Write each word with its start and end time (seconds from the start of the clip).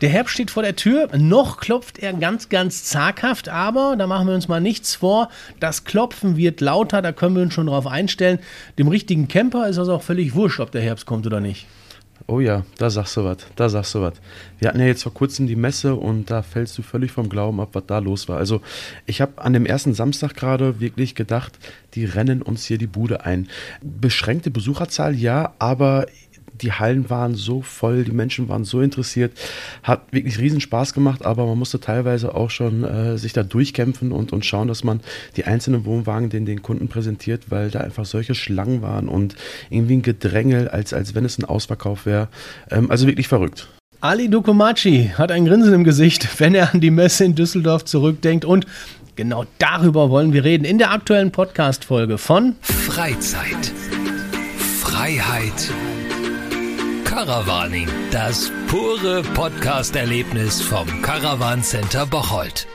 Der 0.00 0.08
Herbst 0.08 0.34
steht 0.34 0.50
vor 0.50 0.62
der 0.62 0.76
Tür. 0.76 1.08
Noch 1.16 1.58
klopft 1.58 1.98
er 1.98 2.12
ganz, 2.12 2.48
ganz 2.48 2.84
zaghaft, 2.84 3.48
aber 3.48 3.96
da 3.98 4.06
machen 4.06 4.28
wir 4.28 4.34
uns 4.34 4.46
mal 4.46 4.60
nichts 4.60 4.94
vor. 4.94 5.28
Das 5.58 5.84
Klopfen 5.84 6.36
wird 6.36 6.60
lauter, 6.60 7.02
da 7.02 7.12
können 7.12 7.34
wir 7.34 7.42
uns 7.42 7.54
schon 7.54 7.66
drauf 7.66 7.86
einstellen. 7.86 8.38
Dem 8.78 8.88
richtigen 8.88 9.26
Camper 9.26 9.68
ist 9.68 9.78
also 9.78 9.94
auch 9.94 10.02
völlig 10.02 10.34
wurscht, 10.34 10.60
ob 10.60 10.70
der 10.70 10.82
Herbst 10.82 11.06
kommt 11.06 11.26
oder 11.26 11.40
nicht. 11.40 11.66
Oh 12.26 12.40
ja, 12.40 12.64
da 12.76 12.90
sagst 12.90 13.16
du 13.16 13.24
was, 13.24 13.38
da 13.56 13.68
sagst 13.68 13.94
du 13.94 14.02
was. 14.02 14.14
Wir 14.58 14.68
hatten 14.68 14.80
ja 14.80 14.86
jetzt 14.86 15.02
vor 15.02 15.14
kurzem 15.14 15.46
die 15.46 15.56
Messe 15.56 15.94
und 15.94 16.30
da 16.30 16.42
fällst 16.42 16.76
du 16.76 16.82
völlig 16.82 17.10
vom 17.10 17.28
Glauben 17.28 17.60
ab, 17.60 17.70
was 17.72 17.86
da 17.86 17.98
los 18.00 18.28
war. 18.28 18.36
Also 18.36 18.60
ich 19.06 19.20
habe 19.20 19.40
an 19.40 19.52
dem 19.52 19.64
ersten 19.64 19.94
Samstag 19.94 20.34
gerade 20.34 20.78
wirklich 20.78 21.14
gedacht, 21.14 21.58
die 21.94 22.04
rennen 22.04 22.42
uns 22.42 22.66
hier 22.66 22.76
die 22.76 22.86
Bude 22.86 23.24
ein. 23.24 23.48
Beschränkte 23.82 24.50
Besucherzahl, 24.50 25.14
ja, 25.14 25.54
aber 25.58 26.06
die 26.62 26.72
Hallen 26.72 27.10
waren 27.10 27.34
so 27.34 27.62
voll, 27.62 28.04
die 28.04 28.12
Menschen 28.12 28.48
waren 28.48 28.64
so 28.64 28.80
interessiert, 28.80 29.32
hat 29.82 30.12
wirklich 30.12 30.38
riesen 30.38 30.60
Spaß 30.60 30.94
gemacht, 30.94 31.24
aber 31.24 31.46
man 31.46 31.58
musste 31.58 31.80
teilweise 31.80 32.34
auch 32.34 32.50
schon 32.50 32.84
äh, 32.84 33.18
sich 33.18 33.32
da 33.32 33.42
durchkämpfen 33.42 34.12
und, 34.12 34.32
und 34.32 34.44
schauen, 34.44 34.68
dass 34.68 34.84
man 34.84 35.00
die 35.36 35.44
einzelnen 35.44 35.84
Wohnwagen 35.84 36.30
den, 36.30 36.46
den 36.46 36.62
Kunden 36.62 36.88
präsentiert, 36.88 37.50
weil 37.50 37.70
da 37.70 37.80
einfach 37.80 38.04
solche 38.04 38.34
Schlangen 38.34 38.82
waren 38.82 39.08
und 39.08 39.36
irgendwie 39.70 39.96
ein 39.96 40.02
Gedrängel, 40.02 40.68
als, 40.68 40.92
als 40.92 41.14
wenn 41.14 41.24
es 41.24 41.38
ein 41.38 41.44
Ausverkauf 41.44 42.06
wäre. 42.06 42.28
Ähm, 42.70 42.90
also 42.90 43.06
wirklich 43.06 43.28
verrückt. 43.28 43.68
Ali 44.00 44.28
Dukomachi 44.28 45.12
hat 45.16 45.32
ein 45.32 45.44
Grinsen 45.44 45.74
im 45.74 45.84
Gesicht, 45.84 46.28
wenn 46.40 46.54
er 46.54 46.72
an 46.72 46.80
die 46.80 46.90
Messe 46.90 47.24
in 47.24 47.34
Düsseldorf 47.34 47.84
zurückdenkt 47.84 48.44
und 48.44 48.66
genau 49.16 49.44
darüber 49.58 50.10
wollen 50.10 50.32
wir 50.32 50.44
reden 50.44 50.64
in 50.64 50.78
der 50.78 50.92
aktuellen 50.92 51.32
Podcast-Folge 51.32 52.18
von 52.18 52.54
Freizeit. 52.60 53.72
Freiheit 54.80 55.72
Caravaning, 57.18 57.88
das 58.12 58.52
pure 58.68 59.24
Podcast-Erlebnis 59.34 60.62
vom 60.62 61.02
Caravan 61.02 61.64
Center 61.64 62.06
Bocholt. 62.06 62.68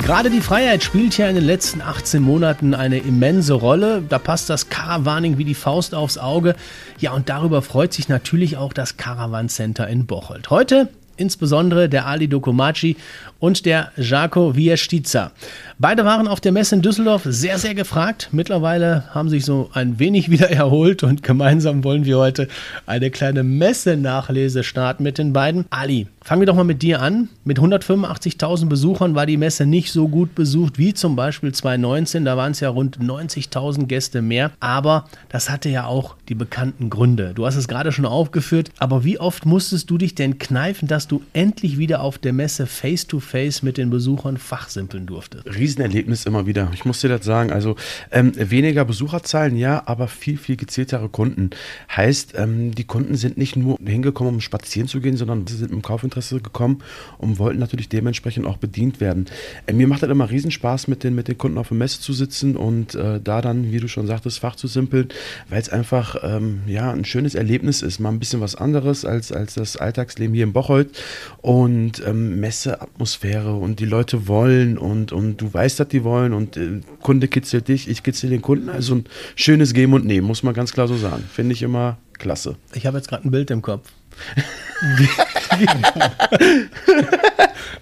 Gerade 0.00 0.30
die 0.30 0.40
Freiheit 0.40 0.84
spielt 0.84 1.18
ja 1.18 1.28
in 1.28 1.34
den 1.34 1.44
letzten 1.44 1.80
18 1.80 2.22
Monaten 2.22 2.72
eine 2.72 2.98
immense 2.98 3.54
Rolle. 3.54 4.00
Da 4.08 4.20
passt 4.20 4.48
das 4.48 4.68
Caravaning 4.68 5.38
wie 5.38 5.44
die 5.44 5.56
Faust 5.56 5.92
aufs 5.92 6.18
Auge. 6.18 6.54
Ja, 7.00 7.10
und 7.14 7.28
darüber 7.28 7.60
freut 7.60 7.92
sich 7.92 8.08
natürlich 8.08 8.56
auch 8.56 8.72
das 8.72 8.96
Caravan 8.96 9.48
Center 9.48 9.88
in 9.88 10.06
Bocholt. 10.06 10.50
Heute 10.50 10.88
insbesondere 11.16 11.88
der 11.88 12.06
Ali 12.06 12.28
Dokumaci 12.28 12.96
und 13.40 13.66
der 13.66 13.92
Jaco 13.96 14.56
Viestica. 14.56 15.30
Beide 15.78 16.04
waren 16.04 16.26
auf 16.26 16.40
der 16.40 16.50
Messe 16.50 16.74
in 16.74 16.82
Düsseldorf 16.82 17.22
sehr, 17.24 17.58
sehr 17.58 17.74
gefragt. 17.74 18.30
Mittlerweile 18.32 19.04
haben 19.14 19.28
sich 19.28 19.44
so 19.44 19.70
ein 19.72 19.98
wenig 19.98 20.28
wieder 20.30 20.50
erholt 20.50 21.02
und 21.04 21.22
gemeinsam 21.22 21.84
wollen 21.84 22.04
wir 22.04 22.18
heute 22.18 22.48
eine 22.86 23.10
kleine 23.10 23.44
Messe-Nachlese 23.44 24.64
starten 24.64 25.04
mit 25.04 25.18
den 25.18 25.32
beiden. 25.32 25.66
Ali, 25.70 26.08
fangen 26.20 26.42
wir 26.42 26.46
doch 26.46 26.56
mal 26.56 26.64
mit 26.64 26.82
dir 26.82 27.00
an. 27.00 27.28
Mit 27.44 27.60
185.000 27.60 28.66
Besuchern 28.66 29.14
war 29.14 29.26
die 29.26 29.36
Messe 29.36 29.66
nicht 29.66 29.92
so 29.92 30.08
gut 30.08 30.34
besucht 30.34 30.78
wie 30.78 30.94
zum 30.94 31.14
Beispiel 31.14 31.52
2019. 31.52 32.24
Da 32.24 32.36
waren 32.36 32.52
es 32.52 32.60
ja 32.60 32.70
rund 32.70 32.98
90.000 32.98 33.86
Gäste 33.86 34.20
mehr. 34.20 34.50
Aber 34.58 35.04
das 35.28 35.48
hatte 35.48 35.68
ja 35.68 35.86
auch 35.86 36.16
die 36.28 36.34
bekannten 36.34 36.90
Gründe. 36.90 37.32
Du 37.34 37.46
hast 37.46 37.56
es 37.56 37.68
gerade 37.68 37.92
schon 37.92 38.06
aufgeführt. 38.06 38.70
Aber 38.78 39.04
wie 39.04 39.20
oft 39.20 39.46
musstest 39.46 39.88
du 39.90 39.98
dich 39.98 40.16
denn 40.16 40.38
kneifen, 40.38 40.88
dass 40.88 41.06
du 41.06 41.22
endlich 41.32 41.78
wieder 41.78 42.00
auf 42.00 42.18
der 42.18 42.32
Messe 42.32 42.66
face-to-face 42.66 43.27
-face 43.28 43.62
mit 43.62 43.76
den 43.76 43.90
Besuchern 43.90 44.36
fachsimpeln 44.36 45.06
durftest? 45.06 45.46
Riesenerlebnis 45.46 46.24
immer 46.24 46.46
wieder. 46.46 46.70
Ich 46.74 46.84
muss 46.84 47.00
dir 47.00 47.08
das 47.08 47.24
sagen. 47.24 47.52
Also 47.52 47.76
ähm, 48.10 48.32
weniger 48.36 48.84
Besucherzahlen, 48.84 49.56
ja, 49.56 49.82
aber 49.86 50.08
viel, 50.08 50.38
viel 50.38 50.56
gezieltere 50.56 51.08
Kunden. 51.08 51.50
Heißt, 51.94 52.34
ähm, 52.36 52.74
die 52.74 52.84
Kunden 52.84 53.16
sind 53.16 53.38
nicht 53.38 53.56
nur 53.56 53.78
hingekommen, 53.84 54.34
um 54.34 54.40
spazieren 54.40 54.88
zu 54.88 55.00
gehen, 55.00 55.16
sondern 55.16 55.46
sie 55.46 55.56
sind 55.56 55.72
im 55.72 55.82
Kaufinteresse 55.82 56.40
gekommen 56.40 56.82
und 57.18 57.38
wollten 57.38 57.58
natürlich 57.58 57.88
dementsprechend 57.88 58.46
auch 58.46 58.56
bedient 58.56 59.00
werden. 59.00 59.26
Äh, 59.66 59.72
mir 59.74 59.86
macht 59.86 60.02
das 60.02 60.10
immer 60.10 60.30
Riesenspaß, 60.30 60.88
mit 60.88 61.04
den, 61.04 61.14
mit 61.14 61.28
den 61.28 61.38
Kunden 61.38 61.58
auf 61.58 61.68
der 61.68 61.76
Messe 61.76 62.00
zu 62.00 62.12
sitzen 62.12 62.56
und 62.56 62.94
äh, 62.94 63.20
da 63.22 63.42
dann, 63.42 63.70
wie 63.72 63.78
du 63.78 63.88
schon 63.88 64.06
sagtest, 64.06 64.38
Fach 64.38 64.56
zu 64.56 64.68
simpeln, 64.68 65.08
weil 65.48 65.60
es 65.60 65.68
einfach 65.68 66.16
ähm, 66.22 66.62
ja, 66.66 66.90
ein 66.92 67.04
schönes 67.04 67.34
Erlebnis 67.34 67.82
ist. 67.82 67.98
Mal 67.98 68.10
ein 68.10 68.18
bisschen 68.18 68.40
was 68.40 68.54
anderes 68.54 69.04
als, 69.04 69.32
als 69.32 69.54
das 69.54 69.76
Alltagsleben 69.76 70.34
hier 70.34 70.44
in 70.44 70.52
Bocholt 70.52 70.98
und 71.42 72.02
ähm, 72.06 72.40
Messeatmosphäre 72.40 73.17
und 73.24 73.80
die 73.80 73.84
Leute 73.84 74.28
wollen 74.28 74.78
und, 74.78 75.12
und 75.12 75.38
du 75.38 75.52
weißt, 75.52 75.80
dass 75.80 75.88
die 75.88 76.04
wollen 76.04 76.32
und 76.32 76.56
äh, 76.56 76.80
Kunde 77.02 77.26
kitzelt 77.28 77.68
dich, 77.68 77.88
ich 77.88 78.02
kitzel 78.02 78.30
den 78.30 78.42
Kunden. 78.42 78.68
Also 78.68 78.94
ein 78.94 79.04
schönes 79.34 79.74
Geben 79.74 79.94
und 79.94 80.04
Nehmen, 80.04 80.26
muss 80.26 80.42
man 80.42 80.54
ganz 80.54 80.72
klar 80.72 80.86
so 80.88 80.96
sagen. 80.96 81.24
Finde 81.32 81.52
ich 81.52 81.62
immer 81.62 81.98
klasse. 82.18 82.56
Ich 82.74 82.86
habe 82.86 82.96
jetzt 82.98 83.08
gerade 83.08 83.26
ein 83.26 83.30
Bild 83.30 83.50
im 83.50 83.62
Kopf. 83.62 83.90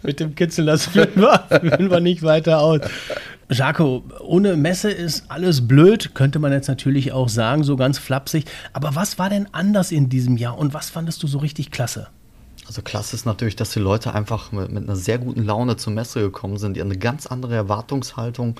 Mit 0.03 0.21
dem 0.21 0.35
Kitzeln, 0.35 0.67
das 0.67 0.87
führen 0.87 1.17
wir, 1.17 1.45
führen 1.49 1.91
wir 1.91 2.01
nicht 2.01 2.23
weiter 2.23 2.61
aus. 2.61 2.81
Jaco, 3.51 4.05
ohne 4.21 4.57
Messe 4.57 4.91
ist 4.91 5.31
alles 5.31 5.69
blöd, 5.69 6.15
könnte 6.15 6.39
man 6.39 6.53
jetzt 6.53 6.69
natürlich 6.69 7.13
auch 7.13 7.29
sagen, 7.29 7.63
so 7.63 7.77
ganz 7.77 7.99
flapsig. 7.99 8.45
Aber 8.73 8.95
was 8.95 9.19
war 9.19 9.31
denn 9.31 9.49
anders 9.53 9.93
in 9.93 10.09
diesem 10.09 10.37
Jahr 10.37 10.59
und 10.59 10.75
was 10.75 10.91
fandest 10.91 11.23
du 11.23 11.27
so 11.27 11.39
richtig 11.39 11.71
klasse? 11.71 12.09
Also 12.67 12.83
klasse 12.83 13.15
ist 13.15 13.27
natürlich, 13.27 13.55
dass 13.55 13.71
die 13.71 13.79
Leute 13.79 14.13
einfach 14.13 14.51
mit, 14.51 14.73
mit, 14.73 14.85
einer 14.85 14.97
sehr 14.97 15.19
guten 15.19 15.45
Laune 15.45 15.77
zur 15.77 15.93
Messe 15.93 16.21
gekommen 16.21 16.59
sind, 16.59 16.77
die 16.77 16.83
eine 16.83 16.99
ganz 16.99 17.27
andere 17.27 17.55
Erwartungshaltung, 17.55 18.59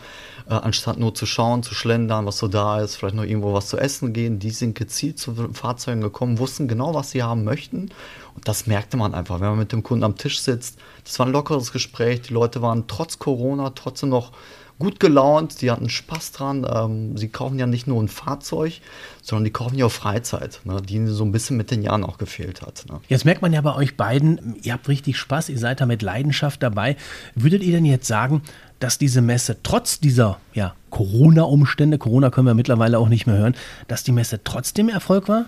äh, 0.49 0.55
anstatt 0.55 0.99
nur 0.99 1.15
zu 1.15 1.27
schauen, 1.27 1.65
zu 1.65 1.75
schlendern, 1.75 2.25
was 2.25 2.39
so 2.39 2.47
da 2.47 2.81
ist, 2.81 2.95
vielleicht 2.95 3.17
noch 3.17 3.25
irgendwo 3.25 3.53
was 3.53 3.67
zu 3.67 3.79
essen 3.79 4.13
gehen. 4.13 4.39
Die 4.39 4.51
sind 4.51 4.77
gezielt 4.77 5.19
zu 5.19 5.35
Fahrzeugen 5.53 6.01
gekommen, 6.01 6.39
wussten 6.39 6.69
genau, 6.69 6.95
was 6.95 7.11
sie 7.11 7.25
haben 7.25 7.43
möchten. 7.43 7.91
Und 8.35 8.47
das 8.47 8.67
merkte 8.67 8.97
man 8.97 9.13
einfach, 9.13 9.41
wenn 9.41 9.49
man 9.49 9.59
mit 9.59 9.73
dem 9.73 9.83
Kunden 9.83 10.05
am 10.05 10.17
Tisch 10.17 10.41
sitzt. 10.41 10.79
Das 11.05 11.19
war 11.19 11.27
ein 11.27 11.33
lockeres 11.33 11.73
Gespräch. 11.73 12.23
Die 12.23 12.35
Leute 12.35 12.63
waren 12.63 12.85
trotz 12.87 13.19
Corona 13.19 13.71
trotzdem 13.71 14.11
noch 14.11 14.33
gut 14.79 15.01
gelaunt, 15.01 15.63
die 15.63 15.71
hatten 15.71 15.89
Spaß 15.89 16.33
dran. 16.33 16.67
Ähm, 16.71 17.17
sie 17.17 17.29
kaufen 17.29 17.59
ja 17.59 17.67
nicht 17.67 17.87
nur 17.87 18.03
ein 18.03 18.09
Fahrzeug, 18.09 18.81
sondern 19.23 19.45
die 19.45 19.51
kaufen 19.51 19.77
ja 19.77 19.87
auch 19.87 19.93
Freizeit, 19.93 20.61
ne, 20.65 20.81
die 20.83 20.97
ihnen 20.97 21.09
so 21.09 21.25
ein 21.25 21.33
bisschen 21.33 21.57
mit 21.57 21.71
den 21.71 21.83
Jahren 21.83 22.05
auch 22.05 22.19
gefehlt 22.19 22.63
hat. 22.63 22.85
Ne. 22.89 23.01
Jetzt 23.09 23.25
merkt 23.25 23.43
man 23.43 23.53
ja 23.53 23.61
bei 23.61 23.75
euch 23.75 23.97
beiden, 23.97 24.57
ihr 24.63 24.73
habt 24.73 24.89
richtig 24.89 25.17
Spaß, 25.17 25.49
ihr 25.49 25.59
seid 25.59 25.81
da 25.81 25.87
mit 25.87 26.03
Leidenschaft 26.03 26.63
dabei. 26.63 26.97
Würdet 27.35 27.63
ihr 27.63 27.73
denn 27.73 27.85
jetzt 27.85 28.07
sagen, 28.07 28.43
dass 28.79 28.99
diese 28.99 29.23
Messe 29.23 29.59
trotz 29.63 30.01
dieser 30.01 30.39
ja, 30.53 30.75
Corona-Umstände, 30.91 31.99
Corona 31.99 32.31
können 32.31 32.47
wir 32.47 32.55
mittlerweile 32.55 32.99
auch 32.99 33.09
nicht 33.09 33.27
mehr 33.27 33.37
hören, 33.37 33.55
dass 33.89 34.05
die 34.05 34.13
Messe 34.13 34.41
trotzdem 34.45 34.89
Erfolg 34.89 35.29
war? 35.29 35.47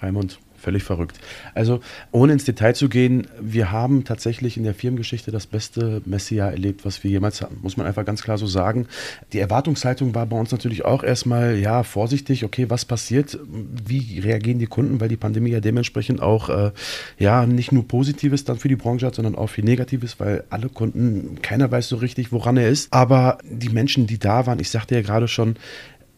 Raimund, 0.00 0.38
völlig 0.58 0.84
verrückt. 0.84 1.18
Also 1.54 1.80
ohne 2.12 2.34
ins 2.34 2.44
Detail 2.44 2.74
zu 2.74 2.88
gehen, 2.88 3.26
wir 3.40 3.70
haben 3.70 4.04
tatsächlich 4.04 4.56
in 4.56 4.64
der 4.64 4.74
Firmengeschichte 4.74 5.30
das 5.30 5.46
beste 5.46 6.02
Messejahr 6.04 6.50
erlebt, 6.50 6.84
was 6.84 7.02
wir 7.04 7.10
jemals 7.10 7.42
hatten, 7.42 7.58
muss 7.62 7.76
man 7.76 7.86
einfach 7.86 8.04
ganz 8.04 8.22
klar 8.22 8.38
so 8.38 8.46
sagen. 8.46 8.86
Die 9.32 9.38
Erwartungshaltung 9.38 10.14
war 10.14 10.26
bei 10.26 10.38
uns 10.38 10.52
natürlich 10.52 10.84
auch 10.84 11.02
erstmal, 11.02 11.56
ja, 11.56 11.82
vorsichtig, 11.82 12.44
okay, 12.44 12.70
was 12.70 12.84
passiert, 12.84 13.38
wie 13.86 14.20
reagieren 14.20 14.58
die 14.58 14.66
Kunden, 14.66 15.00
weil 15.00 15.08
die 15.08 15.16
Pandemie 15.16 15.50
ja 15.50 15.60
dementsprechend 15.60 16.20
auch, 16.22 16.48
äh, 16.48 16.72
ja, 17.18 17.46
nicht 17.46 17.72
nur 17.72 17.86
Positives 17.86 18.44
dann 18.44 18.58
für 18.58 18.68
die 18.68 18.76
Branche 18.76 19.06
hat, 19.06 19.14
sondern 19.14 19.34
auch 19.34 19.48
viel 19.48 19.64
Negatives, 19.64 20.18
weil 20.20 20.44
alle 20.50 20.68
Kunden, 20.68 21.38
keiner 21.42 21.70
weiß 21.70 21.88
so 21.88 21.96
richtig, 21.96 22.32
woran 22.32 22.56
er 22.56 22.68
ist. 22.68 22.92
Aber 22.92 23.38
die 23.44 23.68
Menschen, 23.68 24.06
die 24.06 24.18
da 24.18 24.46
waren, 24.46 24.60
ich 24.60 24.70
sagte 24.70 24.94
ja 24.94 25.02
gerade 25.02 25.28
schon, 25.28 25.56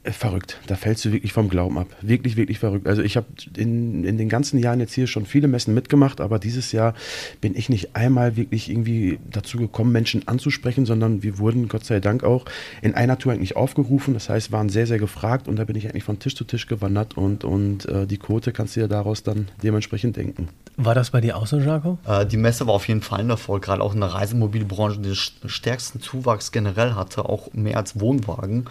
verrückt. 0.04 0.58
Da 0.66 0.76
fällst 0.76 1.04
du 1.04 1.12
wirklich 1.12 1.32
vom 1.32 1.48
Glauben 1.48 1.78
ab. 1.78 1.88
Wirklich, 2.00 2.36
wirklich 2.36 2.58
verrückt. 2.58 2.86
Also 2.86 3.02
ich 3.02 3.16
habe 3.16 3.26
in, 3.56 4.04
in 4.04 4.16
den 4.16 4.28
ganzen 4.28 4.58
Jahren 4.58 4.80
jetzt 4.80 4.94
hier 4.94 5.06
schon 5.06 5.26
viele 5.26 5.48
Messen 5.48 5.74
mitgemacht, 5.74 6.20
aber 6.20 6.38
dieses 6.38 6.72
Jahr 6.72 6.94
bin 7.40 7.56
ich 7.56 7.68
nicht 7.68 7.94
einmal 7.96 8.36
wirklich 8.36 8.70
irgendwie 8.70 9.18
dazu 9.30 9.58
gekommen, 9.58 9.92
Menschen 9.92 10.26
anzusprechen, 10.26 10.86
sondern 10.86 11.22
wir 11.22 11.38
wurden 11.38 11.68
Gott 11.68 11.84
sei 11.84 12.00
Dank 12.00 12.24
auch 12.24 12.44
in 12.80 12.94
einer 12.94 13.18
Tour 13.18 13.32
eigentlich 13.32 13.56
aufgerufen. 13.56 14.14
Das 14.14 14.28
heißt, 14.28 14.52
waren 14.52 14.68
sehr, 14.68 14.86
sehr 14.86 14.98
gefragt 14.98 15.48
und 15.48 15.56
da 15.56 15.64
bin 15.64 15.76
ich 15.76 15.88
eigentlich 15.88 16.04
von 16.04 16.18
Tisch 16.18 16.36
zu 16.36 16.44
Tisch 16.44 16.66
gewandert 16.66 17.16
und, 17.16 17.44
und 17.44 17.86
äh, 17.86 18.06
die 18.06 18.18
Quote 18.18 18.52
kannst 18.52 18.76
du 18.76 18.80
ja 18.80 18.88
daraus 18.88 19.22
dann 19.22 19.48
dementsprechend 19.62 20.16
denken. 20.16 20.48
War 20.76 20.94
das 20.94 21.10
bei 21.10 21.20
dir 21.20 21.36
auch 21.36 21.46
so, 21.46 21.58
Jaco? 21.58 21.98
Äh, 22.06 22.24
die 22.24 22.36
Messe 22.36 22.66
war 22.66 22.74
auf 22.74 22.86
jeden 22.88 23.02
Fall 23.02 23.20
ein 23.20 23.30
Erfolg, 23.30 23.64
gerade 23.64 23.82
auch 23.82 23.94
in 23.94 24.00
der 24.00 24.10
Reisemobilbranche, 24.10 25.00
die 25.00 25.08
den 25.08 25.16
stärksten 25.50 26.00
Zuwachs 26.00 26.52
generell 26.52 26.94
hatte, 26.94 27.24
auch 27.24 27.52
mehr 27.52 27.76
als 27.76 27.98
Wohnwagen 28.00 28.66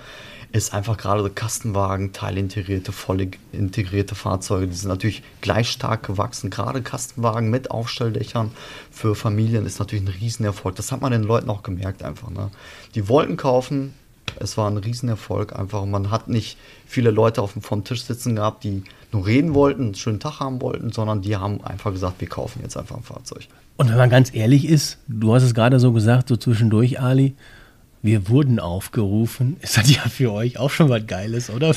ist 0.52 0.74
einfach 0.74 0.98
gerade 0.98 1.30
Kastenwagen, 1.30 2.14
teilintegrierte, 2.14 2.92
voll 2.92 3.30
integrierte 3.52 4.16
Fahrzeuge, 4.16 4.68
die 4.68 4.76
sind 4.76 4.90
natürlich 4.90 5.24
gleich 5.42 5.70
stark 5.70 6.04
gewachsen. 6.04 6.50
Gerade 6.50 6.82
Kastenwagen 6.82 7.50
mit 7.50 7.72
Aufstelldächern 7.72 8.52
für 8.92 9.16
Familien 9.16 9.66
ist 9.66 9.80
natürlich 9.80 10.06
ein 10.06 10.14
Riesenerfolg. 10.20 10.76
Das 10.76 10.92
hat 10.92 11.02
man 11.02 11.12
den 11.12 11.24
Leuten 11.24 11.50
auch 11.50 11.64
gemerkt 11.64 12.04
einfach. 12.04 12.30
Ne? 12.30 12.50
Die 12.96 13.10
wollten 13.10 13.38
kaufen, 13.38 13.94
es 14.40 14.58
war 14.58 14.70
ein 14.70 14.78
Riesenerfolg 14.78 15.58
einfach. 15.58 15.86
Man 15.86 16.12
hat 16.12 16.28
nicht 16.28 16.58
viele 16.86 17.12
Leute 17.12 17.42
auf 17.42 17.54
dem 17.54 17.62
vom 17.62 17.84
Tisch 17.84 18.04
sitzen 18.04 18.36
gehabt, 18.36 18.64
die 18.64 18.84
nur 19.12 19.26
reden 19.26 19.54
wollten, 19.54 19.84
einen 19.84 19.96
schönen 19.96 20.20
Tag 20.20 20.40
haben 20.40 20.62
wollten, 20.62 20.92
sondern 20.92 21.22
die 21.22 21.36
haben 21.36 21.64
einfach 21.64 21.92
gesagt, 21.92 22.22
wir 22.22 22.28
kaufen 22.28 22.62
jetzt 22.62 22.78
einfach 22.78 22.98
ein 22.98 23.04
Fahrzeug. 23.04 23.48
Und 23.78 23.90
wenn 23.90 23.98
man 23.98 24.10
ganz 24.10 24.34
ehrlich 24.34 24.68
ist, 24.68 24.98
du 25.08 25.34
hast 25.34 25.44
es 25.44 25.54
gerade 25.54 25.80
so 25.80 25.92
gesagt, 25.94 26.30
so 26.30 26.36
zwischendurch, 26.36 27.00
Ali, 27.00 27.36
wir 28.08 28.30
wurden 28.30 28.60
aufgerufen. 28.60 29.58
Ist 29.62 29.76
das 29.76 29.94
ja 29.94 30.00
für 30.04 30.32
euch 30.32 30.58
auch 30.58 30.70
schon 30.70 30.88
was 30.88 31.06
Geiles, 31.06 31.50
oder? 31.50 31.76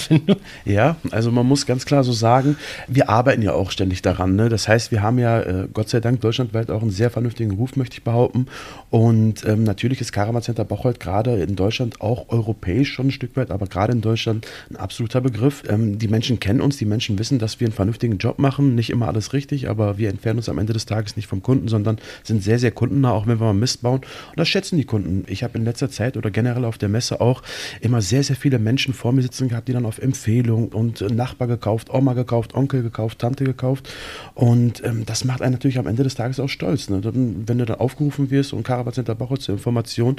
Ja, 0.65 0.94
also 1.11 1.32
man 1.32 1.44
muss 1.44 1.67
ganz 1.67 1.87
klar 1.87 2.05
so 2.05 2.12
sagen, 2.12 2.56
wir 2.87 3.09
arbeiten 3.09 3.43
ja 3.43 3.53
auch 3.53 3.73
ständig 3.73 4.00
daran. 4.00 4.37
Ne? 4.37 4.49
Das 4.49 4.69
heißt, 4.69 4.93
wir 4.93 5.03
haben 5.03 5.19
ja 5.19 5.41
äh, 5.41 5.69
Gott 5.73 5.88
sei 5.88 5.99
Dank 5.99 6.21
deutschlandweit 6.21 6.71
auch 6.71 6.82
einen 6.82 6.93
sehr 6.93 7.11
vernünftigen 7.11 7.50
Ruf, 7.53 7.75
möchte 7.75 7.94
ich 7.94 8.05
behaupten. 8.05 8.47
Und 8.91 9.44
ähm, 9.44 9.65
natürlich 9.65 10.00
ist 10.00 10.12
Caravan 10.12 10.43
Center 10.43 10.65
Bocholt 10.65 11.00
gerade 11.00 11.43
in 11.43 11.56
Deutschland 11.56 12.00
auch 12.00 12.29
europäisch 12.29 12.93
schon 12.93 13.09
ein 13.09 13.11
Stück 13.11 13.37
weit, 13.37 13.50
aber 13.50 13.67
gerade 13.67 13.93
in 13.93 14.00
Deutschland 14.00 14.47
ein 14.71 14.76
absoluter 14.76 15.21
Begriff. 15.21 15.65
Ähm, 15.69 15.99
die 15.99 16.09
Menschen 16.09 16.38
kennen 16.38 16.61
uns, 16.61 16.76
die 16.76 16.85
Menschen 16.85 17.19
wissen, 17.19 17.41
dass 17.41 17.59
wir 17.59 17.67
einen 17.67 17.75
vernünftigen 17.75 18.19
Job 18.19 18.38
machen. 18.38 18.76
Nicht 18.76 18.91
immer 18.91 19.09
alles 19.09 19.33
richtig, 19.33 19.69
aber 19.69 19.99
wir 19.99 20.09
entfernen 20.09 20.38
uns 20.38 20.49
am 20.49 20.59
Ende 20.59 20.75
des 20.75 20.87
Tages 20.87 21.17
nicht 21.17 21.26
vom 21.26 21.43
Kunden, 21.43 21.67
sondern 21.67 21.99
sind 22.23 22.44
sehr, 22.44 22.61
sehr 22.61 22.71
kundennah, 22.71 23.11
auch 23.11 23.26
wenn 23.26 23.41
wir 23.41 23.47
mal 23.47 23.53
Mist 23.55 23.83
bauen. 23.83 24.00
Und 24.00 24.38
das 24.38 24.49
schätzen 24.49 24.76
die 24.76 24.85
Kunden. 24.85 25.25
Ich 25.26 25.43
habe 25.43 25.59
in 25.59 25.65
letzter 25.65 25.91
Zeit 25.91 26.20
oder 26.21 26.31
generell 26.31 26.65
auf 26.65 26.79
der 26.79 26.89
Messe 26.89 27.21
auch 27.21 27.43
immer 27.81 28.03
sehr, 28.03 28.23
sehr 28.23 28.37
viele 28.37 28.59
Menschen 28.59 28.95
vor 28.95 29.13
mir 29.13 29.23
sitzen 29.23 29.49
gehabt, 29.49 29.69
die 29.69 29.73
dann 29.73 29.87
auf 29.87 29.99
Empfehlung 29.99 30.69
und 30.69 31.01
Nachbar 31.01 31.49
gekauft, 31.49 31.91
Oma 31.91 32.13
gekauft, 32.13 32.55
Onkel 32.55 32.83
gekauft, 32.83 33.19
Tante 33.19 33.45
gekauft. 33.45 33.89
Und 34.35 34.85
ähm, 34.85 35.05
das 35.07 35.25
macht 35.25 35.43
einen 35.43 35.53
natürlich 35.53 35.79
am 35.79 35.87
Ende 35.87 36.03
des 36.03 36.15
Tages 36.15 36.39
auch 36.39 36.49
stolz. 36.49 36.89
Ne? 36.91 37.01
Dann, 37.01 37.45
wenn 37.47 37.59
du 37.59 37.65
dann 37.65 37.79
aufgerufen 37.79 38.31
wirst 38.31 38.53
und 38.53 38.63
Caravan 38.63 38.93
Center 38.93 39.15
Bauer 39.15 39.39
zur 39.39 39.55
Information, 39.55 40.17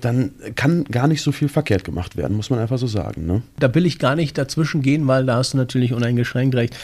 dann 0.00 0.30
kann 0.54 0.84
gar 0.84 1.08
nicht 1.08 1.22
so 1.22 1.32
viel 1.32 1.48
verkehrt 1.48 1.84
gemacht 1.84 2.16
werden, 2.16 2.36
muss 2.36 2.50
man 2.50 2.58
einfach 2.58 2.78
so 2.78 2.86
sagen. 2.86 3.26
Ne? 3.26 3.42
Da 3.58 3.74
will 3.74 3.86
ich 3.86 3.98
gar 3.98 4.16
nicht 4.16 4.38
dazwischen 4.38 4.82
gehen, 4.82 5.06
weil 5.06 5.26
da 5.26 5.36
hast 5.36 5.54
du 5.54 5.58
natürlich 5.58 5.92
uneingeschränkt 5.92 6.54
recht. 6.54 6.76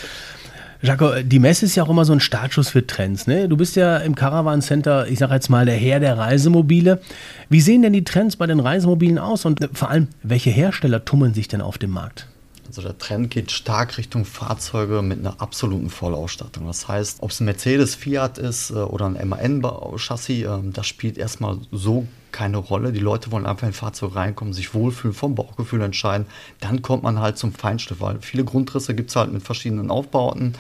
Jaco, 0.83 1.23
die 1.23 1.39
Messe 1.39 1.65
ist 1.65 1.75
ja 1.75 1.85
auch 1.85 1.89
immer 1.89 2.05
so 2.05 2.13
ein 2.13 2.21
Startschuss 2.21 2.69
für 2.69 2.87
Trends. 2.87 3.27
Ne? 3.27 3.49
Du 3.49 3.57
bist 3.57 3.77
ja 3.77 3.97
im 3.99 4.15
Caravan 4.15 4.61
Center, 4.61 5.07
ich 5.09 5.19
sage 5.19 5.35
jetzt 5.35 5.49
mal, 5.49 5.65
der 5.65 5.77
Herr 5.77 6.01
der 6.01 6.19
Reisemobile. 6.19 7.01
Wie 7.49 7.61
sehen 7.61 7.83
denn 7.83 7.93
die 7.93 8.05
Trends 8.05 8.37
bei 8.37 8.47
den 8.47 8.61
Reisemobilen 8.61 9.19
aus 9.19 9.45
und 9.45 9.69
vor 9.73 9.91
allem, 9.91 10.09
welche 10.23 10.51
Hersteller 10.51 11.05
tummeln 11.05 11.35
sich 11.35 11.49
denn 11.49 11.61
auf 11.63 11.79
dem 11.79 11.91
Markt? 11.91 12.29
Also 12.67 12.83
der 12.83 12.99
Trend 12.99 13.31
geht 13.31 13.53
stark 13.53 13.97
Richtung 13.97 14.25
Fahrzeuge 14.25 15.01
mit 15.01 15.21
einer 15.21 15.41
absoluten 15.41 15.89
Vollausstattung. 15.89 16.67
Das 16.67 16.89
heißt, 16.89 17.19
ob 17.23 17.31
es 17.31 17.41
ein 17.41 17.47
Mercedes, 17.47 17.95
Fiat 17.95 18.39
ist 18.39 18.71
äh, 18.71 18.75
oder 18.75 19.07
ein 19.07 19.29
MAN-Chassis, 19.29 20.45
ähm, 20.45 20.73
das 20.73 20.87
spielt 20.87 21.17
erstmal 21.17 21.59
so 21.73 22.07
keine 22.37 22.59
Rolle. 22.59 22.93
Die 22.93 23.01
Leute 23.01 23.33
wollen 23.33 23.47
einfach 23.47 23.63
in 23.63 23.71
ein 23.71 23.73
Fahrzeug 23.73 24.15
reinkommen, 24.15 24.53
sich 24.53 24.75
wohlfühlen, 24.75 25.15
vom 25.15 25.35
Bauchgefühl 25.35 25.81
entscheiden. 25.81 26.27
Dann 26.61 26.83
kommt 26.83 27.03
man 27.03 27.19
halt 27.19 27.39
zum 27.39 27.55
Feinstift, 27.55 28.03
weil 28.03 28.21
viele 28.21 28.45
Grundrisse 28.45 28.95
gibt 28.95 29.09
es 29.09 29.17
halt 29.17 29.33
mit 29.33 29.43
verschiedenen 29.43 29.91
Aufbauten. 29.91 30.53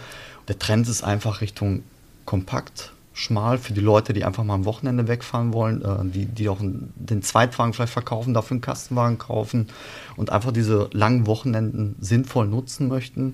Der 0.48 0.58
Trend 0.58 0.88
ist 0.88 1.04
einfach 1.04 1.42
Richtung 1.42 1.82
kompakt, 2.24 2.92
schmal 3.16 3.56
für 3.56 3.72
die 3.72 3.80
Leute, 3.80 4.12
die 4.12 4.24
einfach 4.24 4.44
mal 4.44 4.52
am 4.52 4.66
Wochenende 4.66 5.08
wegfahren 5.08 5.54
wollen, 5.54 5.82
äh, 5.82 6.04
die, 6.04 6.26
die 6.26 6.50
auch 6.50 6.58
den 6.60 7.22
Zweitwagen 7.22 7.72
vielleicht 7.72 7.94
verkaufen, 7.94 8.34
dafür 8.34 8.56
einen 8.56 8.60
Kastenwagen 8.60 9.16
kaufen 9.16 9.68
und 10.16 10.30
einfach 10.30 10.52
diese 10.52 10.90
langen 10.92 11.26
Wochenenden 11.26 11.96
sinnvoll 11.98 12.46
nutzen 12.46 12.88
möchten. 12.88 13.32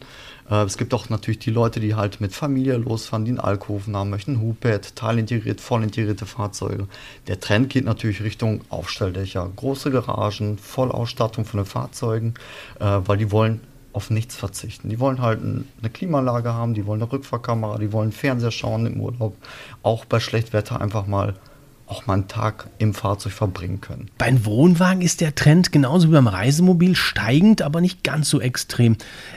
Äh, 0.49 0.63
es 0.63 0.79
gibt 0.79 0.95
auch 0.95 1.09
natürlich 1.09 1.41
die 1.41 1.51
Leute, 1.51 1.81
die 1.81 1.97
halt 1.97 2.21
mit 2.21 2.33
Familie 2.33 2.77
losfahren, 2.77 3.25
die 3.25 3.33
einen 3.33 3.41
Alkoven 3.41 3.97
haben 3.97 4.11
möchten, 4.11 4.41
Hupet, 4.41 4.95
teilintegriert, 4.95 5.61
vollintegrierte 5.61 6.27
Fahrzeuge. 6.27 6.87
Der 7.27 7.41
Trend 7.41 7.69
geht 7.69 7.85
natürlich 7.85 8.23
Richtung 8.23 8.61
Aufstelldächer, 8.69 9.51
große 9.57 9.91
Garagen, 9.91 10.59
Vollausstattung 10.59 11.45
von 11.45 11.59
den 11.59 11.67
Fahrzeugen, 11.67 12.35
äh, 12.79 12.85
weil 13.05 13.19
die 13.19 13.33
wollen 13.33 13.61
auf 13.93 14.11
nichts 14.11 14.37
verzichten. 14.37 14.89
Die 14.89 15.01
wollen 15.01 15.21
halt 15.21 15.41
eine 15.43 15.91
Klimaanlage 15.91 16.53
haben, 16.53 16.75
die 16.75 16.87
wollen 16.87 17.03
eine 17.03 17.13
Rückfahrkamera, 17.13 17.79
die 17.79 17.93
wollen 17.93 18.13
Fernseher 18.13 18.51
schauen 18.51 18.87
im 18.87 19.01
Urlaub. 19.01 19.37
Auch 19.83 20.05
bei 20.05 20.21
Schlechtwetter 20.21 20.81
einfach 20.81 21.07
mal 21.07 21.35
auch 21.87 22.07
mal 22.07 22.15
einen 22.15 22.29
Tag 22.29 22.69
im 22.79 22.95
Fahrzeug 22.95 23.33
verbringen 23.33 23.81
können. 23.81 24.09
Beim 24.19 24.45
Wohnwagen 24.45 25.03
ist 25.03 25.21
der 25.21 25.35
Trend 25.35 25.73
genauso 25.73 26.09
wie 26.09 26.13
beim 26.13 26.27
Reisemobil 26.27 26.97
steigend, 26.97 27.63
aber 27.63 27.81
nicht 27.81 28.03
ganz 28.03 28.29
so 28.29 28.41
extrem. 28.41 28.97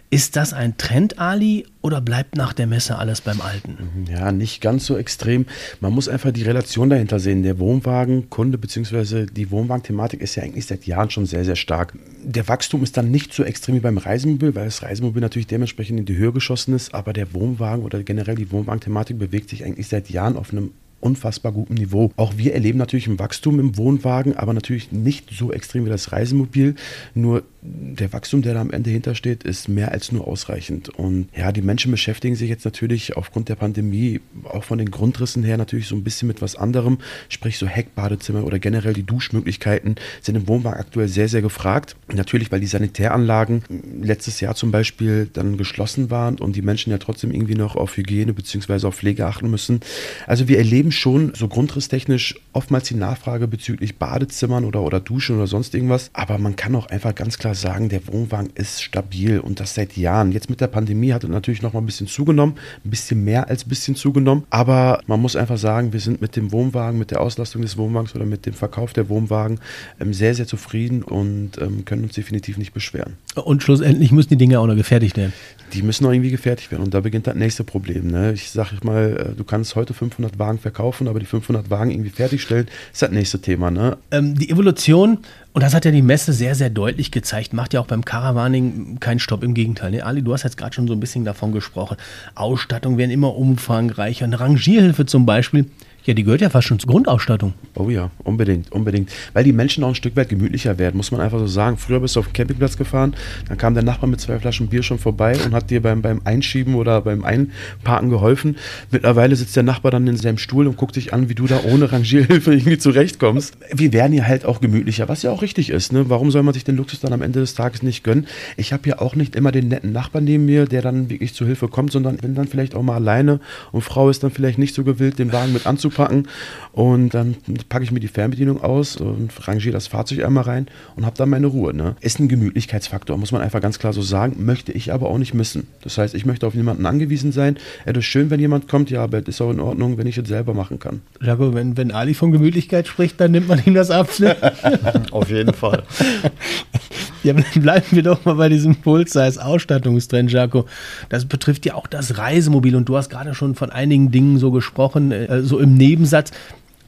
Ist 0.10 0.36
das 0.36 0.54
ein 0.54 0.78
Trend, 0.78 1.20
Ali, 1.20 1.66
oder 1.82 2.02
bleibt 2.02 2.36
nach 2.36 2.54
der 2.54 2.66
Messe 2.66 2.98
alles 2.98 3.22
beim 3.22 3.42
Alten? 3.42 4.08
Ja, 4.10 4.32
nicht 4.32 4.60
ganz 4.60 4.88
so 4.88 4.98
extrem. 4.98 5.46
Man 5.82 5.94
muss 5.94 6.10
einfach 6.10 6.32
die 6.32 6.42
Relation 6.42 6.90
dahinter 6.90 7.20
sehen. 7.20 7.44
Der 7.44 7.60
Wohnwagenkunde 7.60 8.58
bzw. 8.58 9.28
die 9.28 9.52
Wohnwagen-Thematik 9.52 10.22
ist 10.22 10.36
ja 10.36 10.42
eigentlich 10.42 10.66
seit 10.66 10.88
Jahren 10.88 11.12
schon 11.12 11.28
sehr, 11.28 11.46
sehr 11.46 11.56
stark. 11.56 11.94
Der 12.24 12.48
Wachstum 12.48 12.82
ist 12.82 12.98
dann 12.98 13.12
nicht 13.12 13.34
so 13.34 13.44
extrem 13.44 13.76
wie 13.76 13.82
beim 13.82 14.00
Reisemobil, 14.00 14.56
weil 14.56 14.66
das 14.66 14.82
Reisemobil 14.82 15.22
natürlich 15.22 15.48
dementsprechend 15.48 16.00
in 16.00 16.06
die 16.06 16.18
Höhe 16.18 16.32
geschossen 16.32 16.74
ist, 16.74 16.96
aber 16.96 17.14
der 17.14 17.34
Wohnwagen 17.34 17.84
oder 17.84 18.02
generell 18.02 18.36
die 18.36 18.52
Wohnwagen-Thematik 18.52 19.20
bewegt 19.20 19.50
sich 19.50 19.64
eigentlich 19.64 19.88
seit 19.88 20.10
Jahren 20.10 20.38
auf 20.38 20.52
einem 20.52 20.72
unfassbar 21.06 21.52
gutem 21.52 21.76
Niveau. 21.76 22.12
Auch 22.18 22.34
wir 22.38 22.54
erleben 22.54 22.80
natürlich 22.80 23.08
ein 23.08 23.20
Wachstum 23.20 23.60
im 23.60 23.78
Wohnwagen, 23.78 24.36
aber 24.36 24.54
natürlich 24.54 24.92
nicht 24.92 25.30
so 25.30 25.52
extrem 25.52 25.86
wie 25.86 25.90
das 25.90 26.12
Reisemobil. 26.12 26.76
Nur 27.14 27.44
der 27.68 28.14
Wachstum, 28.14 28.42
der 28.42 28.54
da 28.54 28.62
am 28.62 28.72
Ende 28.72 28.90
hintersteht, 28.90 29.44
ist 29.44 29.68
mehr 29.68 29.92
als 29.92 30.12
nur 30.12 30.28
ausreichend. 30.28 30.90
Und 30.90 31.30
ja, 31.36 31.52
die 31.52 31.62
Menschen 31.62 31.92
beschäftigen 31.92 32.36
sich 32.36 32.50
jetzt 32.50 32.66
natürlich 32.66 33.16
aufgrund 33.18 33.50
der 33.50 33.56
Pandemie 33.56 34.22
auch 34.44 34.64
von 34.64 34.78
den 34.78 34.92
Grundrissen 34.92 35.44
her 35.44 35.58
natürlich 35.58 35.88
so 35.88 35.96
ein 35.96 36.04
bisschen 36.04 36.28
mit 36.28 36.42
was 36.42 36.56
anderem. 36.56 37.00
Sprich, 37.30 37.58
so 37.58 37.68
Heckbadezimmer 37.68 38.44
oder 38.44 38.60
generell 38.60 38.94
die 38.94 39.04
Duschmöglichkeiten 39.04 39.96
sind 40.22 40.36
im 40.36 40.48
Wohnwagen 40.48 40.80
aktuell 40.80 41.08
sehr, 41.08 41.28
sehr 41.28 41.42
gefragt. 41.42 41.96
Natürlich, 42.14 42.52
weil 42.52 42.60
die 42.60 42.68
Sanitäranlagen 42.68 43.64
letztes 44.02 44.42
Jahr 44.42 44.56
zum 44.56 44.72
Beispiel 44.72 45.30
dann 45.32 45.58
geschlossen 45.58 46.10
waren 46.10 46.38
und 46.40 46.56
die 46.56 46.62
Menschen 46.62 46.92
ja 46.92 46.98
trotzdem 46.98 47.32
irgendwie 47.32 47.56
noch 47.56 47.76
auf 47.76 47.98
Hygiene 47.98 48.34
bzw. 48.34 48.88
auf 48.88 48.96
Pflege 48.96 49.26
achten 49.26 49.50
müssen. 49.50 49.80
Also 50.28 50.48
wir 50.48 50.58
erleben 50.58 50.92
schon 50.92 51.34
so 51.34 51.48
grundrisstechnisch 51.48 52.36
oftmals 52.54 52.88
die 52.88 52.96
Nachfrage 52.96 53.48
bezüglich 53.48 53.98
Badezimmern 53.98 54.66
oder, 54.66 54.82
oder 54.82 55.00
Duschen 55.00 55.38
oder 55.38 55.48
sonst 55.48 55.74
irgendwas. 55.74 56.10
Aber 56.14 56.38
man 56.38 56.56
kann 56.56 56.76
auch 56.76 56.88
einfach 56.88 57.16
ganz 57.16 57.38
klar 57.38 57.55
sagen, 57.56 57.90
der 57.90 58.06
Wohnwagen 58.08 58.50
ist 58.56 58.84
stabil 58.84 59.40
und 59.40 59.60
das 59.60 59.74
seit 59.74 59.98
Jahren. 59.98 60.32
Jetzt 60.32 60.50
mit 60.50 60.62
der 60.62 60.68
Pandemie 60.68 61.14
hat 61.14 61.24
es 61.24 61.30
natürlich 61.30 61.62
noch 61.62 61.74
mal 61.74 61.80
ein 61.80 61.86
bisschen 61.86 62.08
zugenommen, 62.08 62.56
ein 62.84 62.90
bisschen 62.90 63.24
mehr 63.24 63.50
als 63.50 63.66
ein 63.66 63.70
bisschen 63.70 63.96
zugenommen. 63.96 64.44
Aber 64.50 65.02
man 65.08 65.22
muss 65.22 65.36
einfach 65.36 65.58
sagen, 65.58 65.94
wir 65.94 66.00
sind 66.00 66.22
mit 66.22 66.36
dem 66.36 66.52
Wohnwagen, 66.52 67.00
mit 67.00 67.12
der 67.12 67.22
Auslastung 67.22 67.62
des 67.62 67.78
Wohnwagens 67.78 68.16
oder 68.16 68.26
mit 68.26 68.46
dem 68.46 68.54
Verkauf 68.54 68.94
der 68.94 69.10
Wohnwagen 69.10 69.60
ähm, 70.00 70.14
sehr, 70.14 70.36
sehr 70.36 70.48
zufrieden 70.48 71.04
und 71.04 71.58
ähm, 71.60 71.86
können 71.86 72.04
uns 72.04 72.14
definitiv 72.14 72.58
nicht 72.58 72.74
beschweren. 72.74 73.14
Und 73.36 73.64
schlussendlich 73.64 74.12
müssen 74.12 74.30
die 74.30 74.38
Dinge 74.38 74.60
auch 74.60 74.68
noch 74.68 74.76
gefertigt 74.76 75.18
werden. 75.18 75.34
Die 75.74 75.82
müssen 75.82 76.06
auch 76.06 76.12
irgendwie 76.12 76.32
gefertigt 76.32 76.72
werden 76.72 76.84
und 76.84 76.94
da 76.94 77.02
beginnt 77.02 77.28
das 77.28 77.36
nächste 77.36 77.64
Problem. 77.64 78.08
Ne? 78.08 78.34
Ich 78.34 78.52
sage 78.52 78.78
mal, 78.84 79.32
äh, 79.32 79.36
du 79.36 79.44
kannst 79.44 79.76
heute 79.76 79.94
500 79.94 80.38
Wagen 80.40 80.60
verkaufen, 80.60 81.08
aber 81.08 81.20
die 81.20 81.26
500 81.26 81.70
Wagen 81.70 81.92
irgendwie 81.92 82.12
fertigstellen, 82.12 82.68
ist 82.94 83.02
das 83.02 83.12
nächste 83.12 83.40
Thema. 83.40 83.72
Ne? 83.72 83.98
Ähm, 84.12 84.36
die 84.36 84.50
Evolution 84.50 85.20
und 85.56 85.62
das 85.64 85.74
hat 85.74 85.86
ja 85.86 85.92
die 85.92 86.02
Messe 86.02 86.34
sehr, 86.34 86.54
sehr 86.54 86.70
deutlich 86.70 87.12
gezeigt. 87.12 87.54
Macht 87.54 87.74
ja 87.74 87.80
auch 87.80 87.88
beim 87.88 88.04
Caravaning 88.04 89.00
keinen 89.00 89.20
Stopp. 89.20 89.42
Im 89.42 89.54
Gegenteil. 89.54 89.92
Ne? 89.92 90.04
Ali, 90.04 90.22
du 90.22 90.34
hast 90.34 90.44
jetzt 90.44 90.58
gerade 90.58 90.76
schon 90.76 90.86
so 90.86 90.92
ein 90.92 91.00
bisschen 91.00 91.24
davon 91.24 91.54
gesprochen. 91.54 91.96
Ausstattung 92.36 92.98
werden 92.98 93.10
immer 93.10 93.36
umfangreicher. 93.38 94.26
Eine 94.26 94.42
Rangierhilfe 94.42 95.06
zum 95.06 95.26
Beispiel 95.26 95.68
ja, 96.06 96.14
die 96.14 96.24
gehört 96.24 96.42
ja 96.42 96.52
fast 96.52 96.68
schon 96.68 96.78
zur 96.78 96.92
Grundausstattung. 96.92 97.56
Oh 97.74 97.90
ja, 97.90 98.12
unbedingt, 98.24 98.72
unbedingt. 98.72 99.10
Weil 99.34 99.44
die 99.44 99.54
Menschen 99.54 99.84
auch 99.84 99.90
ein 99.90 99.96
Stück 99.96 100.16
weit 100.16 100.30
gemütlicher 100.30 100.78
werden, 100.78 100.98
muss 100.98 101.12
man 101.12 101.20
einfach 101.20 101.40
so 101.40 101.48
sagen. 101.48 101.78
Früher 101.78 102.00
bist 102.00 102.16
du 102.16 102.20
auf 102.20 102.28
den 102.28 102.34
Campingplatz 102.34 102.78
gefahren, 102.78 103.16
dann 103.50 103.58
kam 103.58 103.74
der 103.74 103.82
Nachbar 103.82 104.08
mit 104.08 104.22
zwei 104.22 104.38
Flaschen 104.38 104.68
Bier 104.68 104.84
schon 104.84 105.00
vorbei 105.00 105.36
und 105.44 105.56
hat 105.56 105.72
dir 105.72 105.82
beim, 105.82 106.04
beim 106.04 106.22
Einschieben 106.24 106.76
oder 106.76 107.02
beim 107.02 107.24
Einparken 107.24 108.12
geholfen. 108.12 108.58
Mittlerweile 108.92 109.36
sitzt 109.36 109.56
der 109.56 109.64
Nachbar 109.64 109.92
dann 109.92 110.06
in 110.06 110.16
seinem 110.16 110.38
Stuhl 110.38 110.68
und 110.68 110.78
guckt 110.78 110.96
dich 110.96 111.12
an, 111.12 111.28
wie 111.28 111.34
du 111.34 111.48
da 111.48 111.62
ohne 111.64 111.92
Rangierhilfe 111.92 112.54
irgendwie 112.54 112.78
zurechtkommst. 112.78 113.58
Wir 113.74 113.92
werden 113.92 114.14
ja 114.14 114.26
halt 114.26 114.46
auch 114.46 114.62
gemütlicher, 114.62 115.10
was 115.10 115.24
ja 115.24 115.32
auch 115.32 115.42
richtig 115.42 115.72
ist. 115.72 115.92
Ne? 115.92 116.08
Warum 116.08 116.30
soll 116.30 116.44
man 116.44 116.54
sich 116.54 116.64
den 116.64 116.78
Luxus 116.78 117.00
dann 117.00 117.14
am 117.14 117.24
Ende 117.24 117.40
des 117.40 117.56
Tages 117.56 117.82
nicht 117.82 118.04
gönnen? 118.04 118.28
Ich 118.58 118.74
habe 118.74 118.88
ja 118.88 119.00
auch 119.00 119.16
nicht 119.16 119.36
immer 119.36 119.52
den 119.52 119.70
netten 119.70 119.92
Nachbarn 119.92 120.26
neben 120.26 120.46
mir, 120.46 120.66
der 120.66 120.84
dann 120.84 121.10
wirklich 121.10 121.34
zu 121.34 121.48
Hilfe 121.48 121.68
kommt, 121.68 121.92
sondern 121.92 122.18
bin 122.18 122.36
dann 122.36 122.48
vielleicht 122.48 122.76
auch 122.76 122.84
mal 122.84 122.96
alleine 122.96 123.40
und 123.72 123.82
Frau 123.82 124.12
ist 124.12 124.24
dann 124.24 124.30
vielleicht 124.30 124.60
nicht 124.60 124.76
so 124.76 124.84
gewillt, 124.84 125.18
den 125.18 125.34
Wagen 125.34 125.52
mit 125.52 125.66
anzupacken 125.66 125.95
packen. 125.96 126.28
Und 126.72 127.14
dann 127.16 127.36
packe 127.70 127.84
ich 127.84 127.92
mir 127.92 128.00
die 128.00 128.08
Fernbedienung 128.08 128.62
aus 128.62 128.98
und 128.98 129.32
rangiere 129.48 129.74
das 129.74 129.88
Fahrzeug 129.88 130.24
einmal 130.24 130.44
rein 130.44 130.68
und 130.96 131.06
habe 131.06 131.18
dann 131.18 131.30
meine 131.30 131.48
Ruhe. 131.48 131.74
Ne? 131.74 131.96
Ist 132.02 132.20
ein 132.20 132.28
Gemütlichkeitsfaktor, 132.28 133.18
muss 133.18 133.32
man 133.32 133.42
einfach 133.42 133.62
ganz 133.62 133.80
klar 133.80 133.94
so 133.94 134.02
sagen. 134.02 134.46
Möchte 134.46 134.72
ich 134.72 134.94
aber 134.94 135.10
auch 135.10 135.18
nicht 135.18 135.34
missen. 135.34 135.68
Das 135.82 135.98
heißt, 135.98 136.14
ich 136.14 136.26
möchte 136.26 136.46
auf 136.46 136.54
niemanden 136.54 136.86
angewiesen 136.86 137.32
sein. 137.32 137.58
Es 137.86 137.98
ist 137.98 138.06
schön, 138.06 138.30
wenn 138.30 138.40
jemand 138.40 138.68
kommt, 138.68 138.92
ja, 138.92 139.04
aber 139.04 139.20
es 139.20 139.28
ist 139.28 139.42
auch 139.42 139.52
in 139.52 139.60
Ordnung, 139.60 139.98
wenn 139.98 140.06
ich 140.06 140.18
es 140.18 140.28
selber 140.28 140.54
machen 140.54 140.80
kann. 140.80 141.02
Jaco, 141.22 141.54
wenn, 141.54 141.78
wenn 141.78 141.92
Ali 141.92 142.14
von 142.14 142.32
Gemütlichkeit 142.32 142.88
spricht, 142.88 143.20
dann 143.20 143.32
nimmt 143.32 143.48
man 143.48 143.62
ihm 143.66 143.74
das 143.74 143.90
ab. 143.90 144.10
Ne? 144.20 144.36
auf 145.12 145.30
jeden 145.30 145.54
Fall. 145.54 145.84
Ja, 147.26 147.34
bleiben 147.56 147.88
wir 147.90 148.04
doch 148.04 148.24
mal 148.24 148.36
bei 148.36 148.50
diesem 148.50 148.76
Full-Size-Ausstattungstrend, 148.76 150.32
Jaco. 150.32 150.68
Das 151.10 151.26
betrifft 151.26 151.66
ja 151.66 151.74
auch 151.74 151.88
das 151.88 152.20
Reisemobil 152.20 152.76
und 152.76 152.88
du 152.88 152.96
hast 152.98 153.10
gerade 153.10 153.34
schon 153.34 153.56
von 153.56 153.72
einigen 153.72 154.12
Dingen 154.12 154.38
so 154.38 154.52
gesprochen, 154.52 155.12
äh, 155.12 155.42
so 155.42 155.58
im 155.58 155.74
Nebensatz. 155.74 156.32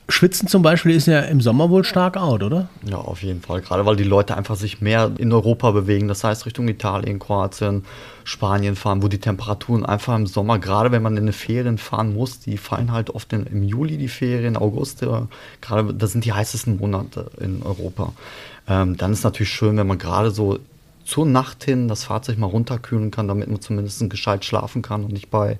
Schwitzen 0.09 0.47
zum 0.47 0.61
Beispiel 0.61 0.95
ist 0.95 1.07
ja 1.07 1.19
im 1.19 1.41
Sommer 1.41 1.69
wohl 1.69 1.83
stark 1.83 2.15
out, 2.15 2.41
oder? 2.41 2.69
Ja, 2.89 2.97
auf 2.97 3.23
jeden 3.23 3.41
Fall. 3.41 3.59
Gerade 3.61 3.85
weil 3.85 3.97
die 3.97 4.05
Leute 4.05 4.37
einfach 4.37 4.55
sich 4.55 4.79
mehr 4.79 5.11
in 5.17 5.33
Europa 5.33 5.71
bewegen. 5.71 6.07
Das 6.07 6.23
heißt 6.23 6.45
Richtung 6.45 6.69
Italien, 6.69 7.19
Kroatien, 7.19 7.83
Spanien 8.23 8.77
fahren, 8.77 9.03
wo 9.03 9.09
die 9.09 9.19
Temperaturen 9.19 9.85
einfach 9.85 10.15
im 10.15 10.25
Sommer, 10.25 10.59
gerade 10.59 10.93
wenn 10.93 11.01
man 11.01 11.17
in 11.17 11.23
eine 11.23 11.33
Ferien 11.33 11.77
fahren 11.77 12.13
muss, 12.13 12.39
die 12.39 12.57
fallen 12.57 12.93
halt 12.93 13.09
oft 13.09 13.33
in, 13.33 13.45
im 13.47 13.63
Juli 13.63 13.97
die 13.97 14.07
Ferien, 14.07 14.55
August, 14.55 15.01
ja, 15.01 15.27
gerade 15.61 15.93
das 15.93 16.13
sind 16.13 16.23
die 16.23 16.33
heißesten 16.33 16.77
Monate 16.77 17.29
in 17.41 17.61
Europa. 17.61 18.13
Ähm, 18.69 18.95
dann 18.95 19.11
ist 19.11 19.23
natürlich 19.23 19.51
schön, 19.51 19.75
wenn 19.77 19.87
man 19.87 19.97
gerade 19.97 20.31
so 20.31 20.59
zur 21.07 21.25
Nacht 21.25 21.63
hin 21.63 21.87
das 21.87 22.03
Fahrzeug 22.03 22.37
mal 22.37 22.47
runterkühlen 22.47 23.11
kann, 23.11 23.29
damit 23.29 23.47
man 23.49 23.61
zumindest 23.61 24.09
gescheit 24.09 24.43
schlafen 24.43 24.81
kann 24.81 25.05
und 25.05 25.13
nicht 25.13 25.29
bei, 25.29 25.57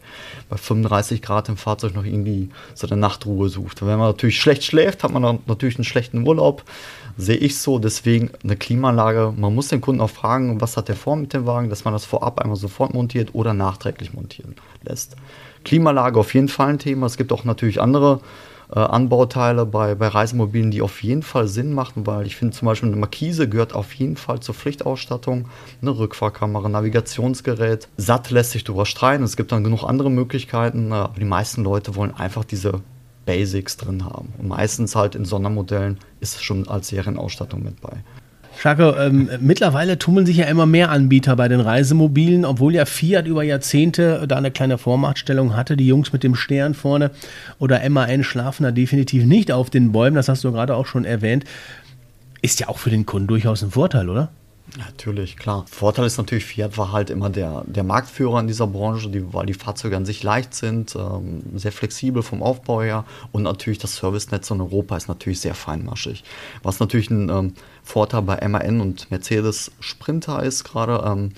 bei 0.49 0.57
35 0.57 1.21
Grad 1.21 1.47
im 1.47 1.55
Fahrzeug 1.55 1.95
noch 1.95 2.03
irgendwie 2.03 2.49
so 2.75 2.85
eine 2.85 2.97
Nachtruhe 2.99 3.47
sucht. 3.47 3.81
wenn 3.81 3.97
man 3.97 4.09
natürlich 4.09 4.41
schlecht 4.41 4.65
schläft, 4.65 5.05
hat 5.05 5.13
man 5.13 5.39
natürlich 5.47 5.77
einen 5.77 5.85
schlechten 5.85 6.27
Urlaub. 6.27 6.63
Sehe 7.15 7.37
ich 7.37 7.57
so, 7.57 7.79
deswegen 7.79 8.29
eine 8.43 8.57
Klimaanlage. 8.57 9.33
Man 9.37 9.55
muss 9.55 9.69
den 9.69 9.79
Kunden 9.79 10.01
auch 10.01 10.09
fragen, 10.09 10.59
was 10.59 10.75
hat 10.75 10.89
der 10.89 10.97
vor 10.97 11.15
mit 11.15 11.33
dem 11.33 11.45
Wagen, 11.45 11.69
dass 11.69 11.85
man 11.85 11.93
das 11.93 12.03
vorab 12.03 12.41
einmal 12.41 12.57
sofort 12.57 12.93
montiert 12.93 13.33
oder 13.33 13.53
nachträglich 13.53 14.13
montieren 14.13 14.55
lässt. 14.83 15.15
Klimaanlage 15.63 16.19
auf 16.19 16.33
jeden 16.33 16.49
Fall 16.49 16.71
ein 16.71 16.79
Thema. 16.79 17.05
Es 17.05 17.15
gibt 17.15 17.31
auch 17.31 17.45
natürlich 17.45 17.79
andere 17.79 18.19
äh, 18.73 18.79
Anbauteile 18.79 19.65
bei, 19.65 19.95
bei 19.95 20.07
Reisemobilen, 20.07 20.71
die 20.71 20.81
auf 20.81 21.01
jeden 21.03 21.23
Fall 21.23 21.47
Sinn 21.47 21.73
machen, 21.73 22.05
weil 22.05 22.25
ich 22.25 22.35
finde 22.35 22.55
zum 22.55 22.65
Beispiel 22.65 22.89
eine 22.89 22.97
Markise 22.97 23.47
gehört 23.47 23.73
auf 23.73 23.93
jeden 23.93 24.17
Fall 24.17 24.39
zur 24.39 24.55
Pflichtausstattung. 24.55 25.47
Eine 25.81 25.97
Rückfahrkamera, 25.97 26.67
Navigationsgerät. 26.67 27.87
Satt 27.97 28.29
lässt 28.29 28.51
sich 28.51 28.63
drüber 28.63 28.85
streiten. 28.85 29.23
Es 29.23 29.37
gibt 29.37 29.51
dann 29.51 29.63
genug 29.63 29.83
andere 29.83 30.11
Möglichkeiten, 30.11 30.91
äh, 30.91 30.95
aber 30.95 31.19
die 31.19 31.25
meisten 31.25 31.63
Leute 31.63 31.95
wollen 31.95 32.13
einfach 32.13 32.43
diese 32.43 32.81
Basics 33.25 33.77
drin 33.77 34.05
haben. 34.05 34.33
Und 34.37 34.47
meistens 34.47 34.95
halt 34.95 35.15
in 35.15 35.25
Sondermodellen 35.25 35.99
ist 36.19 36.35
es 36.35 36.43
schon 36.43 36.67
als 36.67 36.87
Serienausstattung 36.87 37.63
mit 37.63 37.79
bei. 37.81 38.03
Schako, 38.59 38.95
ähm, 38.97 39.29
mittlerweile 39.39 39.99
tummeln 39.99 40.25
sich 40.25 40.37
ja 40.37 40.45
immer 40.45 40.65
mehr 40.65 40.89
Anbieter 40.89 41.35
bei 41.35 41.47
den 41.47 41.59
Reisemobilen, 41.59 42.43
obwohl 42.43 42.73
ja 42.73 42.85
Fiat 42.85 43.27
über 43.27 43.43
Jahrzehnte 43.43 44.25
da 44.27 44.35
eine 44.35 44.49
kleine 44.49 44.79
Vormachtstellung 44.79 45.55
hatte. 45.55 45.77
Die 45.77 45.85
Jungs 45.85 46.11
mit 46.11 46.23
dem 46.23 46.33
Stern 46.33 46.73
vorne 46.73 47.11
oder 47.59 47.87
MAN 47.87 48.23
schlafen 48.23 48.63
da 48.63 48.71
definitiv 48.71 49.25
nicht 49.25 49.51
auf 49.51 49.69
den 49.69 49.91
Bäumen, 49.91 50.15
das 50.15 50.27
hast 50.27 50.43
du 50.43 50.51
gerade 50.51 50.75
auch 50.75 50.87
schon 50.87 51.05
erwähnt. 51.05 51.45
Ist 52.41 52.59
ja 52.59 52.67
auch 52.67 52.79
für 52.79 52.89
den 52.89 53.05
Kunden 53.05 53.27
durchaus 53.27 53.61
ein 53.61 53.71
Vorteil, 53.71 54.09
oder? 54.09 54.29
Natürlich, 54.75 55.37
klar. 55.37 55.65
Vorteil 55.71 56.05
ist 56.05 56.17
natürlich, 56.17 56.45
Fiat 56.45 56.77
war 56.77 56.91
halt 56.91 57.09
immer 57.09 57.29
der, 57.29 57.63
der 57.65 57.83
Marktführer 57.83 58.41
in 58.41 58.47
dieser 58.47 58.67
Branche, 58.67 59.09
die, 59.09 59.33
weil 59.33 59.45
die 59.45 59.53
Fahrzeuge 59.53 59.95
an 59.95 60.05
sich 60.05 60.23
leicht 60.23 60.53
sind, 60.53 60.93
ähm, 60.95 61.41
sehr 61.55 61.71
flexibel 61.71 62.21
vom 62.21 62.43
Aufbau 62.43 62.81
her 62.81 63.05
und 63.31 63.43
natürlich 63.43 63.79
das 63.79 63.95
Servicenetz 63.95 64.51
in 64.51 64.59
Europa 64.59 64.97
ist 64.97 65.07
natürlich 65.07 65.39
sehr 65.39 65.55
feinmaschig. 65.55 66.23
Was 66.63 66.81
natürlich 66.81 67.09
ein 67.09 67.29
ähm, 67.29 67.53
Vorteil 67.81 68.23
bei 68.23 68.45
MAN 68.45 68.81
und 68.81 69.09
Mercedes 69.09 69.71
Sprinter 69.79 70.43
ist 70.43 70.65
gerade, 70.65 71.01
ähm, 71.05 71.31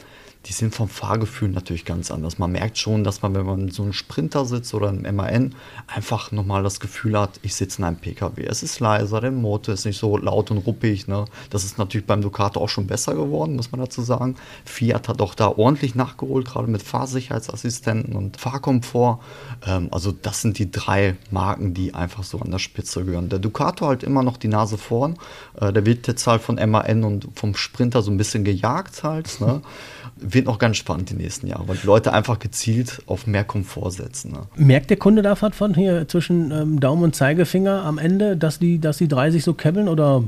die 0.46 0.53
sind 0.53 0.74
vom 0.74 0.88
Fahrgefühl 0.88 1.50
natürlich 1.50 1.84
ganz 1.84 2.12
anders. 2.12 2.39
Man 2.39 2.53
merkt 2.53 2.77
schon, 2.77 3.03
dass 3.03 3.22
man, 3.22 3.36
wenn 3.36 3.46
man 3.46 3.60
in 3.60 3.72
so 3.72 3.84
einem 3.84 3.91
Sprinter 3.91 4.46
sitzt 4.46 4.74
oder 4.74 4.89
im 4.89 5.01
MAN, 5.15 5.53
einfach 5.86 6.31
nochmal 6.31 6.63
das 6.63 6.79
Gefühl 6.79 7.19
hat, 7.19 7.39
ich 7.41 7.55
sitze 7.55 7.79
in 7.79 7.84
einem 7.84 7.98
PKW. 7.98 8.46
Es 8.46 8.63
ist 8.63 8.79
leiser, 8.79 9.19
der 9.19 9.31
Motor 9.31 9.74
ist 9.74 9.86
nicht 9.86 10.00
so 10.00 10.17
laut 10.17 10.50
und 10.50 10.60
ruppig. 10.60 11.08
Ne? 11.08 11.25
Das 11.50 11.65
ist 11.65 11.77
natürlich 11.77 12.08
beim 12.08 12.22
Ducato 12.22 12.62
auch 12.62 12.69
schon 12.69 12.88
besser 12.88 13.15
geworden, 13.15 13.58
muss 13.58 13.74
man 13.74 13.81
dazu 13.81 14.01
sagen. 14.01 14.36
Fiat 14.63 15.10
hat 15.10 15.22
auch 15.22 15.36
da 15.36 15.50
ordentlich 15.50 15.93
nachgeholt, 15.93 16.48
gerade 16.48 16.67
mit 16.67 16.84
Fahrsicherheitsassistenten 16.84 18.15
und 18.15 18.38
Fahrkomfort. 18.38 19.19
Ähm, 19.67 19.89
also 19.91 20.13
das 20.13 20.41
sind 20.41 20.58
die 20.58 20.72
drei 20.72 21.17
Marken, 21.31 21.74
die 21.74 21.93
einfach 21.93 22.24
so 22.24 22.39
an 22.39 22.51
der 22.51 22.60
Spitze 22.60 23.03
gehören. 23.03 23.27
Der 23.27 23.39
Ducato 23.39 23.88
halt 23.88 24.03
immer 24.03 24.24
noch 24.24 24.38
die 24.38 24.48
Nase 24.48 24.77
vorn. 24.77 25.17
Äh, 25.60 25.74
der 25.74 25.86
wird 25.86 26.08
jetzt 26.08 26.25
halt 26.25 26.41
von 26.41 26.55
MAN 26.55 27.03
und 27.03 27.27
vom 27.36 27.55
Sprinter 27.55 28.01
so 28.01 28.10
ein 28.10 28.17
bisschen 28.17 28.46
gejagt 28.46 29.03
halt. 29.03 29.41
Ne? 29.41 29.62
wird 30.21 30.45
noch 30.45 30.59
ganz 30.59 30.77
spannend 30.77 31.09
die 31.09 31.15
nächsten 31.15 31.47
Jahre, 31.47 31.67
weil 31.67 31.77
die 31.77 31.85
Leute 31.85 32.13
einfach 32.13 32.39
gezielt 32.39 33.01
auf 33.05 33.27
mehr 33.27 33.43
Komfort 33.43 33.91
setzen. 33.91 34.31
Ne? 34.31 34.39
Merkt 34.55 34.89
der 34.89 34.97
Kunde 34.97 35.21
da 35.21 35.35
von 35.35 35.73
hier 35.73 36.07
zwischen 36.07 36.51
ähm, 36.51 36.79
Daumen 36.79 37.03
und 37.03 37.15
Zeigefinger 37.15 37.83
am 37.83 37.97
Ende, 37.97 38.38
dass 38.38 38.59
die, 38.59 38.79
dass 38.79 38.97
die 38.97 39.07
drei 39.07 39.31
sich 39.31 39.43
so 39.43 39.53
kebbeln 39.53 39.88
oder 39.88 40.23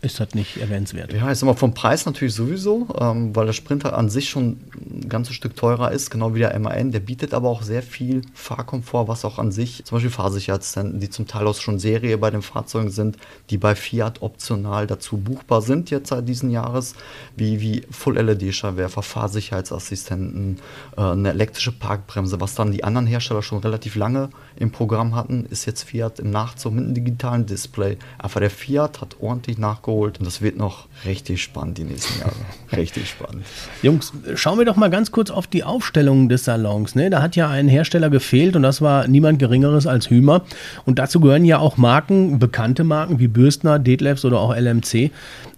ist 0.00 0.20
das 0.20 0.34
nicht 0.34 0.58
erwähnenswert. 0.58 1.12
Ja, 1.12 1.30
ist 1.30 1.42
immer 1.42 1.56
vom 1.56 1.74
Preis 1.74 2.06
natürlich 2.06 2.34
sowieso, 2.34 2.86
ähm, 3.00 3.34
weil 3.34 3.46
der 3.46 3.52
Sprinter 3.52 3.96
an 3.96 4.08
sich 4.08 4.28
schon 4.28 4.58
ein 5.04 5.08
ganzes 5.08 5.34
Stück 5.34 5.56
teurer 5.56 5.92
ist, 5.92 6.10
genau 6.10 6.34
wie 6.34 6.40
der 6.40 6.58
MAN. 6.58 6.92
Der 6.92 7.00
bietet 7.00 7.34
aber 7.34 7.48
auch 7.48 7.62
sehr 7.62 7.82
viel 7.82 8.22
Fahrkomfort, 8.34 9.08
was 9.08 9.24
auch 9.24 9.38
an 9.38 9.52
sich, 9.52 9.84
zum 9.84 9.96
Beispiel 9.96 10.10
Fahrsicherheitszentren, 10.10 11.00
die 11.00 11.10
zum 11.10 11.26
Teil 11.26 11.46
auch 11.46 11.54
schon 11.54 11.78
Serie 11.78 12.18
bei 12.18 12.30
den 12.30 12.42
Fahrzeugen 12.42 12.90
sind, 12.90 13.16
die 13.50 13.58
bei 13.58 13.74
Fiat 13.74 14.22
optional 14.22 14.86
dazu 14.86 15.16
buchbar 15.16 15.62
sind 15.62 15.90
jetzt 15.90 16.08
seit 16.08 16.28
diesen 16.28 16.50
Jahres, 16.50 16.94
wie, 17.36 17.60
wie 17.60 17.82
Full-LED-Scheinwerfer, 17.90 19.02
Fahrsicherheitsassistenten, 19.02 20.58
äh, 20.96 21.00
eine 21.00 21.30
elektrische 21.30 21.72
Parkbremse, 21.72 22.40
was 22.40 22.54
dann 22.54 22.72
die 22.72 22.84
anderen 22.84 23.06
Hersteller 23.06 23.42
schon 23.42 23.58
relativ 23.58 23.94
lange 23.96 24.30
im 24.56 24.70
Programm 24.70 25.14
hatten, 25.14 25.46
ist 25.46 25.66
jetzt 25.66 25.84
Fiat 25.84 26.20
im 26.20 26.30
Nachzug 26.30 26.74
mit 26.74 26.84
einem 26.84 26.94
digitalen 26.94 27.46
Display. 27.46 27.96
Einfach 28.18 28.40
der 28.40 28.50
Fiat 28.50 29.00
hat 29.00 29.16
ordentlich 29.20 29.58
nachgeholt 29.58 29.78
nachgeholt 29.78 30.18
und 30.18 30.26
das 30.26 30.40
wird 30.40 30.56
noch 30.56 30.86
richtig 31.04 31.42
spannend 31.42 31.78
die 31.78 31.84
nächsten 31.84 32.20
Jahre. 32.20 32.34
richtig 32.72 33.08
spannend. 33.08 33.44
Jungs, 33.82 34.12
schauen 34.34 34.58
wir 34.58 34.64
doch 34.64 34.76
mal 34.76 34.87
ganz 34.90 35.10
kurz 35.10 35.30
auf 35.30 35.46
die 35.46 35.64
Aufstellung 35.64 36.28
des 36.28 36.44
Salons. 36.44 36.94
Ne? 36.94 37.10
Da 37.10 37.22
hat 37.22 37.36
ja 37.36 37.48
ein 37.48 37.68
Hersteller 37.68 38.10
gefehlt 38.10 38.56
und 38.56 38.62
das 38.62 38.80
war 38.80 39.08
niemand 39.08 39.38
Geringeres 39.38 39.86
als 39.86 40.10
Hümer. 40.10 40.42
Und 40.84 40.98
dazu 40.98 41.20
gehören 41.20 41.44
ja 41.44 41.58
auch 41.58 41.76
Marken, 41.76 42.38
bekannte 42.38 42.84
Marken 42.84 43.18
wie 43.18 43.28
Bürstner, 43.28 43.78
Detlefs 43.78 44.24
oder 44.24 44.40
auch 44.40 44.54
LMC. 44.54 45.10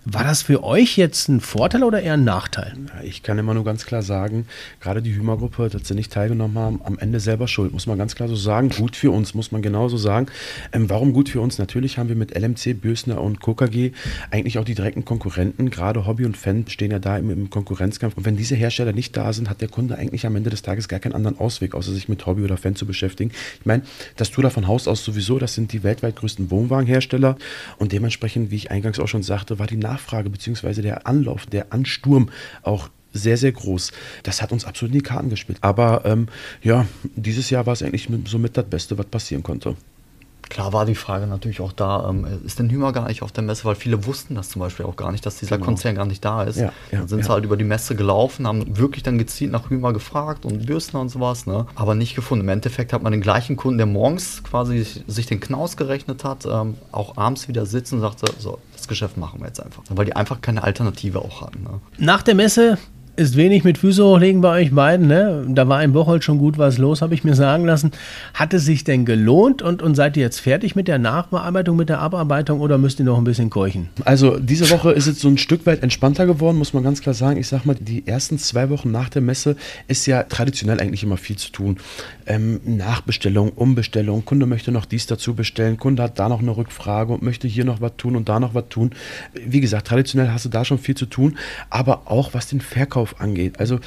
War 0.06 0.24
das 0.24 0.40
für 0.40 0.64
euch 0.64 0.96
jetzt 0.96 1.28
ein 1.28 1.40
Vorteil 1.40 1.84
oder 1.84 2.00
eher 2.00 2.14
ein 2.14 2.24
Nachteil? 2.24 2.72
Ich 3.02 3.22
kann 3.22 3.38
immer 3.38 3.52
nur 3.52 3.64
ganz 3.64 3.84
klar 3.84 4.00
sagen, 4.02 4.46
gerade 4.80 5.02
die 5.02 5.14
Hümer-Gruppe, 5.14 5.68
dass 5.68 5.86
sie 5.86 5.94
nicht 5.94 6.10
teilgenommen 6.10 6.58
haben, 6.58 6.80
am 6.84 6.98
Ende 6.98 7.20
selber 7.20 7.46
schuld, 7.46 7.72
muss 7.72 7.86
man 7.86 7.98
ganz 7.98 8.14
klar 8.14 8.26
so 8.26 8.34
sagen. 8.34 8.70
Gut 8.70 8.96
für 8.96 9.10
uns, 9.10 9.34
muss 9.34 9.52
man 9.52 9.60
genauso 9.60 9.98
sagen. 9.98 10.26
Ähm, 10.72 10.88
warum 10.88 11.12
gut 11.12 11.28
für 11.28 11.42
uns? 11.42 11.58
Natürlich 11.58 11.98
haben 11.98 12.08
wir 12.08 12.16
mit 12.16 12.36
LMC, 12.36 12.80
Bösner 12.80 13.20
und 13.20 13.42
KKG 13.42 13.92
eigentlich 14.30 14.58
auch 14.58 14.64
die 14.64 14.74
direkten 14.74 15.04
Konkurrenten. 15.04 15.68
Gerade 15.68 16.06
Hobby 16.06 16.24
und 16.24 16.36
Fan 16.36 16.64
stehen 16.68 16.92
ja 16.92 16.98
da 16.98 17.18
im, 17.18 17.28
im, 17.28 17.50
Konkurrenzkampf. 17.50 18.16
Und 18.16 18.24
wenn 18.24 18.36
diese 18.36 18.54
Hersteller 18.54 18.92
nicht 18.92 19.16
da 19.18 19.34
sind, 19.34 19.50
hat 19.50 19.60
der 19.60 19.68
Kunde 19.68 19.96
eigentlich 19.96 20.24
am 20.24 20.34
Ende 20.34 20.48
des 20.48 20.62
Tages 20.62 20.88
gar 20.88 21.00
keinen 21.00 21.12
anderen 21.12 21.38
Ausweg, 21.38 21.74
außer 21.74 21.92
sich 21.92 22.08
mit 22.08 22.24
Hobby 22.24 22.42
oder 22.42 22.56
Fan 22.56 22.74
zu 22.74 22.86
beschäftigen. 22.86 23.32
Ich 23.60 23.66
meine, 23.66 23.82
das 24.16 24.30
tut 24.30 24.44
er 24.44 24.50
von 24.50 24.66
Haus 24.66 24.88
aus 24.88 25.04
sowieso. 25.04 25.38
Das 25.38 25.54
sind 25.54 25.74
die 25.74 25.82
weltweit 25.82 26.16
größten 26.16 26.50
Wohnwagenhersteller. 26.50 27.36
Und 27.76 27.92
dementsprechend, 27.92 28.50
wie 28.50 28.56
ich 28.56 28.70
eingangs 28.70 28.98
auch 28.98 29.08
schon 29.08 29.22
sagte, 29.22 29.58
war 29.58 29.66
die 29.66 29.76
Nachfrage 29.76 29.99
bzw. 30.30 30.82
der 30.82 31.06
Anlauf, 31.06 31.46
der 31.46 31.72
Ansturm 31.72 32.30
auch 32.62 32.90
sehr, 33.12 33.36
sehr 33.36 33.52
groß. 33.52 33.92
Das 34.22 34.40
hat 34.40 34.52
uns 34.52 34.64
absolut 34.64 34.94
in 34.94 35.00
die 35.00 35.04
Karten 35.04 35.30
gespielt. 35.30 35.58
Aber 35.62 36.02
ähm, 36.04 36.28
ja, 36.62 36.86
dieses 37.16 37.50
Jahr 37.50 37.66
war 37.66 37.72
es 37.72 37.82
eigentlich 37.82 38.08
somit 38.26 38.56
das 38.56 38.66
Beste, 38.66 38.98
was 38.98 39.06
passieren 39.06 39.42
konnte. 39.42 39.76
Klar 40.50 40.72
war 40.72 40.84
die 40.84 40.96
Frage 40.96 41.28
natürlich 41.28 41.60
auch 41.60 41.72
da, 41.72 42.08
ähm, 42.10 42.26
ist 42.44 42.58
denn 42.58 42.68
Hümer 42.68 42.92
gar 42.92 43.06
nicht 43.08 43.22
auf 43.22 43.30
der 43.30 43.44
Messe, 43.44 43.64
weil 43.64 43.76
viele 43.76 44.04
wussten 44.04 44.34
das 44.34 44.50
zum 44.50 44.60
Beispiel 44.60 44.84
auch 44.84 44.96
gar 44.96 45.12
nicht, 45.12 45.24
dass 45.24 45.36
dieser 45.36 45.56
genau. 45.56 45.66
Konzern 45.66 45.94
gar 45.94 46.06
nicht 46.06 46.24
da 46.24 46.42
ist. 46.42 46.56
Ja, 46.56 46.72
ja, 46.90 46.98
dann 46.98 47.08
sind 47.08 47.20
ja. 47.20 47.24
sie 47.26 47.32
halt 47.32 47.44
über 47.44 47.56
die 47.56 47.64
Messe 47.64 47.94
gelaufen, 47.94 48.46
haben 48.48 48.76
wirklich 48.76 49.04
dann 49.04 49.16
gezielt 49.16 49.52
nach 49.52 49.70
Hümer 49.70 49.92
gefragt 49.92 50.44
und 50.44 50.66
Bürstner 50.66 51.00
und 51.00 51.08
sowas, 51.08 51.46
ne? 51.46 51.66
aber 51.76 51.94
nicht 51.94 52.16
gefunden. 52.16 52.44
Im 52.44 52.48
Endeffekt 52.48 52.92
hat 52.92 53.02
man 53.02 53.12
den 53.12 53.20
gleichen 53.20 53.56
Kunden, 53.56 53.78
der 53.78 53.86
morgens 53.86 54.42
quasi 54.42 54.84
sich 55.06 55.26
den 55.26 55.38
Knaus 55.38 55.76
gerechnet 55.76 56.24
hat, 56.24 56.46
ähm, 56.46 56.74
auch 56.90 57.16
abends 57.16 57.46
wieder 57.46 57.64
sitzen 57.64 57.96
und 57.96 58.00
sagte, 58.00 58.26
so, 58.38 58.58
das 58.76 58.88
Geschäft 58.88 59.16
machen 59.16 59.40
wir 59.40 59.46
jetzt 59.46 59.62
einfach. 59.62 59.84
Weil 59.88 60.04
die 60.04 60.16
einfach 60.16 60.40
keine 60.40 60.64
Alternative 60.64 61.20
auch 61.20 61.42
hatten. 61.42 61.62
Ne? 61.62 61.80
Nach 61.98 62.22
der 62.22 62.34
Messe 62.34 62.76
ist 63.20 63.36
wenig 63.36 63.64
mit 63.64 63.76
Füße 63.76 64.02
hochlegen 64.02 64.40
bei 64.40 64.62
euch 64.62 64.74
beiden. 64.74 65.06
Ne? 65.06 65.44
Da 65.48 65.68
war 65.68 65.84
im 65.84 65.92
Bocholt 65.92 66.24
schon 66.24 66.38
gut 66.38 66.56
was 66.56 66.78
los, 66.78 67.02
habe 67.02 67.12
ich 67.12 67.22
mir 67.22 67.34
sagen 67.34 67.66
lassen. 67.66 67.92
Hat 68.32 68.54
es 68.54 68.64
sich 68.64 68.82
denn 68.82 69.04
gelohnt 69.04 69.60
und, 69.60 69.82
und 69.82 69.94
seid 69.94 70.16
ihr 70.16 70.22
jetzt 70.22 70.40
fertig 70.40 70.74
mit 70.74 70.88
der 70.88 70.98
Nachbearbeitung, 70.98 71.76
mit 71.76 71.90
der 71.90 71.98
Abarbeitung 72.00 72.60
oder 72.60 72.78
müsst 72.78 72.98
ihr 72.98 73.04
noch 73.04 73.18
ein 73.18 73.24
bisschen 73.24 73.50
keuchen? 73.50 73.90
Also 74.06 74.38
diese 74.38 74.70
Woche 74.70 74.92
ist 74.92 75.06
es 75.06 75.20
so 75.20 75.28
ein 75.28 75.36
Stück 75.36 75.66
weit 75.66 75.82
entspannter 75.82 76.24
geworden, 76.24 76.56
muss 76.56 76.72
man 76.72 76.82
ganz 76.82 77.02
klar 77.02 77.14
sagen. 77.14 77.38
Ich 77.38 77.48
sag 77.48 77.66
mal, 77.66 77.76
die 77.78 78.06
ersten 78.06 78.38
zwei 78.38 78.70
Wochen 78.70 78.90
nach 78.90 79.10
der 79.10 79.20
Messe 79.20 79.54
ist 79.86 80.06
ja 80.06 80.22
traditionell 80.22 80.80
eigentlich 80.80 81.02
immer 81.02 81.18
viel 81.18 81.36
zu 81.36 81.52
tun. 81.52 81.76
Ähm, 82.26 82.60
Nachbestellung, 82.64 83.50
Umbestellung, 83.50 84.24
Kunde 84.24 84.46
möchte 84.46 84.72
noch 84.72 84.86
dies 84.86 85.06
dazu 85.06 85.34
bestellen, 85.34 85.76
Kunde 85.76 86.02
hat 86.02 86.18
da 86.18 86.30
noch 86.30 86.40
eine 86.40 86.56
Rückfrage 86.56 87.12
und 87.12 87.22
möchte 87.22 87.46
hier 87.46 87.66
noch 87.66 87.82
was 87.82 87.92
tun 87.98 88.16
und 88.16 88.30
da 88.30 88.40
noch 88.40 88.54
was 88.54 88.70
tun. 88.70 88.92
Wie 89.34 89.60
gesagt, 89.60 89.88
traditionell 89.88 90.30
hast 90.30 90.46
du 90.46 90.48
da 90.48 90.64
schon 90.64 90.78
viel 90.78 90.96
zu 90.96 91.04
tun, 91.04 91.36
aber 91.68 92.02
auch 92.06 92.32
was 92.32 92.46
den 92.46 92.62
Verkauf 92.62 93.09
Angeht. 93.18 93.58
Also 93.60 93.80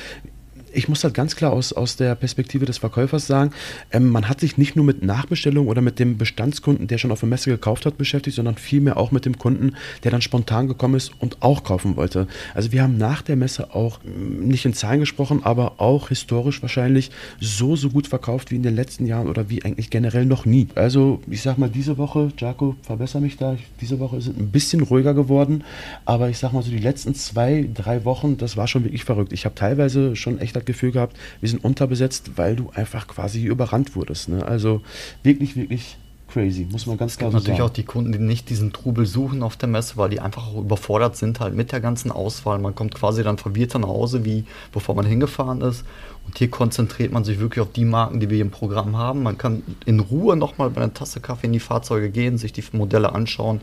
ich 0.73 0.89
muss 0.89 1.03
halt 1.03 1.13
ganz 1.13 1.35
klar 1.35 1.53
aus, 1.53 1.73
aus 1.73 1.95
der 1.95 2.15
Perspektive 2.15 2.65
des 2.65 2.77
Verkäufers 2.77 3.27
sagen, 3.27 3.51
ähm, 3.91 4.09
man 4.09 4.27
hat 4.27 4.39
sich 4.39 4.57
nicht 4.57 4.75
nur 4.75 4.85
mit 4.85 5.03
Nachbestellung 5.03 5.67
oder 5.67 5.81
mit 5.81 5.99
dem 5.99 6.17
Bestandskunden, 6.17 6.87
der 6.87 6.97
schon 6.97 7.11
auf 7.11 7.19
der 7.19 7.29
Messe 7.29 7.49
gekauft 7.49 7.85
hat, 7.85 7.97
beschäftigt, 7.97 8.35
sondern 8.35 8.55
vielmehr 8.55 8.97
auch 8.97 9.11
mit 9.11 9.25
dem 9.25 9.37
Kunden, 9.37 9.75
der 10.03 10.11
dann 10.11 10.21
spontan 10.21 10.67
gekommen 10.67 10.95
ist 10.95 11.11
und 11.19 11.41
auch 11.41 11.63
kaufen 11.63 11.95
wollte. 11.95 12.27
Also 12.53 12.71
wir 12.71 12.83
haben 12.83 12.97
nach 12.97 13.21
der 13.21 13.35
Messe 13.35 13.73
auch 13.73 13.99
mm, 14.03 14.47
nicht 14.47 14.65
in 14.65 14.73
Zahlen 14.73 14.99
gesprochen, 14.99 15.41
aber 15.43 15.79
auch 15.79 16.09
historisch 16.09 16.61
wahrscheinlich 16.61 17.11
so, 17.39 17.75
so 17.75 17.89
gut 17.89 18.07
verkauft 18.07 18.51
wie 18.51 18.55
in 18.55 18.63
den 18.63 18.75
letzten 18.75 19.05
Jahren 19.05 19.27
oder 19.27 19.49
wie 19.49 19.63
eigentlich 19.63 19.89
generell 19.89 20.25
noch 20.25 20.45
nie. 20.45 20.67
Also 20.75 21.21
ich 21.29 21.41
sag 21.41 21.57
mal, 21.57 21.69
diese 21.69 21.97
Woche, 21.97 22.31
Jaco, 22.37 22.75
verbessere 22.81 23.21
mich 23.21 23.37
da, 23.37 23.55
diese 23.81 23.99
Woche 23.99 24.21
sind 24.21 24.39
ein 24.39 24.49
bisschen 24.49 24.81
ruhiger 24.81 25.13
geworden, 25.13 25.63
aber 26.05 26.29
ich 26.29 26.37
sag 26.37 26.53
mal 26.53 26.63
so 26.63 26.71
die 26.71 26.79
letzten 26.79 27.15
zwei, 27.15 27.69
drei 27.73 28.05
Wochen, 28.05 28.37
das 28.37 28.57
war 28.57 28.67
schon 28.67 28.83
wirklich 28.83 29.03
verrückt. 29.03 29.33
Ich 29.33 29.45
habe 29.45 29.55
teilweise 29.55 30.15
schon 30.15 30.39
echt 30.39 30.55
das 30.63 30.65
Gefühl 30.65 30.91
gehabt, 30.91 31.17
wir 31.39 31.49
sind 31.49 31.63
unterbesetzt, 31.63 32.31
weil 32.35 32.55
du 32.55 32.69
einfach 32.73 33.07
quasi 33.07 33.43
überrannt 33.43 33.95
wurdest. 33.95 34.29
Ne? 34.29 34.45
Also 34.45 34.81
wirklich, 35.23 35.55
wirklich 35.55 35.97
crazy, 36.33 36.67
muss 36.69 36.87
man 36.87 36.97
ganz 36.97 37.17
klar 37.17 37.31
sagen. 37.31 37.43
natürlich 37.43 37.61
auch 37.61 37.69
die 37.69 37.83
Kunden, 37.83 38.11
die 38.11 38.17
nicht 38.17 38.49
diesen 38.49 38.73
Trubel 38.73 39.05
suchen 39.05 39.43
auf 39.43 39.55
der 39.55 39.69
Messe, 39.69 39.97
weil 39.97 40.09
die 40.09 40.19
einfach 40.19 40.47
auch 40.47 40.61
überfordert 40.61 41.15
sind 41.15 41.39
halt 41.39 41.53
mit 41.53 41.71
der 41.71 41.79
ganzen 41.79 42.11
Auswahl. 42.11 42.57
Man 42.57 42.73
kommt 42.73 42.95
quasi 42.95 43.23
dann 43.23 43.37
verwirrt 43.37 43.75
nach 43.75 43.87
Hause, 43.87 44.25
wie 44.25 44.45
bevor 44.71 44.95
man 44.95 45.05
hingefahren 45.05 45.61
ist. 45.61 45.85
Und 46.25 46.37
hier 46.37 46.49
konzentriert 46.49 47.11
man 47.11 47.23
sich 47.23 47.39
wirklich 47.39 47.61
auf 47.61 47.71
die 47.71 47.85
Marken, 47.85 48.19
die 48.19 48.29
wir 48.29 48.41
im 48.41 48.49
Programm 48.49 48.97
haben. 48.97 49.23
Man 49.23 49.37
kann 49.37 49.61
in 49.85 49.99
Ruhe 49.99 50.35
nochmal 50.35 50.69
bei 50.69 50.81
einer 50.81 50.93
Tasse 50.93 51.19
Kaffee 51.19 51.47
in 51.47 51.53
die 51.53 51.59
Fahrzeuge 51.59 52.09
gehen, 52.09 52.37
sich 52.37 52.53
die 52.53 52.63
Modelle 52.71 53.13
anschauen 53.13 53.61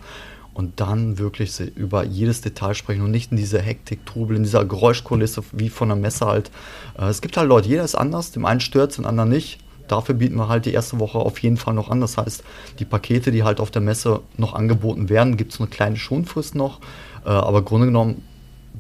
und 0.54 0.80
dann 0.80 1.19
wirklich 1.19 1.59
über 1.61 2.04
jedes 2.04 2.40
Detail 2.40 2.75
sprechen 2.75 3.02
und 3.02 3.11
nicht 3.11 3.30
in 3.30 3.37
dieser 3.37 3.61
Hektik, 3.61 4.04
Trubel, 4.07 4.37
in 4.37 4.42
dieser 4.42 4.64
Geräuschkulisse 4.64 5.42
wie 5.52 5.69
von 5.69 5.90
einer 5.90 6.00
Messe 6.00 6.26
halt. 6.26 6.50
Äh, 6.99 7.07
es 7.07 7.21
gibt 7.21 7.37
halt 7.37 7.49
Leute, 7.49 7.69
jeder 7.69 7.85
ist 7.85 7.95
anders, 7.95 8.33
dem 8.33 8.45
einen 8.45 8.61
stört 8.61 8.90
es, 8.90 8.97
dem 8.97 9.07
anderen 9.07 9.30
nicht. 9.30 9.59
Dafür 9.88 10.14
bieten 10.14 10.37
wir 10.37 10.49
halt 10.49 10.66
die 10.66 10.73
erste 10.73 11.00
Woche 11.00 11.19
auf 11.19 11.38
jeden 11.40 11.57
Fall 11.57 11.75
noch 11.75 11.90
an. 11.90 12.00
Das 12.00 12.16
heißt, 12.16 12.45
die 12.78 12.85
Pakete, 12.85 13.33
die 13.33 13.42
halt 13.42 13.59
auf 13.59 13.73
der 13.73 13.83
Messe 13.83 14.21
noch 14.37 14.54
angeboten 14.54 15.09
werden, 15.09 15.37
gibt 15.37 15.52
es 15.52 15.61
eine 15.61 15.69
kleine 15.69 15.97
Schonfrist 15.97 16.54
noch. 16.54 16.80
Äh, 17.25 17.30
aber 17.30 17.59
im 17.59 17.64
Grunde 17.64 17.87
genommen, 17.87 18.23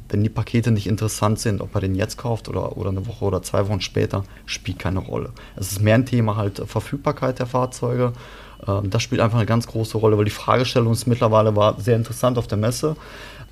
wenn 0.08 0.22
die 0.22 0.28
Pakete 0.28 0.70
nicht 0.70 0.86
interessant 0.86 1.38
sind, 1.38 1.60
ob 1.60 1.74
er 1.74 1.80
den 1.80 1.94
jetzt 1.94 2.16
kauft 2.16 2.48
oder, 2.48 2.76
oder 2.76 2.90
eine 2.90 3.06
Woche 3.06 3.24
oder 3.24 3.42
zwei 3.42 3.68
Wochen 3.68 3.80
später, 3.80 4.24
spielt 4.46 4.78
keine 4.78 5.00
Rolle. 5.00 5.30
Es 5.56 5.72
ist 5.72 5.80
mehr 5.80 5.94
ein 5.94 6.06
Thema 6.06 6.36
halt 6.36 6.62
Verfügbarkeit 6.66 7.38
der 7.38 7.46
Fahrzeuge. 7.46 8.12
Äh, 8.66 8.88
das 8.88 9.02
spielt 9.02 9.20
einfach 9.20 9.38
eine 9.38 9.46
ganz 9.46 9.66
große 9.66 9.98
Rolle, 9.98 10.16
weil 10.18 10.24
die 10.24 10.30
Fragestellung 10.30 10.92
ist 10.92 11.06
mittlerweile 11.06 11.56
war 11.56 11.80
sehr 11.80 11.96
interessant 11.96 12.38
auf 12.38 12.46
der 12.46 12.58
Messe. 12.58 12.96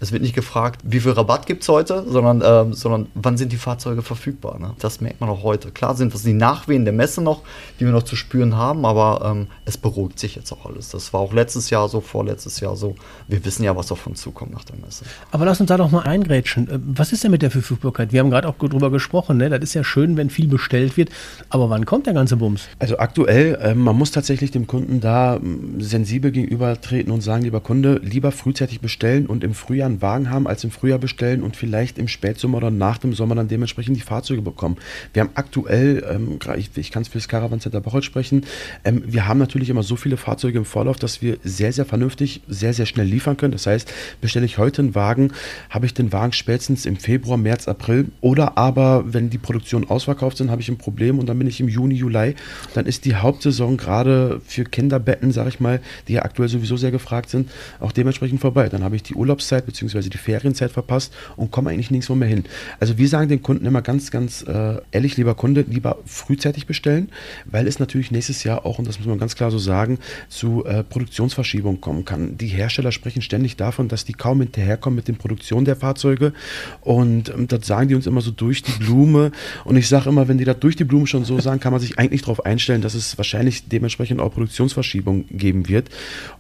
Es 0.00 0.12
wird 0.12 0.22
nicht 0.22 0.34
gefragt, 0.34 0.80
wie 0.84 1.00
viel 1.00 1.10
Rabatt 1.12 1.46
gibt 1.46 1.62
es 1.62 1.68
heute, 1.68 2.04
sondern, 2.08 2.42
ähm, 2.44 2.72
sondern 2.72 3.06
wann 3.14 3.36
sind 3.36 3.50
die 3.52 3.56
Fahrzeuge 3.56 4.02
verfügbar. 4.02 4.58
Ne? 4.60 4.74
Das 4.78 5.00
merkt 5.00 5.20
man 5.20 5.28
auch 5.28 5.42
heute. 5.42 5.72
Klar 5.72 5.96
sind 5.96 6.14
das 6.14 6.22
die 6.22 6.34
Nachwehen 6.34 6.84
der 6.84 6.94
Messe 6.94 7.20
noch, 7.20 7.42
die 7.80 7.84
wir 7.84 7.92
noch 7.92 8.04
zu 8.04 8.14
spüren 8.14 8.56
haben, 8.56 8.86
aber 8.86 9.28
ähm, 9.28 9.48
es 9.64 9.76
beruhigt 9.76 10.20
sich 10.20 10.36
jetzt 10.36 10.52
auch 10.52 10.66
alles. 10.66 10.90
Das 10.90 11.12
war 11.12 11.20
auch 11.20 11.32
letztes 11.32 11.70
Jahr 11.70 11.88
so, 11.88 12.00
vorletztes 12.00 12.60
Jahr 12.60 12.76
so. 12.76 12.94
Wir 13.26 13.44
wissen 13.44 13.64
ja, 13.64 13.74
was 13.74 13.90
auf 13.90 14.06
uns 14.06 14.20
zukommt 14.20 14.52
nach 14.52 14.64
der 14.64 14.76
Messe. 14.76 15.04
Aber 15.32 15.44
lass 15.44 15.60
uns 15.60 15.68
da 15.68 15.76
doch 15.76 15.90
mal 15.90 16.02
eingrätschen. 16.02 16.70
Äh, 16.70 16.78
was 16.86 17.12
ist 17.12 17.24
denn 17.24 17.32
mit 17.32 17.42
der 17.42 17.50
Verfügbarkeit? 17.50 18.12
Wir 18.12 18.20
haben 18.20 18.30
gerade 18.30 18.48
auch 18.48 18.56
drüber 18.56 18.92
gesprochen. 18.92 19.38
Ne? 19.38 19.50
Das 19.50 19.60
ist 19.60 19.74
ja 19.74 19.82
schön, 19.82 20.16
wenn 20.16 20.30
viel 20.30 20.46
bestellt 20.46 20.96
wird. 20.96 21.10
Aber 21.48 21.70
wann 21.70 21.86
kommt 21.86 22.06
der 22.06 22.14
ganze 22.14 22.36
Bums? 22.36 22.68
Also 22.78 22.98
aktuell, 22.98 23.56
äh, 23.56 23.74
man 23.74 23.96
muss 23.96 24.12
tatsächlich 24.12 24.52
dem 24.52 24.68
Kunden 24.68 25.00
da 25.00 25.40
sensibel 25.78 26.30
gegenübertreten 26.30 27.12
und 27.12 27.20
sagen, 27.20 27.42
lieber 27.42 27.60
Kunde, 27.60 28.00
lieber 28.04 28.30
frühzeitig 28.30 28.80
bestellen 28.80 29.26
und 29.26 29.42
im 29.42 29.54
Frühjahr 29.54 29.87
einen 29.88 30.02
Wagen 30.02 30.30
haben, 30.30 30.46
als 30.46 30.64
im 30.64 30.70
Frühjahr 30.70 30.98
bestellen 30.98 31.42
und 31.42 31.56
vielleicht 31.56 31.98
im 31.98 32.08
Spätsommer 32.08 32.58
oder 32.58 32.70
nach 32.70 32.98
dem 32.98 33.12
Sommer 33.12 33.34
dann 33.34 33.48
dementsprechend 33.48 33.96
die 33.96 34.02
Fahrzeuge 34.02 34.42
bekommen. 34.42 34.76
Wir 35.12 35.22
haben 35.22 35.30
aktuell, 35.34 36.04
ähm, 36.08 36.38
ich, 36.56 36.70
ich 36.76 36.90
kann 36.90 37.02
es 37.02 37.08
für 37.08 37.18
das 37.18 37.28
Caravan 37.28 37.60
Center 37.60 37.80
Bocholt 37.80 38.04
sprechen, 38.04 38.44
ähm, 38.84 39.02
wir 39.06 39.26
haben 39.26 39.38
natürlich 39.38 39.70
immer 39.70 39.82
so 39.82 39.96
viele 39.96 40.16
Fahrzeuge 40.16 40.58
im 40.58 40.64
Vorlauf, 40.64 40.96
dass 40.96 41.22
wir 41.22 41.38
sehr, 41.42 41.72
sehr 41.72 41.84
vernünftig, 41.84 42.42
sehr, 42.48 42.72
sehr 42.72 42.86
schnell 42.86 43.06
liefern 43.06 43.36
können. 43.36 43.52
Das 43.52 43.66
heißt, 43.66 43.92
bestelle 44.20 44.46
ich 44.46 44.58
heute 44.58 44.82
einen 44.82 44.94
Wagen, 44.94 45.32
habe 45.70 45.86
ich 45.86 45.94
den 45.94 46.12
Wagen 46.12 46.32
spätestens 46.32 46.86
im 46.86 46.96
Februar, 46.96 47.38
März, 47.38 47.68
April 47.68 48.06
oder 48.20 48.58
aber, 48.58 49.12
wenn 49.12 49.30
die 49.30 49.38
Produktionen 49.38 49.88
ausverkauft 49.88 50.36
sind, 50.36 50.50
habe 50.50 50.62
ich 50.62 50.68
ein 50.68 50.78
Problem 50.78 51.18
und 51.18 51.26
dann 51.28 51.38
bin 51.38 51.48
ich 51.48 51.60
im 51.60 51.68
Juni, 51.68 51.94
Juli. 51.94 52.34
Dann 52.74 52.86
ist 52.86 53.04
die 53.04 53.14
Hauptsaison 53.14 53.76
gerade 53.76 54.40
für 54.44 54.64
Kinderbetten, 54.64 55.32
sage 55.32 55.48
ich 55.48 55.60
mal, 55.60 55.80
die 56.06 56.14
ja 56.14 56.22
aktuell 56.22 56.48
sowieso 56.48 56.76
sehr 56.76 56.90
gefragt 56.90 57.30
sind, 57.30 57.50
auch 57.80 57.92
dementsprechend 57.92 58.40
vorbei. 58.40 58.68
Dann 58.68 58.84
habe 58.84 58.96
ich 58.96 59.02
die 59.02 59.14
Urlaubszeit 59.14 59.66
bzw 59.66 59.77
beziehungsweise 59.78 60.10
die 60.10 60.18
Ferienzeit 60.18 60.72
verpasst 60.72 61.14
und 61.36 61.52
komme 61.52 61.70
eigentlich 61.70 61.92
nirgendwo 61.92 62.16
mehr 62.16 62.28
hin. 62.28 62.44
Also 62.80 62.98
wir 62.98 63.08
sagen 63.08 63.28
den 63.28 63.42
Kunden 63.42 63.64
immer 63.64 63.80
ganz, 63.80 64.10
ganz 64.10 64.42
äh, 64.42 64.80
ehrlich, 64.90 65.16
lieber 65.16 65.34
Kunde, 65.34 65.64
lieber 65.68 65.98
frühzeitig 66.04 66.66
bestellen, 66.66 67.10
weil 67.44 67.68
es 67.68 67.78
natürlich 67.78 68.10
nächstes 68.10 68.42
Jahr 68.42 68.66
auch, 68.66 68.80
und 68.80 68.88
das 68.88 68.98
muss 68.98 69.06
man 69.06 69.18
ganz 69.18 69.36
klar 69.36 69.52
so 69.52 69.58
sagen, 69.58 69.98
zu 70.28 70.64
äh, 70.64 70.82
Produktionsverschiebungen 70.82 71.80
kommen 71.80 72.04
kann. 72.04 72.36
Die 72.38 72.48
Hersteller 72.48 72.90
sprechen 72.90 73.22
ständig 73.22 73.56
davon, 73.56 73.86
dass 73.86 74.04
die 74.04 74.14
kaum 74.14 74.40
hinterherkommen 74.40 74.96
mit 74.96 75.06
den 75.06 75.16
Produktionen 75.16 75.64
der 75.64 75.76
Fahrzeuge 75.76 76.32
und 76.80 77.28
ähm, 77.28 77.46
das 77.46 77.66
sagen 77.66 77.88
die 77.88 77.94
uns 77.94 78.08
immer 78.08 78.20
so 78.20 78.32
durch 78.32 78.62
die 78.62 78.72
Blume 78.72 79.30
und 79.64 79.76
ich 79.76 79.86
sage 79.86 80.08
immer, 80.08 80.26
wenn 80.26 80.38
die 80.38 80.44
das 80.44 80.58
durch 80.58 80.74
die 80.74 80.84
Blume 80.84 81.06
schon 81.06 81.24
so 81.24 81.38
sagen, 81.38 81.60
kann 81.60 81.72
man 81.72 81.80
sich 81.80 81.98
eigentlich 81.98 82.22
darauf 82.22 82.44
einstellen, 82.44 82.82
dass 82.82 82.94
es 82.94 83.16
wahrscheinlich 83.16 83.68
dementsprechend 83.68 84.20
auch 84.20 84.32
Produktionsverschiebungen 84.32 85.26
geben 85.30 85.68
wird 85.68 85.88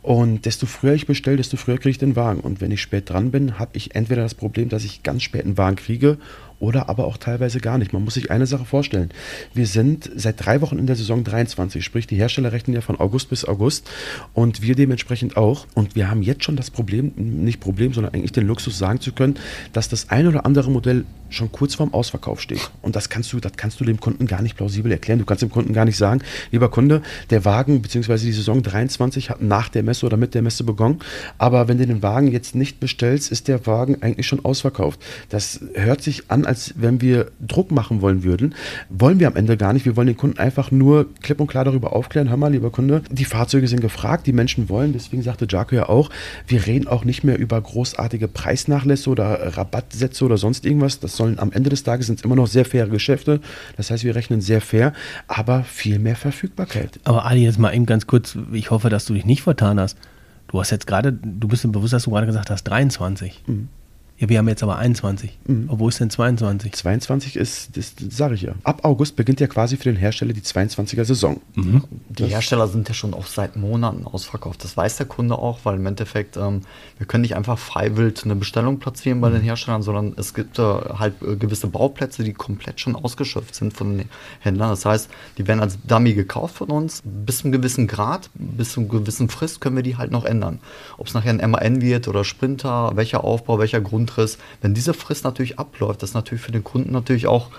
und 0.02 0.44
desto 0.44 0.66
früher 0.66 0.94
ich 0.94 1.06
bestelle, 1.06 1.36
desto 1.36 1.56
früher 1.56 1.76
kriege 1.76 1.90
ich 1.90 1.98
den 1.98 2.16
Wagen 2.16 2.40
und 2.40 2.60
wenn 2.60 2.72
ich 2.72 2.82
spät 2.82 3.10
dran 3.10 3.27
bin, 3.30 3.58
habe 3.58 3.70
ich 3.74 3.94
entweder 3.94 4.22
das 4.22 4.34
Problem, 4.34 4.68
dass 4.68 4.84
ich 4.84 5.02
ganz 5.02 5.22
spät 5.22 5.44
einen 5.44 5.58
Wagen 5.58 5.76
kriege 5.76 6.18
oder 6.60 6.88
aber 6.88 7.06
auch 7.06 7.16
teilweise 7.16 7.60
gar 7.60 7.78
nicht. 7.78 7.92
Man 7.92 8.04
muss 8.04 8.14
sich 8.14 8.30
eine 8.30 8.46
Sache 8.46 8.64
vorstellen. 8.64 9.10
Wir 9.54 9.66
sind 9.66 10.10
seit 10.16 10.44
drei 10.44 10.60
Wochen 10.60 10.78
in 10.78 10.86
der 10.86 10.96
Saison 10.96 11.24
23, 11.24 11.84
sprich 11.84 12.06
die 12.06 12.16
Hersteller 12.16 12.52
rechnen 12.52 12.74
ja 12.74 12.80
von 12.80 12.98
August 12.98 13.30
bis 13.30 13.44
August 13.44 13.88
und 14.34 14.62
wir 14.62 14.74
dementsprechend 14.74 15.36
auch. 15.36 15.66
Und 15.74 15.94
wir 15.94 16.10
haben 16.10 16.22
jetzt 16.22 16.44
schon 16.44 16.56
das 16.56 16.70
Problem, 16.70 17.12
nicht 17.16 17.60
Problem, 17.60 17.92
sondern 17.92 18.14
eigentlich 18.14 18.32
den 18.32 18.46
Luxus 18.46 18.78
sagen 18.78 19.00
zu 19.00 19.12
können, 19.12 19.36
dass 19.72 19.88
das 19.88 20.10
ein 20.10 20.26
oder 20.26 20.46
andere 20.46 20.70
Modell 20.70 21.04
schon 21.30 21.52
kurz 21.52 21.74
vorm 21.74 21.92
Ausverkauf 21.92 22.40
steht. 22.40 22.70
Und 22.82 22.96
das 22.96 23.08
kannst 23.08 23.32
du, 23.32 23.40
das 23.40 23.52
kannst 23.56 23.80
du 23.80 23.84
dem 23.84 24.00
Kunden 24.00 24.26
gar 24.26 24.42
nicht 24.42 24.56
plausibel 24.56 24.90
erklären. 24.90 25.18
Du 25.18 25.24
kannst 25.24 25.42
dem 25.42 25.50
Kunden 25.50 25.72
gar 25.72 25.84
nicht 25.84 25.96
sagen, 25.96 26.22
lieber 26.50 26.70
Kunde, 26.70 27.02
der 27.30 27.44
Wagen 27.44 27.82
bzw. 27.82 28.16
die 28.18 28.32
Saison 28.32 28.62
23 28.62 29.30
hat 29.30 29.42
nach 29.42 29.68
der 29.68 29.82
Messe 29.82 30.06
oder 30.06 30.16
mit 30.16 30.34
der 30.34 30.42
Messe 30.42 30.64
begonnen. 30.64 31.00
Aber 31.36 31.68
wenn 31.68 31.78
du 31.78 31.86
den 31.86 32.02
Wagen 32.02 32.32
jetzt 32.32 32.54
nicht 32.54 32.80
bestellst, 32.80 33.30
ist 33.30 33.48
der 33.48 33.66
Wagen 33.66 34.02
eigentlich 34.02 34.26
schon 34.26 34.44
ausverkauft. 34.44 35.00
Das 35.28 35.60
hört 35.74 36.02
sich 36.02 36.30
an, 36.30 36.46
als 36.48 36.74
wenn 36.76 37.00
wir 37.00 37.30
Druck 37.46 37.70
machen 37.70 38.00
wollen 38.00 38.24
würden. 38.24 38.54
Wollen 38.88 39.20
wir 39.20 39.28
am 39.28 39.36
Ende 39.36 39.56
gar 39.56 39.72
nicht. 39.72 39.84
Wir 39.84 39.96
wollen 39.96 40.08
den 40.08 40.16
Kunden 40.16 40.38
einfach 40.38 40.70
nur 40.70 41.06
klipp 41.22 41.40
und 41.40 41.46
klar 41.46 41.64
darüber 41.64 41.92
aufklären. 41.94 42.28
Hör 42.28 42.36
mal, 42.36 42.50
lieber 42.50 42.70
Kunde, 42.70 43.02
die 43.10 43.24
Fahrzeuge 43.24 43.68
sind 43.68 43.80
gefragt, 43.80 44.26
die 44.26 44.32
Menschen 44.32 44.68
wollen. 44.68 44.92
Deswegen 44.92 45.22
sagte 45.22 45.46
Jaco 45.48 45.76
ja 45.76 45.88
auch, 45.88 46.10
wir 46.46 46.66
reden 46.66 46.88
auch 46.88 47.04
nicht 47.04 47.22
mehr 47.22 47.38
über 47.38 47.60
großartige 47.60 48.26
Preisnachlässe 48.26 49.10
oder 49.10 49.56
Rabattsätze 49.56 50.24
oder 50.24 50.38
sonst 50.38 50.64
irgendwas. 50.64 50.98
Das 51.00 51.16
sollen 51.16 51.38
am 51.38 51.52
Ende 51.52 51.70
des 51.70 51.84
Tages 51.84 52.06
sind 52.06 52.18
es 52.18 52.24
immer 52.24 52.36
noch 52.36 52.46
sehr 52.46 52.64
faire 52.64 52.88
Geschäfte. 52.88 53.40
Das 53.76 53.90
heißt, 53.90 54.02
wir 54.04 54.16
rechnen 54.16 54.40
sehr 54.40 54.60
fair, 54.60 54.92
aber 55.28 55.62
viel 55.64 55.98
mehr 55.98 56.16
Verfügbarkeit. 56.16 56.98
Aber 57.04 57.26
Ali, 57.26 57.44
jetzt 57.44 57.58
mal 57.58 57.74
eben 57.74 57.86
ganz 57.86 58.06
kurz, 58.06 58.36
ich 58.52 58.70
hoffe, 58.70 58.88
dass 58.88 59.04
du 59.04 59.14
dich 59.14 59.26
nicht 59.26 59.42
vertan 59.42 59.78
hast. 59.78 59.98
Du 60.48 60.58
hast 60.58 60.70
jetzt 60.70 60.86
gerade, 60.86 61.12
du 61.12 61.46
bist 61.46 61.64
im 61.64 61.72
Bewusstsein, 61.72 61.98
dass 61.98 62.04
du 62.04 62.10
gerade 62.10 62.26
gesagt 62.26 62.50
hast, 62.50 62.64
23. 62.64 63.42
Mhm. 63.46 63.68
Ja, 64.18 64.28
wir 64.28 64.38
haben 64.38 64.48
jetzt 64.48 64.64
aber 64.64 64.76
21. 64.78 65.38
Mhm. 65.46 65.68
Wo 65.70 65.88
ist 65.88 66.00
denn 66.00 66.10
22? 66.10 66.72
22 66.72 67.36
ist, 67.36 67.76
das, 67.76 67.94
das 67.94 68.16
sage 68.16 68.34
ich 68.34 68.42
ja. 68.42 68.54
Ab 68.64 68.84
August 68.84 69.14
beginnt 69.14 69.38
ja 69.38 69.46
quasi 69.46 69.76
für 69.76 69.84
den 69.84 69.94
Hersteller 69.94 70.32
die 70.32 70.40
22er 70.40 71.04
Saison. 71.04 71.40
Mhm. 71.54 71.84
Die 72.08 72.24
Hersteller 72.24 72.66
sind 72.66 72.88
ja 72.88 72.94
schon 72.94 73.14
auch 73.14 73.26
seit 73.26 73.54
Monaten 73.54 74.04
ausverkauft. 74.06 74.64
Das 74.64 74.76
weiß 74.76 74.96
der 74.96 75.06
Kunde 75.06 75.38
auch, 75.38 75.60
weil 75.62 75.76
im 75.76 75.86
Endeffekt, 75.86 76.36
ähm, 76.36 76.62
wir 76.98 77.06
können 77.06 77.22
nicht 77.22 77.36
einfach 77.36 77.58
freiwillig 77.58 78.24
eine 78.24 78.34
Bestellung 78.34 78.80
platzieren 78.80 79.20
bei 79.20 79.28
mhm. 79.28 79.34
den 79.34 79.42
Herstellern, 79.42 79.82
sondern 79.82 80.14
es 80.16 80.34
gibt 80.34 80.58
äh, 80.58 80.62
halt 80.62 81.22
äh, 81.22 81.36
gewisse 81.36 81.68
Bauplätze, 81.68 82.24
die 82.24 82.32
komplett 82.32 82.80
schon 82.80 82.96
ausgeschöpft 82.96 83.54
sind 83.54 83.72
von 83.72 83.98
den 83.98 84.08
Händlern. 84.40 84.70
Das 84.70 84.84
heißt, 84.84 85.08
die 85.38 85.46
werden 85.46 85.60
als 85.60 85.78
Dummy 85.86 86.14
gekauft 86.14 86.56
von 86.56 86.70
uns. 86.70 87.02
Bis 87.04 87.38
zu 87.38 87.44
einem 87.44 87.52
gewissen 87.52 87.86
Grad, 87.86 88.30
bis 88.34 88.72
zu 88.72 88.80
einem 88.80 88.88
gewissen 88.88 89.28
Frist 89.28 89.60
können 89.60 89.76
wir 89.76 89.84
die 89.84 89.96
halt 89.96 90.10
noch 90.10 90.24
ändern. 90.24 90.58
Ob 90.96 91.06
es 91.06 91.14
nachher 91.14 91.30
ein 91.30 91.50
MAN 91.50 91.80
wird 91.82 92.08
oder 92.08 92.24
Sprinter, 92.24 92.90
welcher 92.96 93.22
Aufbau, 93.22 93.60
welcher 93.60 93.80
Grund 93.80 94.07
Grundriss. 94.08 94.38
Wenn 94.60 94.74
diese 94.74 94.94
Frist 94.94 95.24
natürlich 95.24 95.58
abläuft, 95.58 96.02
das 96.02 96.10
ist 96.10 96.14
natürlich 96.14 96.42
für 96.42 96.52
den 96.52 96.64
Kunden 96.64 96.92
natürlich 96.92 97.26
auch 97.26 97.50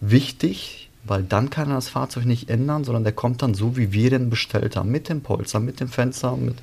wichtig, 0.00 0.88
weil 1.02 1.22
dann 1.22 1.48
kann 1.48 1.70
er 1.70 1.76
das 1.76 1.88
Fahrzeug 1.88 2.26
nicht 2.26 2.50
ändern, 2.50 2.84
sondern 2.84 3.04
der 3.04 3.14
kommt 3.14 3.40
dann 3.40 3.54
so, 3.54 3.78
wie 3.78 3.90
wir 3.92 4.10
den 4.10 4.28
bestellt 4.28 4.76
haben, 4.76 4.90
mit 4.90 5.08
dem 5.08 5.22
Polster, 5.22 5.58
mit 5.58 5.80
dem 5.80 5.88
Fenster, 5.88 6.36
mit, 6.36 6.56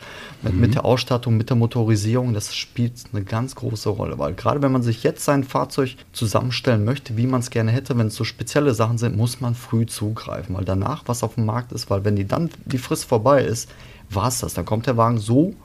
mit, 0.44 0.54
mhm. 0.54 0.60
mit 0.60 0.76
der 0.76 0.86
Ausstattung, 0.86 1.38
mit 1.38 1.50
der 1.50 1.58
Motorisierung. 1.58 2.36
Das 2.36 2.56
spielt 2.56 2.94
eine 3.12 3.24
ganz 3.24 3.56
große 3.56 3.90
Rolle, 3.90 4.20
weil 4.20 4.36
gerade 4.36 4.62
wenn 4.62 4.72
man 4.72 4.84
sich 4.84 5.02
jetzt 5.02 5.26
sein 5.26 5.44
Fahrzeug 5.44 5.96
zusammenstellen 6.14 6.86
möchte, 6.86 7.18
wie 7.18 7.26
man 7.26 7.40
es 7.40 7.50
gerne 7.50 7.72
hätte, 7.72 7.98
wenn 7.98 8.08
es 8.08 8.16
so 8.16 8.24
spezielle 8.24 8.76
Sachen 8.76 9.00
sind, 9.00 9.18
muss 9.18 9.42
man 9.42 9.56
früh 9.56 9.88
zugreifen, 9.88 10.56
weil 10.56 10.66
danach 10.66 11.04
was 11.08 11.24
auf 11.24 11.34
dem 11.34 11.46
Markt 11.46 11.72
ist, 11.72 11.90
weil 11.90 12.06
wenn 12.06 12.16
die 12.16 12.28
dann 12.28 12.52
die 12.66 12.78
Frist 12.78 13.06
vorbei 13.06 13.44
ist, 13.44 13.70
war 14.12 14.28
es 14.28 14.40
das. 14.40 14.54
Dann 14.54 14.66
kommt 14.66 14.86
der 14.86 14.98
Wagen 14.98 15.18
so, 15.18 15.56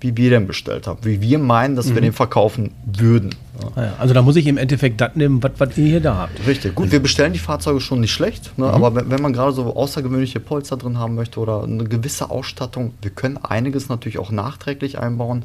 wie 0.00 0.16
wir 0.16 0.30
den 0.30 0.46
bestellt 0.46 0.86
haben, 0.86 0.98
wie 1.02 1.20
wir 1.20 1.38
meinen, 1.38 1.74
dass 1.74 1.94
wir 1.94 2.00
den 2.00 2.12
verkaufen 2.12 2.72
würden. 2.84 3.34
Ja. 3.60 3.68
Ah 3.74 3.84
ja, 3.84 3.94
also 3.98 4.12
da 4.12 4.22
muss 4.22 4.36
ich 4.36 4.46
im 4.46 4.58
Endeffekt 4.58 5.00
das 5.00 5.16
nehmen, 5.16 5.42
was, 5.42 5.78
ihr 5.78 5.86
hier 5.86 6.00
da 6.00 6.16
habt. 6.16 6.46
Richtig, 6.46 6.74
gut, 6.74 6.92
wir 6.92 7.00
bestellen 7.00 7.32
die 7.32 7.38
Fahrzeuge 7.38 7.80
schon 7.80 8.00
nicht 8.00 8.12
schlecht, 8.12 8.58
ne? 8.58 8.66
aber 8.66 8.94
wenn, 8.94 9.10
wenn 9.10 9.22
man 9.22 9.32
gerade 9.32 9.52
so 9.52 9.74
außergewöhnliche 9.74 10.40
Polster 10.40 10.76
drin 10.76 10.98
haben 10.98 11.14
möchte 11.14 11.40
oder 11.40 11.62
eine 11.62 11.84
gewisse 11.84 12.30
Ausstattung, 12.30 12.92
wir 13.00 13.10
können 13.10 13.38
einiges 13.38 13.88
natürlich 13.88 14.18
auch 14.18 14.30
nachträglich 14.30 14.98
einbauen, 14.98 15.44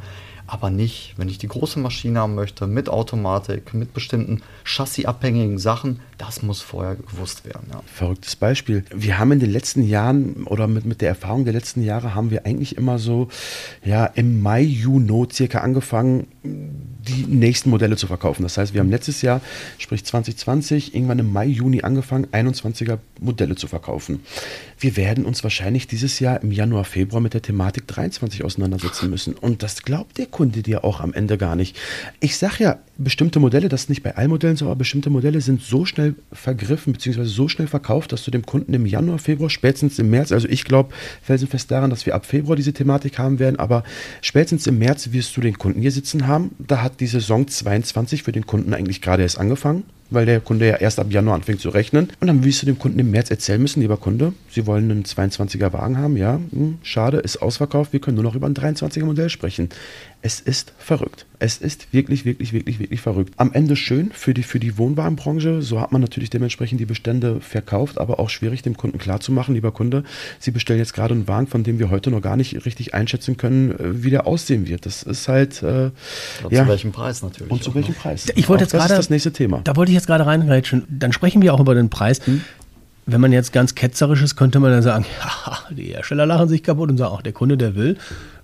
aber 0.51 0.69
nicht, 0.69 1.13
wenn 1.15 1.29
ich 1.29 1.37
die 1.37 1.47
große 1.47 1.79
Maschine 1.79 2.19
haben 2.19 2.35
möchte, 2.35 2.67
mit 2.67 2.89
Automatik, 2.89 3.73
mit 3.73 3.93
bestimmten 3.93 4.41
chassisabhängigen 4.65 5.57
Sachen, 5.57 6.01
das 6.17 6.43
muss 6.43 6.59
vorher 6.59 6.97
gewusst 6.97 7.45
werden. 7.45 7.67
Ja. 7.71 7.81
Verrücktes 7.85 8.35
Beispiel. 8.35 8.83
Wir 8.93 9.17
haben 9.17 9.31
in 9.31 9.39
den 9.39 9.49
letzten 9.49 9.81
Jahren 9.81 10.43
oder 10.43 10.67
mit, 10.67 10.83
mit 10.83 10.99
der 10.99 11.07
Erfahrung 11.07 11.45
der 11.45 11.53
letzten 11.53 11.81
Jahre 11.81 12.15
haben 12.15 12.31
wir 12.31 12.45
eigentlich 12.45 12.75
immer 12.75 12.99
so, 12.99 13.29
ja, 13.85 14.05
im 14.07 14.41
Mai, 14.41 14.61
Juni 14.61 15.25
circa 15.31 15.59
angefangen, 15.59 16.27
die 16.43 17.25
nächsten 17.27 17.69
Modelle 17.69 17.97
zu 17.97 18.07
verkaufen. 18.07 18.43
Das 18.43 18.57
heißt, 18.57 18.73
wir 18.73 18.81
haben 18.81 18.89
letztes 18.89 19.21
Jahr, 19.21 19.41
sprich 19.77 20.03
2020, 20.03 20.95
irgendwann 20.95 21.19
im 21.19 21.31
Mai, 21.31 21.45
Juni 21.45 21.81
angefangen, 21.83 22.27
21er 22.27 22.99
Modelle 23.19 23.55
zu 23.55 23.67
verkaufen. 23.67 24.21
Wir 24.79 24.97
werden 24.97 25.25
uns 25.25 25.43
wahrscheinlich 25.43 25.87
dieses 25.87 26.19
Jahr 26.19 26.41
im 26.41 26.51
Januar, 26.51 26.83
Februar 26.83 27.21
mit 27.21 27.33
der 27.33 27.41
Thematik 27.41 27.87
23 27.87 28.43
auseinandersetzen 28.43 29.09
müssen. 29.09 29.33
Und 29.33 29.61
das 29.63 29.83
glaubt 29.83 30.17
der 30.17 30.27
Kunde 30.27 30.63
dir 30.63 30.83
auch 30.83 30.99
am 30.99 31.13
Ende 31.13 31.37
gar 31.37 31.55
nicht. 31.55 31.77
Ich 32.19 32.37
sage 32.37 32.63
ja, 32.63 32.79
bestimmte 32.97 33.39
Modelle, 33.39 33.69
das 33.69 33.83
ist 33.83 33.89
nicht 33.89 34.03
bei 34.03 34.15
allen 34.15 34.29
Modellen 34.29 34.55
so, 34.55 34.65
aber 34.65 34.75
bestimmte 34.75 35.09
Modelle 35.09 35.41
sind 35.41 35.61
so 35.61 35.85
schnell 35.85 36.15
vergriffen 36.31 36.93
bzw. 36.93 37.23
so 37.23 37.47
schnell 37.47 37.67
verkauft, 37.67 38.11
dass 38.11 38.23
du 38.23 38.31
dem 38.31 38.45
Kunden 38.45 38.73
im 38.73 38.85
Januar, 38.85 39.19
Februar, 39.19 39.49
spätestens 39.49 39.99
im 39.99 40.09
März, 40.09 40.31
also 40.31 40.47
ich 40.47 40.65
glaube 40.65 40.93
felsenfest 41.21 41.69
daran, 41.69 41.89
dass 41.89 42.05
wir 42.05 42.15
ab 42.15 42.25
Februar 42.25 42.55
diese 42.55 42.73
Thematik 42.73 43.17
haben 43.17 43.39
werden, 43.39 43.57
aber 43.57 43.83
spätestens 44.21 44.67
im 44.67 44.77
März 44.77 45.11
wirst 45.11 45.35
du 45.35 45.41
den 45.41 45.57
Kunden 45.57 45.81
hier 45.81 45.91
sitzen 45.91 46.27
haben. 46.27 46.30
Da 46.59 46.81
hat 46.81 46.99
die 46.99 47.07
Saison 47.07 47.47
22 47.47 48.23
für 48.23 48.31
den 48.31 48.45
Kunden 48.45 48.73
eigentlich 48.73 49.01
gerade 49.01 49.23
erst 49.23 49.39
angefangen 49.39 49.83
weil 50.11 50.25
der 50.25 50.39
Kunde 50.41 50.67
ja 50.67 50.75
erst 50.75 50.99
ab 50.99 51.07
Januar 51.09 51.35
anfängt 51.35 51.61
zu 51.61 51.69
rechnen. 51.69 52.09
Und 52.19 52.27
dann 52.27 52.43
wirst 52.43 52.61
du 52.61 52.65
dem 52.67 52.77
Kunden 52.77 52.99
im 52.99 53.09
März 53.09 53.31
erzählen 53.31 53.61
müssen, 53.61 53.81
lieber 53.81 53.97
Kunde, 53.97 54.33
Sie 54.49 54.67
wollen 54.67 54.91
einen 54.91 55.03
22er 55.03 55.73
Wagen 55.73 55.97
haben, 55.97 56.17
ja, 56.17 56.39
hm, 56.51 56.77
schade, 56.83 57.17
ist 57.17 57.41
ausverkauft, 57.41 57.93
wir 57.93 58.01
können 58.01 58.15
nur 58.15 58.25
noch 58.25 58.35
über 58.35 58.47
ein 58.47 58.53
23er 58.53 59.05
Modell 59.05 59.29
sprechen. 59.29 59.69
Es 60.23 60.39
ist 60.39 60.73
verrückt. 60.77 61.25
Es 61.39 61.57
ist 61.57 61.91
wirklich, 61.93 62.25
wirklich, 62.25 62.53
wirklich, 62.53 62.77
wirklich 62.77 63.01
verrückt. 63.01 63.33
Am 63.37 63.51
Ende 63.53 63.75
schön 63.75 64.11
für 64.11 64.35
die, 64.35 64.43
für 64.43 64.59
die 64.59 64.77
Wohnwagenbranche. 64.77 65.63
So 65.63 65.81
hat 65.81 65.91
man 65.91 65.99
natürlich 65.99 66.29
dementsprechend 66.29 66.79
die 66.79 66.85
Bestände 66.85 67.41
verkauft, 67.41 67.97
aber 67.97 68.19
auch 68.19 68.29
schwierig 68.29 68.61
dem 68.61 68.77
Kunden 68.77 68.99
klarzumachen, 68.99 69.55
lieber 69.55 69.71
Kunde, 69.71 70.03
Sie 70.39 70.51
bestellen 70.51 70.77
jetzt 70.77 70.93
gerade 70.93 71.15
einen 71.15 71.27
Wagen, 71.27 71.47
von 71.47 71.63
dem 71.63 71.79
wir 71.79 71.89
heute 71.89 72.11
noch 72.11 72.21
gar 72.21 72.37
nicht 72.37 72.65
richtig 72.65 72.93
einschätzen 72.93 73.37
können, 73.37 73.73
wie 73.79 74.11
der 74.11 74.27
aussehen 74.27 74.67
wird. 74.67 74.85
Das 74.85 75.01
ist 75.01 75.27
halt. 75.27 75.63
Äh, 75.63 75.89
ja, 76.49 76.63
zu 76.63 76.67
welchem 76.67 76.91
Preis 76.91 77.23
natürlich. 77.23 77.51
Und 77.51 77.63
zu 77.63 77.73
welchem 77.73 77.95
Preis. 77.95 78.27
Ich 78.35 78.47
wollte 78.47 78.65
jetzt 78.65 78.75
das 78.75 78.81
gerade. 78.81 78.93
ist 78.93 78.99
das 78.99 79.09
nächste 79.09 79.33
Thema. 79.33 79.61
Da 79.63 79.75
wollte 79.75 79.91
ich 79.91 79.95
jetzt 79.95 80.05
gerade 80.05 80.27
reingrätschen. 80.27 80.83
Dann 80.87 81.13
sprechen 81.13 81.41
wir 81.41 81.53
auch 81.55 81.59
über 81.59 81.73
den 81.73 81.89
Preis. 81.89 82.25
Hm? 82.27 82.41
Wenn 83.07 83.19
man 83.19 83.31
jetzt 83.31 83.51
ganz 83.51 83.73
ketzerisch 83.73 84.21
ist, 84.21 84.35
könnte 84.35 84.59
man 84.59 84.71
dann 84.71 84.83
sagen, 84.83 85.05
haha, 85.19 85.73
die 85.73 85.85
Hersteller 85.85 86.27
lachen 86.27 86.47
sich 86.47 86.61
kaputt 86.61 86.91
und 86.91 86.97
sagen, 86.97 87.11
auch 87.11 87.23
der 87.23 87.33
Kunde, 87.33 87.57
der 87.57 87.75
will, 87.75 87.97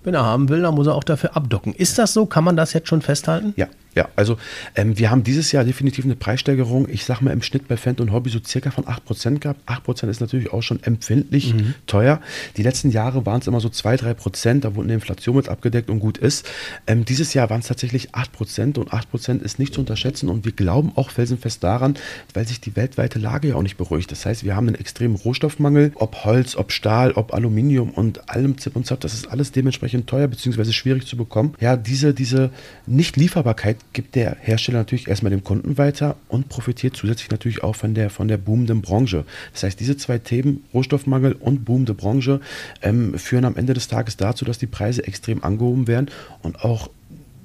wenn 0.08 0.14
er 0.14 0.24
haben 0.24 0.48
will, 0.48 0.62
dann 0.62 0.74
muss 0.74 0.86
er 0.86 0.94
auch 0.94 1.04
dafür 1.04 1.36
abdocken. 1.36 1.74
Ist 1.74 1.98
das 1.98 2.14
so? 2.14 2.24
Kann 2.24 2.42
man 2.42 2.56
das 2.56 2.72
jetzt 2.72 2.88
schon 2.88 3.02
festhalten? 3.02 3.52
Ja, 3.56 3.68
ja, 3.98 4.08
also 4.14 4.36
ähm, 4.76 4.96
wir 4.96 5.10
haben 5.10 5.24
dieses 5.24 5.50
Jahr 5.50 5.64
definitiv 5.64 6.04
eine 6.04 6.14
Preissteigerung, 6.14 6.88
ich 6.88 7.04
sag 7.04 7.20
mal 7.20 7.32
im 7.32 7.42
Schnitt 7.42 7.66
bei 7.66 7.76
Fendt 7.76 8.00
und 8.00 8.12
Hobby 8.12 8.30
so 8.30 8.38
circa 8.38 8.70
von 8.70 8.84
8% 8.84 9.40
gehabt. 9.40 9.68
8% 9.68 10.08
ist 10.08 10.20
natürlich 10.20 10.52
auch 10.52 10.62
schon 10.62 10.80
empfindlich 10.84 11.52
teuer. 11.88 12.20
Die 12.56 12.62
letzten 12.62 12.90
Jahre 12.90 13.26
waren 13.26 13.40
es 13.40 13.48
immer 13.48 13.58
so 13.58 13.68
2, 13.68 13.96
3%, 13.96 14.60
da 14.60 14.76
wurde 14.76 14.84
eine 14.84 14.94
Inflation 14.94 15.34
mit 15.34 15.48
abgedeckt 15.48 15.90
und 15.90 15.98
gut 15.98 16.16
ist. 16.16 16.48
Ähm, 16.86 17.04
dieses 17.06 17.34
Jahr 17.34 17.50
waren 17.50 17.58
es 17.58 17.66
tatsächlich 17.66 18.10
8% 18.12 18.78
und 18.78 18.92
8% 18.92 19.42
ist 19.42 19.58
nicht 19.58 19.74
zu 19.74 19.80
unterschätzen 19.80 20.28
und 20.28 20.44
wir 20.44 20.52
glauben 20.52 20.92
auch 20.94 21.10
felsenfest 21.10 21.64
daran, 21.64 21.94
weil 22.34 22.46
sich 22.46 22.60
die 22.60 22.76
weltweite 22.76 23.18
Lage 23.18 23.48
ja 23.48 23.54
auch 23.56 23.62
nicht 23.62 23.78
beruhigt. 23.78 24.12
Das 24.12 24.24
heißt, 24.24 24.44
wir 24.44 24.54
haben 24.54 24.68
einen 24.68 24.76
extremen 24.76 25.16
Rohstoffmangel, 25.16 25.90
ob 25.96 26.24
Holz, 26.24 26.54
ob 26.54 26.70
Stahl, 26.70 27.10
ob 27.12 27.34
Aluminium 27.34 27.90
und 27.90 28.30
allem 28.30 28.58
Zip 28.58 28.76
und 28.76 28.86
Zap, 28.86 29.00
das 29.00 29.12
ist 29.12 29.26
alles 29.26 29.50
dementsprechend 29.50 29.97
teuer 30.06 30.28
bzw. 30.28 30.72
schwierig 30.72 31.06
zu 31.06 31.16
bekommen. 31.16 31.54
Ja, 31.60 31.76
diese, 31.76 32.14
diese 32.14 32.50
Nichtlieferbarkeit 32.86 33.76
gibt 33.92 34.14
der 34.14 34.36
Hersteller 34.40 34.78
natürlich 34.78 35.08
erstmal 35.08 35.30
dem 35.30 35.44
Kunden 35.44 35.78
weiter 35.78 36.16
und 36.28 36.48
profitiert 36.48 36.96
zusätzlich 36.96 37.30
natürlich 37.30 37.62
auch 37.62 37.76
von 37.76 37.94
der, 37.94 38.10
von 38.10 38.28
der 38.28 38.36
boomenden 38.36 38.82
Branche. 38.82 39.24
Das 39.52 39.62
heißt, 39.62 39.80
diese 39.80 39.96
zwei 39.96 40.18
Themen, 40.18 40.64
Rohstoffmangel 40.74 41.32
und 41.32 41.64
boomende 41.64 41.94
Branche, 41.94 42.40
ähm, 42.82 43.18
führen 43.18 43.44
am 43.44 43.56
Ende 43.56 43.74
des 43.74 43.88
Tages 43.88 44.16
dazu, 44.16 44.44
dass 44.44 44.58
die 44.58 44.66
Preise 44.66 45.06
extrem 45.06 45.44
angehoben 45.44 45.86
werden 45.86 46.10
und 46.42 46.64
auch 46.64 46.90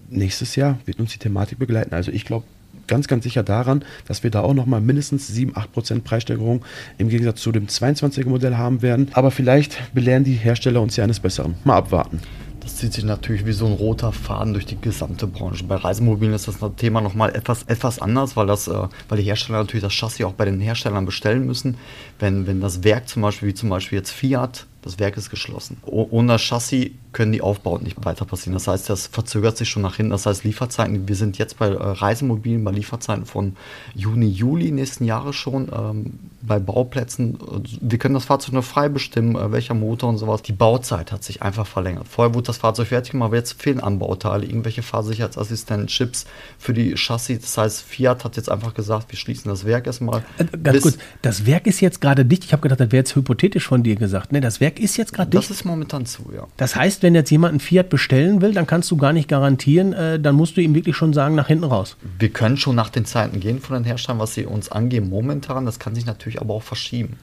nächstes 0.09 0.55
Jahr 0.55 0.79
wird 0.85 0.99
uns 0.99 1.11
die 1.11 1.19
Thematik 1.19 1.59
begleiten. 1.59 1.93
Also 1.93 2.11
ich 2.11 2.25
glaube 2.25 2.45
ganz, 2.87 3.07
ganz 3.07 3.23
sicher 3.23 3.43
daran, 3.43 3.83
dass 4.07 4.23
wir 4.23 4.31
da 4.31 4.41
auch 4.41 4.53
nochmal 4.53 4.81
mindestens 4.81 5.27
7, 5.27 5.55
8 5.55 5.71
Prozent 5.71 6.03
Preissteigerung 6.03 6.63
im 6.97 7.09
Gegensatz 7.09 7.41
zu 7.41 7.51
dem 7.51 7.67
22er 7.67 8.27
Modell 8.27 8.57
haben 8.57 8.81
werden. 8.81 9.09
Aber 9.13 9.31
vielleicht 9.31 9.93
belehren 9.93 10.23
die 10.23 10.33
Hersteller 10.33 10.81
uns 10.81 10.95
ja 10.95 11.03
eines 11.03 11.19
Besseren. 11.19 11.55
Mal 11.63 11.77
abwarten. 11.77 12.19
Das 12.63 12.77
zieht 12.77 12.93
sich 12.93 13.03
natürlich 13.03 13.45
wie 13.45 13.51
so 13.51 13.65
ein 13.65 13.73
roter 13.73 14.13
Faden 14.13 14.53
durch 14.53 14.65
die 14.65 14.79
gesamte 14.79 15.27
Branche. 15.27 15.65
Bei 15.65 15.75
Reisemobilen 15.75 16.33
ist 16.33 16.47
das 16.47 16.55
Thema 16.77 17.01
nochmal 17.01 17.35
etwas, 17.35 17.63
etwas 17.63 17.99
anders, 17.99 18.37
weil, 18.37 18.47
das, 18.47 18.69
äh, 18.69 18.87
weil 19.09 19.17
die 19.17 19.25
Hersteller 19.25 19.59
natürlich 19.59 19.83
das 19.83 19.93
Chassis 19.93 20.25
auch 20.25 20.33
bei 20.33 20.45
den 20.45 20.61
Herstellern 20.61 21.05
bestellen 21.05 21.45
müssen. 21.45 21.75
Wenn, 22.19 22.47
wenn 22.47 22.61
das 22.61 22.85
Werk 22.85 23.09
zum 23.09 23.21
Beispiel, 23.21 23.49
wie 23.49 23.53
zum 23.53 23.69
Beispiel 23.69 23.97
jetzt 23.97 24.11
Fiat, 24.11 24.65
das 24.83 24.99
Werk 24.99 25.17
ist 25.17 25.29
geschlossen. 25.29 25.77
Oh, 25.85 26.07
ohne 26.11 26.33
das 26.33 26.41
Chassis 26.41 26.91
können 27.13 27.31
die 27.31 27.41
Aufbauten 27.41 27.85
nicht 27.85 28.03
weiter 28.05 28.25
passieren. 28.25 28.53
Das 28.53 28.67
heißt, 28.67 28.89
das 28.89 29.07
verzögert 29.07 29.57
sich 29.57 29.69
schon 29.69 29.81
nach 29.81 29.95
hinten. 29.95 30.11
Das 30.11 30.25
heißt, 30.25 30.43
Lieferzeiten, 30.43 31.07
wir 31.07 31.15
sind 31.15 31.37
jetzt 31.37 31.57
bei 31.57 31.67
äh, 31.67 31.77
Reisemobilen 31.77 32.63
bei 32.63 32.71
Lieferzeiten 32.71 33.25
von 33.25 33.55
Juni, 33.95 34.27
Juli 34.27 34.71
nächsten 34.71 35.05
Jahres 35.05 35.35
schon. 35.35 35.69
Ähm, 35.73 36.19
bei 36.45 36.59
Bauplätzen, 36.59 37.37
wir 37.79 37.97
können 37.97 38.15
das 38.15 38.25
Fahrzeug 38.25 38.53
nur 38.53 38.63
frei 38.63 38.89
bestimmen, 38.89 39.35
äh, 39.35 39.51
welcher 39.51 39.73
Motor 39.73 40.09
und 40.09 40.17
sowas. 40.17 40.41
Die 40.41 40.51
Bauzeit 40.51 41.11
hat 41.11 41.23
sich 41.23 41.41
einfach 41.41 41.65
verlängert. 41.65 42.07
Vorher 42.09 42.33
wurde 42.33 42.47
das 42.47 42.57
Fahrzeug 42.57 42.87
fertig 42.87 43.11
gemacht, 43.11 43.27
aber 43.27 43.37
jetzt 43.37 43.61
fehlen 43.61 43.79
Anbauteile, 43.79 44.45
irgendwelche 44.45 44.81
Fahrsicherheitsassistenten, 44.81 45.87
Chips 45.87 46.25
für 46.59 46.73
die 46.73 46.95
Chassis. 46.95 47.39
Das 47.39 47.57
heißt, 47.57 47.81
Fiat 47.81 48.25
hat 48.25 48.35
jetzt 48.35 48.51
einfach 48.51 48.73
gesagt, 48.73 49.11
wir 49.11 49.17
schließen 49.17 49.49
das 49.49 49.65
Werk 49.65 49.87
erstmal. 49.87 50.23
Äh, 50.37 50.45
Ganz 50.61 50.81
gut, 50.81 50.97
das 51.21 51.45
Werk 51.45 51.65
ist 51.65 51.79
jetzt 51.79 52.01
gerade 52.01 52.25
dicht. 52.25 52.43
Ich 52.43 52.51
habe 52.51 52.61
gedacht, 52.61 52.79
das 52.81 52.91
wäre 52.91 53.01
jetzt 53.01 53.15
hypothetisch 53.15 53.65
von 53.65 53.83
dir 53.83 53.95
gesagt. 53.95 54.33
Ne, 54.33 54.41
das 54.41 54.59
Werk 54.59 54.72
ist 54.79 54.97
jetzt 54.97 55.13
gerade 55.13 55.29
Das 55.29 55.47
dicht. 55.47 55.59
ist 55.59 55.65
momentan 55.65 56.05
zu, 56.05 56.31
ja. 56.35 56.47
Das 56.57 56.75
heißt, 56.75 57.03
wenn 57.03 57.15
jetzt 57.15 57.29
jemand 57.29 57.51
einen 57.51 57.59
Fiat 57.59 57.89
bestellen 57.89 58.41
will, 58.41 58.53
dann 58.53 58.67
kannst 58.67 58.89
du 58.91 58.97
gar 58.97 59.13
nicht 59.13 59.27
garantieren, 59.27 59.93
äh, 59.93 60.19
dann 60.19 60.35
musst 60.35 60.57
du 60.57 60.61
ihm 60.61 60.75
wirklich 60.75 60.95
schon 60.95 61.13
sagen, 61.13 61.35
nach 61.35 61.47
hinten 61.47 61.65
raus. 61.65 61.97
Wir 62.19 62.29
können 62.29 62.57
schon 62.57 62.75
nach 62.75 62.89
den 62.89 63.05
Zeiten 63.05 63.39
gehen 63.39 63.59
von 63.59 63.75
den 63.75 63.83
Herstellern, 63.83 64.19
was 64.19 64.33
sie 64.33 64.45
uns 64.45 64.71
angeben 64.71 65.09
momentan. 65.09 65.65
Das 65.65 65.79
kann 65.79 65.95
sich 65.95 66.05
natürlich 66.05 66.41
aber 66.41 66.53
auch 66.53 66.63
verschieben. 66.63 67.17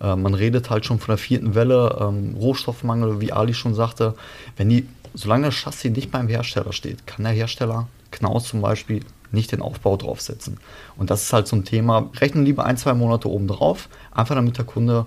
Äh, 0.00 0.16
man 0.16 0.34
redet 0.34 0.70
halt 0.70 0.86
schon 0.86 0.98
von 0.98 1.12
der 1.12 1.18
vierten 1.18 1.54
Welle, 1.54 1.96
ähm, 2.00 2.34
Rohstoffmangel, 2.36 3.20
wie 3.20 3.32
Ali 3.32 3.54
schon 3.54 3.74
sagte. 3.74 4.14
Wenn 4.56 4.68
die, 4.68 4.86
solange 5.14 5.46
das 5.46 5.54
Chassis 5.54 5.92
nicht 5.92 6.10
beim 6.10 6.28
Hersteller 6.28 6.72
steht, 6.72 7.06
kann 7.06 7.24
der 7.24 7.32
Hersteller, 7.32 7.88
Knaus 8.10 8.48
zum 8.48 8.60
Beispiel, 8.60 9.00
nicht 9.32 9.50
den 9.50 9.62
Aufbau 9.62 9.96
draufsetzen. 9.96 10.58
Und 10.96 11.10
das 11.10 11.24
ist 11.24 11.32
halt 11.32 11.48
so 11.48 11.56
ein 11.56 11.64
Thema. 11.64 12.08
Rechnen 12.20 12.44
lieber 12.44 12.64
ein, 12.64 12.76
zwei 12.76 12.94
Monate 12.94 13.28
oben 13.28 13.48
drauf, 13.48 13.88
einfach 14.12 14.36
damit 14.36 14.58
der 14.58 14.64
Kunde 14.64 15.06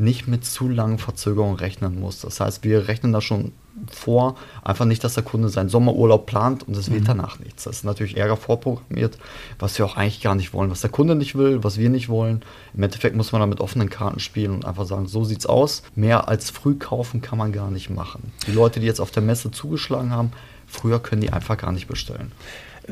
nicht 0.00 0.26
mit 0.26 0.44
zu 0.46 0.68
langen 0.68 0.98
Verzögerungen 0.98 1.56
rechnen 1.56 2.00
muss. 2.00 2.20
Das 2.20 2.40
heißt, 2.40 2.64
wir 2.64 2.88
rechnen 2.88 3.12
da 3.12 3.20
schon 3.20 3.52
vor, 3.90 4.36
einfach 4.62 4.84
nicht, 4.84 5.04
dass 5.04 5.14
der 5.14 5.22
Kunde 5.22 5.48
seinen 5.48 5.68
Sommerurlaub 5.68 6.26
plant 6.26 6.66
und 6.66 6.76
es 6.76 6.90
wird 6.90 7.06
danach 7.06 7.38
nichts. 7.38 7.64
Das 7.64 7.76
ist 7.76 7.84
natürlich 7.84 8.16
Ärger 8.16 8.36
vorprogrammiert, 8.36 9.18
was 9.58 9.78
wir 9.78 9.84
auch 9.84 9.96
eigentlich 9.96 10.20
gar 10.22 10.34
nicht 10.34 10.52
wollen, 10.52 10.70
was 10.70 10.80
der 10.80 10.90
Kunde 10.90 11.14
nicht 11.14 11.36
will, 11.36 11.62
was 11.62 11.78
wir 11.78 11.90
nicht 11.90 12.08
wollen. 12.08 12.42
Im 12.74 12.82
Endeffekt 12.82 13.14
muss 13.14 13.32
man 13.32 13.40
da 13.40 13.46
mit 13.46 13.60
offenen 13.60 13.90
Karten 13.90 14.20
spielen 14.20 14.52
und 14.52 14.64
einfach 14.64 14.86
sagen, 14.86 15.06
so 15.06 15.24
sieht's 15.24 15.46
aus. 15.46 15.82
Mehr 15.94 16.28
als 16.28 16.50
früh 16.50 16.74
kaufen 16.74 17.20
kann 17.20 17.38
man 17.38 17.52
gar 17.52 17.70
nicht 17.70 17.90
machen. 17.90 18.32
Die 18.46 18.52
Leute, 18.52 18.80
die 18.80 18.86
jetzt 18.86 19.00
auf 19.00 19.10
der 19.10 19.22
Messe 19.22 19.50
zugeschlagen 19.50 20.10
haben, 20.10 20.32
früher 20.66 20.98
können 20.98 21.20
die 21.20 21.32
einfach 21.32 21.56
gar 21.56 21.72
nicht 21.72 21.88
bestellen. 21.88 22.32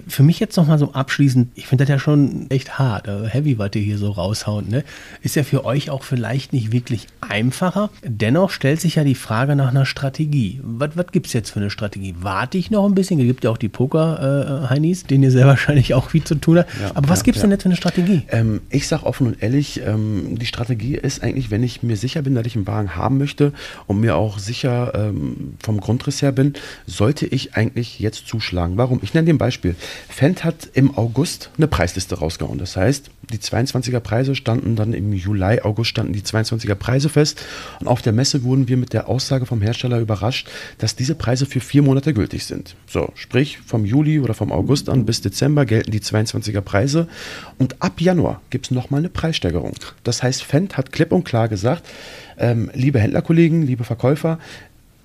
Für 0.07 0.23
mich 0.23 0.39
jetzt 0.41 0.57
nochmal 0.57 0.79
so 0.79 0.93
abschließend, 0.93 1.49
ich 1.55 1.67
finde 1.67 1.85
das 1.85 1.91
ja 1.91 1.99
schon 1.99 2.47
echt 2.51 2.79
hart, 2.79 3.09
äh, 3.09 3.29
heavy, 3.29 3.59
was 3.59 3.71
ihr 3.75 3.83
hier 3.83 3.99
so 3.99 4.11
raushaut. 4.11 4.69
Ne? 4.69 4.85
Ist 5.23 5.37
ja 5.37 5.43
für 5.43 5.65
euch 5.65 5.91
auch 5.91 6.03
vielleicht 6.03 6.53
nicht 6.53 6.73
wirklich 6.73 7.07
einfacher. 7.21 7.91
Dennoch 8.05 8.51
stellt 8.51 8.81
sich 8.81 8.97
ja 8.97 9.05
die 9.05 9.15
Frage 9.15 9.57
nach 9.57 9.69
einer 9.69 9.87
Strategie. 9.87 10.61
Was, 10.63 10.91
was 10.97 11.09
gibt 11.09 11.27
es 11.27 11.33
jetzt 11.33 11.51
für 11.51 11.61
eine 11.61 11.71
Strategie? 11.71 12.15
Warte 12.21 12.59
ich 12.59 12.71
noch 12.71 12.87
ein 12.87 12.95
bisschen? 12.95 13.21
Es 13.21 13.27
gibt 13.27 13.45
ja 13.45 13.51
auch 13.51 13.59
die 13.59 13.69
Poker-Heinis, 13.69 15.05
denen 15.05 15.25
ihr 15.25 15.31
sehr 15.31 15.47
wahrscheinlich 15.55 15.95
auch 15.95 16.11
viel 16.11 16.25
zu 16.25 16.35
tun 16.35 16.59
habt. 16.59 16.71
Ja, 16.81 16.91
Aber 16.95 17.09
was 17.09 17.21
ja, 17.21 17.25
gibt 17.25 17.37
es 17.37 17.43
denn 17.43 17.51
ja. 17.51 17.55
jetzt 17.55 17.63
für 17.63 17.69
eine 17.69 17.77
Strategie? 17.77 18.23
Ähm, 18.31 18.61
ich 18.71 18.89
sage 18.89 19.07
offen 19.07 19.29
und 19.29 19.43
ehrlich, 19.43 19.81
ähm, 19.85 20.39
die 20.39 20.47
Strategie 20.47 20.97
ist 20.97 21.23
eigentlich, 21.23 21.51
wenn 21.51 21.63
ich 21.63 21.83
mir 21.83 21.97
sicher 21.97 22.23
bin, 22.23 22.35
dass 22.35 22.47
ich 22.47 22.57
einen 22.57 22.67
Wagen 22.67 22.97
haben 22.97 23.19
möchte 23.19 23.53
und 23.87 24.01
mir 24.01 24.17
auch 24.17 24.39
sicher 24.39 24.93
ähm, 24.95 25.55
vom 25.61 25.81
Grundriss 25.81 26.23
her 26.23 26.33
bin, 26.33 26.55
sollte 26.87 27.27
ich 27.27 27.55
eigentlich 27.55 27.99
jetzt 27.99 28.27
zuschlagen. 28.27 28.77
Warum? 28.77 29.01
Ich 29.03 29.15
nenne 29.15 29.27
dir 29.27 29.35
ein 29.35 29.39
Beispiel. 29.39 29.75
Fendt 30.09 30.45
hat 30.45 30.69
im 30.75 30.97
August 30.97 31.51
eine 31.57 31.69
Preisliste 31.69 32.19
rausgehauen. 32.19 32.59
Das 32.59 32.77
heißt, 32.77 33.11
die 33.33 33.39
22er 33.39 34.01
Preise 34.01 34.35
standen 34.35 34.75
dann 34.75 34.93
im 34.93 35.13
Juli, 35.13 35.61
August 35.63 35.91
standen 35.91 36.13
die 36.13 36.23
22er 36.23 36.75
Preise 36.75 37.09
fest. 37.09 37.45
Und 37.81 37.89
auf 37.89 38.03
der 38.03 38.13
Messe 38.13 38.43
wurden 38.43 38.69
wir 38.69 38.77
mit 38.77 38.93
der 38.93 39.09
Aussage 39.09 39.47
vom 39.47 39.61
Hersteller 39.61 40.01
überrascht, 40.01 40.49
dass 40.79 40.97
diese 40.97 41.15
Preise 41.15 41.47
für 41.47 41.61
vier 41.61 41.83
Monate 41.83 42.15
gültig 42.15 42.47
sind. 42.47 42.75
So, 42.87 43.13
sprich 43.15 43.59
vom 43.59 43.85
Juli 43.85 44.21
oder 44.21 44.35
vom 44.35 44.51
August 44.51 44.89
an 44.89 45.05
bis 45.05 45.21
Dezember 45.21 45.67
gelten 45.67 45.91
die 45.91 46.01
22er 46.01 46.63
Preise. 46.63 47.09
Und 47.59 47.81
ab 47.83 48.01
Januar 48.01 48.41
gibt 48.51 48.67
es 48.67 48.71
nochmal 48.71 49.01
eine 49.01 49.09
Preissteigerung. 49.09 49.75
Das 50.05 50.23
heißt, 50.23 50.43
Fendt 50.43 50.77
hat 50.77 50.93
klipp 50.93 51.13
und 51.13 51.25
klar 51.25 51.49
gesagt, 51.49 51.87
ähm, 52.39 52.71
liebe 52.73 53.01
Händlerkollegen, 53.01 53.63
liebe 53.63 53.85
Verkäufer, 53.85 54.39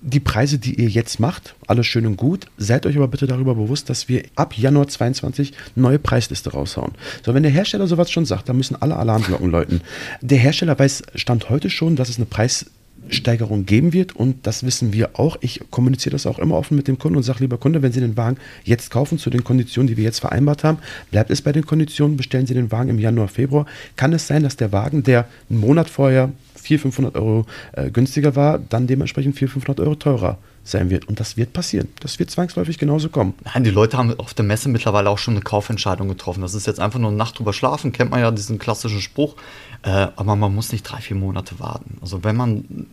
die 0.06 0.20
Preise, 0.20 0.58
die 0.58 0.74
ihr 0.74 0.88
jetzt 0.88 1.18
macht, 1.18 1.54
alles 1.66 1.86
schön 1.86 2.06
und 2.06 2.16
gut. 2.16 2.46
Seid 2.58 2.84
euch 2.84 2.96
aber 2.96 3.08
bitte 3.08 3.26
darüber 3.26 3.54
bewusst, 3.54 3.88
dass 3.88 4.06
wir 4.06 4.22
ab 4.36 4.56
Januar 4.56 4.86
22 4.86 5.54
neue 5.76 5.98
Preisliste 5.98 6.52
raushauen. 6.52 6.92
So, 7.24 7.32
wenn 7.32 7.42
der 7.42 7.52
Hersteller 7.52 7.86
sowas 7.86 8.10
schon 8.10 8.26
sagt, 8.26 8.50
dann 8.50 8.58
müssen 8.58 8.80
alle 8.80 8.96
Alarmglocken 8.96 9.50
läuten. 9.50 9.80
Der 10.20 10.36
Hersteller 10.36 10.78
weiß 10.78 11.04
Stand 11.14 11.48
heute 11.48 11.70
schon, 11.70 11.96
dass 11.96 12.10
es 12.10 12.16
eine 12.16 12.26
Preissteigerung 12.26 13.64
geben 13.64 13.94
wird 13.94 14.14
und 14.14 14.46
das 14.46 14.62
wissen 14.62 14.92
wir 14.92 15.18
auch. 15.18 15.38
Ich 15.40 15.60
kommuniziere 15.70 16.12
das 16.12 16.26
auch 16.26 16.38
immer 16.38 16.56
offen 16.56 16.76
mit 16.76 16.86
dem 16.86 16.98
Kunden 16.98 17.16
und 17.16 17.22
sage, 17.22 17.40
lieber 17.40 17.56
Kunde, 17.56 17.80
wenn 17.80 17.92
Sie 17.92 18.00
den 18.00 18.18
Wagen 18.18 18.36
jetzt 18.62 18.90
kaufen 18.90 19.18
zu 19.18 19.30
den 19.30 19.42
Konditionen, 19.42 19.86
die 19.86 19.96
wir 19.96 20.04
jetzt 20.04 20.20
vereinbart 20.20 20.64
haben, 20.64 20.78
bleibt 21.12 21.30
es 21.30 21.40
bei 21.40 21.52
den 21.52 21.64
Konditionen, 21.64 22.18
bestellen 22.18 22.46
Sie 22.46 22.54
den 22.54 22.70
Wagen 22.70 22.90
im 22.90 22.98
Januar, 22.98 23.28
Februar. 23.28 23.64
Kann 23.96 24.12
es 24.12 24.26
sein, 24.26 24.42
dass 24.42 24.56
der 24.56 24.70
Wagen, 24.70 25.02
der 25.02 25.26
einen 25.48 25.60
Monat 25.60 25.88
vorher 25.88 26.30
400, 26.64 26.82
500 26.94 27.14
Euro 27.16 27.46
äh, 27.72 27.90
günstiger 27.90 28.36
war, 28.36 28.58
dann 28.58 28.86
dementsprechend 28.86 29.36
400, 29.36 29.52
500 29.52 29.80
Euro 29.80 29.94
teurer 29.94 30.38
sein 30.64 30.90
wird. 30.90 31.06
Und 31.06 31.20
das 31.20 31.36
wird 31.36 31.52
passieren. 31.52 31.88
Das 32.00 32.18
wird 32.18 32.30
zwangsläufig 32.30 32.78
genauso 32.78 33.10
kommen. 33.10 33.34
Nein, 33.44 33.64
die 33.64 33.70
Leute 33.70 33.98
haben 33.98 34.18
auf 34.18 34.34
der 34.34 34.44
Messe 34.44 34.68
mittlerweile 34.68 35.10
auch 35.10 35.18
schon 35.18 35.34
eine 35.34 35.42
Kaufentscheidung 35.42 36.08
getroffen. 36.08 36.40
Das 36.40 36.54
ist 36.54 36.66
jetzt 36.66 36.80
einfach 36.80 36.98
nur 36.98 37.10
eine 37.10 37.18
Nacht 37.18 37.38
drüber 37.38 37.52
schlafen, 37.52 37.92
kennt 37.92 38.10
man 38.10 38.20
ja 38.20 38.30
diesen 38.30 38.58
klassischen 38.58 39.00
Spruch. 39.00 39.36
Äh, 39.82 40.08
aber 40.16 40.36
man 40.36 40.54
muss 40.54 40.72
nicht 40.72 40.82
drei, 40.82 40.98
vier 40.98 41.16
Monate 41.16 41.60
warten. 41.60 41.98
Also 42.00 42.24
wenn 42.24 42.36
man 42.36 42.86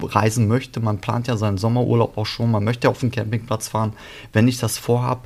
reisen 0.00 0.46
möchte, 0.46 0.78
man 0.78 1.00
plant 1.00 1.26
ja 1.26 1.36
seinen 1.36 1.58
Sommerurlaub 1.58 2.16
auch 2.16 2.26
schon, 2.26 2.52
man 2.52 2.62
möchte 2.62 2.88
auf 2.88 3.00
den 3.00 3.10
Campingplatz 3.10 3.68
fahren. 3.68 3.94
Wenn 4.32 4.46
ich 4.46 4.58
das 4.58 4.78
vorhabe, 4.78 5.22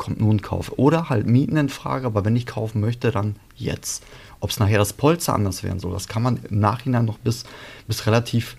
kommt 0.00 0.18
nur 0.18 0.32
ein 0.32 0.40
Kauf. 0.40 0.72
Oder 0.78 1.10
halt 1.10 1.26
Mieten 1.26 1.58
in 1.58 1.68
Frage, 1.68 2.06
aber 2.06 2.24
wenn 2.24 2.34
ich 2.34 2.46
kaufen 2.46 2.80
möchte, 2.80 3.10
dann 3.12 3.36
jetzt. 3.54 4.02
Ob 4.40 4.48
es 4.48 4.58
nachher 4.58 4.78
das 4.78 4.94
Polster 4.94 5.34
anders 5.34 5.62
werden 5.62 5.78
soll, 5.78 5.92
das 5.92 6.08
kann 6.08 6.22
man 6.22 6.40
im 6.48 6.58
Nachhinein 6.58 7.04
noch 7.04 7.18
bis, 7.18 7.44
bis 7.86 8.06
relativ 8.06 8.56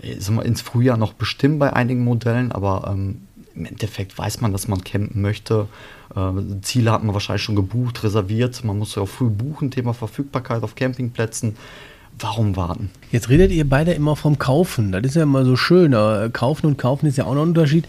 äh, 0.00 0.16
wir, 0.16 0.44
ins 0.44 0.60
Frühjahr 0.60 0.96
noch 0.96 1.12
bestimmen 1.12 1.58
bei 1.58 1.72
einigen 1.72 2.04
Modellen, 2.04 2.52
aber 2.52 2.88
ähm, 2.92 3.22
im 3.56 3.66
Endeffekt 3.66 4.16
weiß 4.16 4.40
man, 4.40 4.52
dass 4.52 4.68
man 4.68 4.84
campen 4.84 5.20
möchte. 5.20 5.66
Äh, 6.14 6.60
Ziele 6.62 6.92
hat 6.92 7.02
man 7.02 7.12
wahrscheinlich 7.12 7.42
schon 7.42 7.56
gebucht, 7.56 8.04
reserviert. 8.04 8.62
Man 8.62 8.78
muss 8.78 8.94
ja 8.94 9.02
auch 9.02 9.08
früh 9.08 9.28
buchen, 9.28 9.72
Thema 9.72 9.94
Verfügbarkeit 9.94 10.62
auf 10.62 10.76
Campingplätzen. 10.76 11.56
Warum 12.20 12.54
warten? 12.54 12.92
Jetzt 13.10 13.28
redet 13.28 13.50
ihr 13.50 13.68
beide 13.68 13.92
immer 13.92 14.14
vom 14.14 14.38
Kaufen. 14.38 14.92
Das 14.92 15.02
ist 15.02 15.16
ja 15.16 15.24
immer 15.24 15.44
so 15.44 15.56
schön. 15.56 15.90
kaufen 16.32 16.66
und 16.66 16.78
kaufen 16.78 17.06
ist 17.06 17.18
ja 17.18 17.24
auch 17.24 17.34
noch 17.34 17.42
ein 17.42 17.48
Unterschied. 17.48 17.88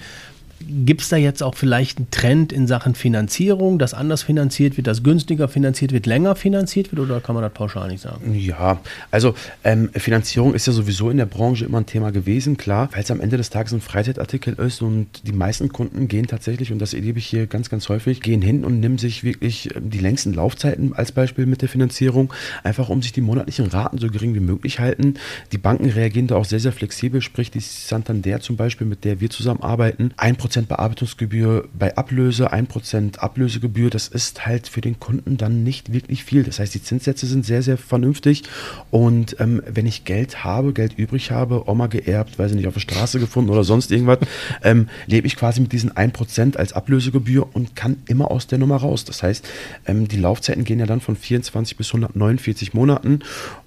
Gibt 0.67 1.01
es 1.01 1.09
da 1.09 1.17
jetzt 1.17 1.43
auch 1.43 1.55
vielleicht 1.55 1.97
einen 1.97 2.11
Trend 2.11 2.51
in 2.51 2.67
Sachen 2.67 2.95
Finanzierung, 2.95 3.77
dass 3.77 3.93
anders 3.93 4.23
finanziert 4.23 4.77
wird, 4.77 4.87
dass 4.87 5.03
günstiger 5.03 5.47
finanziert 5.47 5.91
wird, 5.91 6.05
länger 6.05 6.35
finanziert 6.35 6.91
wird 6.91 7.01
oder 7.01 7.21
kann 7.21 7.35
man 7.35 7.43
das 7.43 7.53
pauschal 7.53 7.89
nicht 7.89 8.01
sagen? 8.01 8.33
Ja, 8.33 8.79
also 9.11 9.35
ähm, 9.63 9.89
Finanzierung 9.93 10.53
ist 10.53 10.67
ja 10.67 10.73
sowieso 10.73 11.09
in 11.09 11.17
der 11.17 11.25
Branche 11.25 11.65
immer 11.65 11.79
ein 11.79 11.85
Thema 11.85 12.11
gewesen, 12.11 12.57
klar, 12.57 12.89
weil 12.93 13.03
es 13.03 13.11
am 13.11 13.21
Ende 13.21 13.37
des 13.37 13.49
Tages 13.49 13.73
ein 13.73 13.81
Freizeitartikel 13.81 14.55
ist 14.55 14.81
und 14.81 15.07
die 15.27 15.33
meisten 15.33 15.69
Kunden 15.69 16.07
gehen 16.07 16.27
tatsächlich, 16.27 16.71
und 16.71 16.79
das 16.79 16.93
erlebe 16.93 17.19
ich 17.19 17.27
hier 17.27 17.47
ganz, 17.47 17.69
ganz 17.69 17.87
häufig, 17.89 18.21
gehen 18.21 18.41
hin 18.41 18.65
und 18.65 18.79
nehmen 18.79 18.97
sich 18.97 19.23
wirklich 19.23 19.75
ähm, 19.75 19.89
die 19.89 19.99
längsten 19.99 20.33
Laufzeiten 20.33 20.93
als 20.93 21.11
Beispiel 21.11 21.45
mit 21.45 21.61
der 21.61 21.69
Finanzierung, 21.69 22.33
einfach 22.63 22.89
um 22.89 23.01
sich 23.01 23.11
die 23.11 23.21
monatlichen 23.21 23.67
Raten 23.67 23.97
so 23.97 24.07
gering 24.09 24.33
wie 24.33 24.39
möglich 24.39 24.79
halten. 24.79 25.15
Die 25.51 25.57
Banken 25.57 25.89
reagieren 25.89 26.27
da 26.27 26.35
auch 26.35 26.45
sehr, 26.45 26.59
sehr 26.59 26.71
flexibel, 26.71 27.21
sprich 27.21 27.51
die 27.51 27.59
Santander 27.59 28.39
zum 28.39 28.55
Beispiel, 28.55 28.87
mit 28.87 29.03
der 29.03 29.19
wir 29.19 29.29
zusammenarbeiten, 29.29 30.13
1% 30.17 30.54
Bearbeitungsgebühr 30.63 31.67
bei 31.77 31.95
Ablöse, 31.97 32.53
1% 32.53 33.17
Ablösegebühr, 33.19 33.89
das 33.89 34.07
ist 34.07 34.45
halt 34.45 34.67
für 34.67 34.81
den 34.81 34.99
Kunden 34.99 35.37
dann 35.37 35.63
nicht 35.63 35.91
wirklich 35.91 36.23
viel. 36.23 36.43
Das 36.43 36.59
heißt, 36.59 36.73
die 36.73 36.81
Zinssätze 36.81 37.27
sind 37.27 37.45
sehr, 37.45 37.61
sehr 37.61 37.77
vernünftig 37.77 38.43
und 38.91 39.35
ähm, 39.39 39.61
wenn 39.67 39.85
ich 39.85 40.05
Geld 40.05 40.43
habe, 40.43 40.73
Geld 40.73 40.97
übrig 40.97 41.31
habe, 41.31 41.67
Oma 41.69 41.87
geerbt, 41.87 42.39
weiß 42.39 42.51
ich 42.51 42.57
nicht, 42.57 42.67
auf 42.67 42.73
der 42.73 42.81
Straße 42.81 43.19
gefunden 43.19 43.49
oder 43.49 43.63
sonst 43.63 43.91
irgendwas, 43.91 44.19
ähm, 44.63 44.89
lebe 45.05 45.27
ich 45.27 45.35
quasi 45.35 45.61
mit 45.61 45.71
diesen 45.71 45.91
1% 45.91 46.57
als 46.57 46.73
Ablösegebühr 46.73 47.47
und 47.53 47.75
kann 47.75 47.97
immer 48.07 48.31
aus 48.31 48.47
der 48.47 48.57
Nummer 48.57 48.77
raus. 48.77 49.05
Das 49.05 49.21
heißt, 49.21 49.47
ähm, 49.85 50.07
die 50.07 50.17
Laufzeiten 50.17 50.63
gehen 50.63 50.79
ja 50.79 50.85
dann 50.85 51.01
von 51.01 51.15
24 51.15 51.77
bis 51.77 51.87
149 51.87 52.73
Monaten 52.73 53.19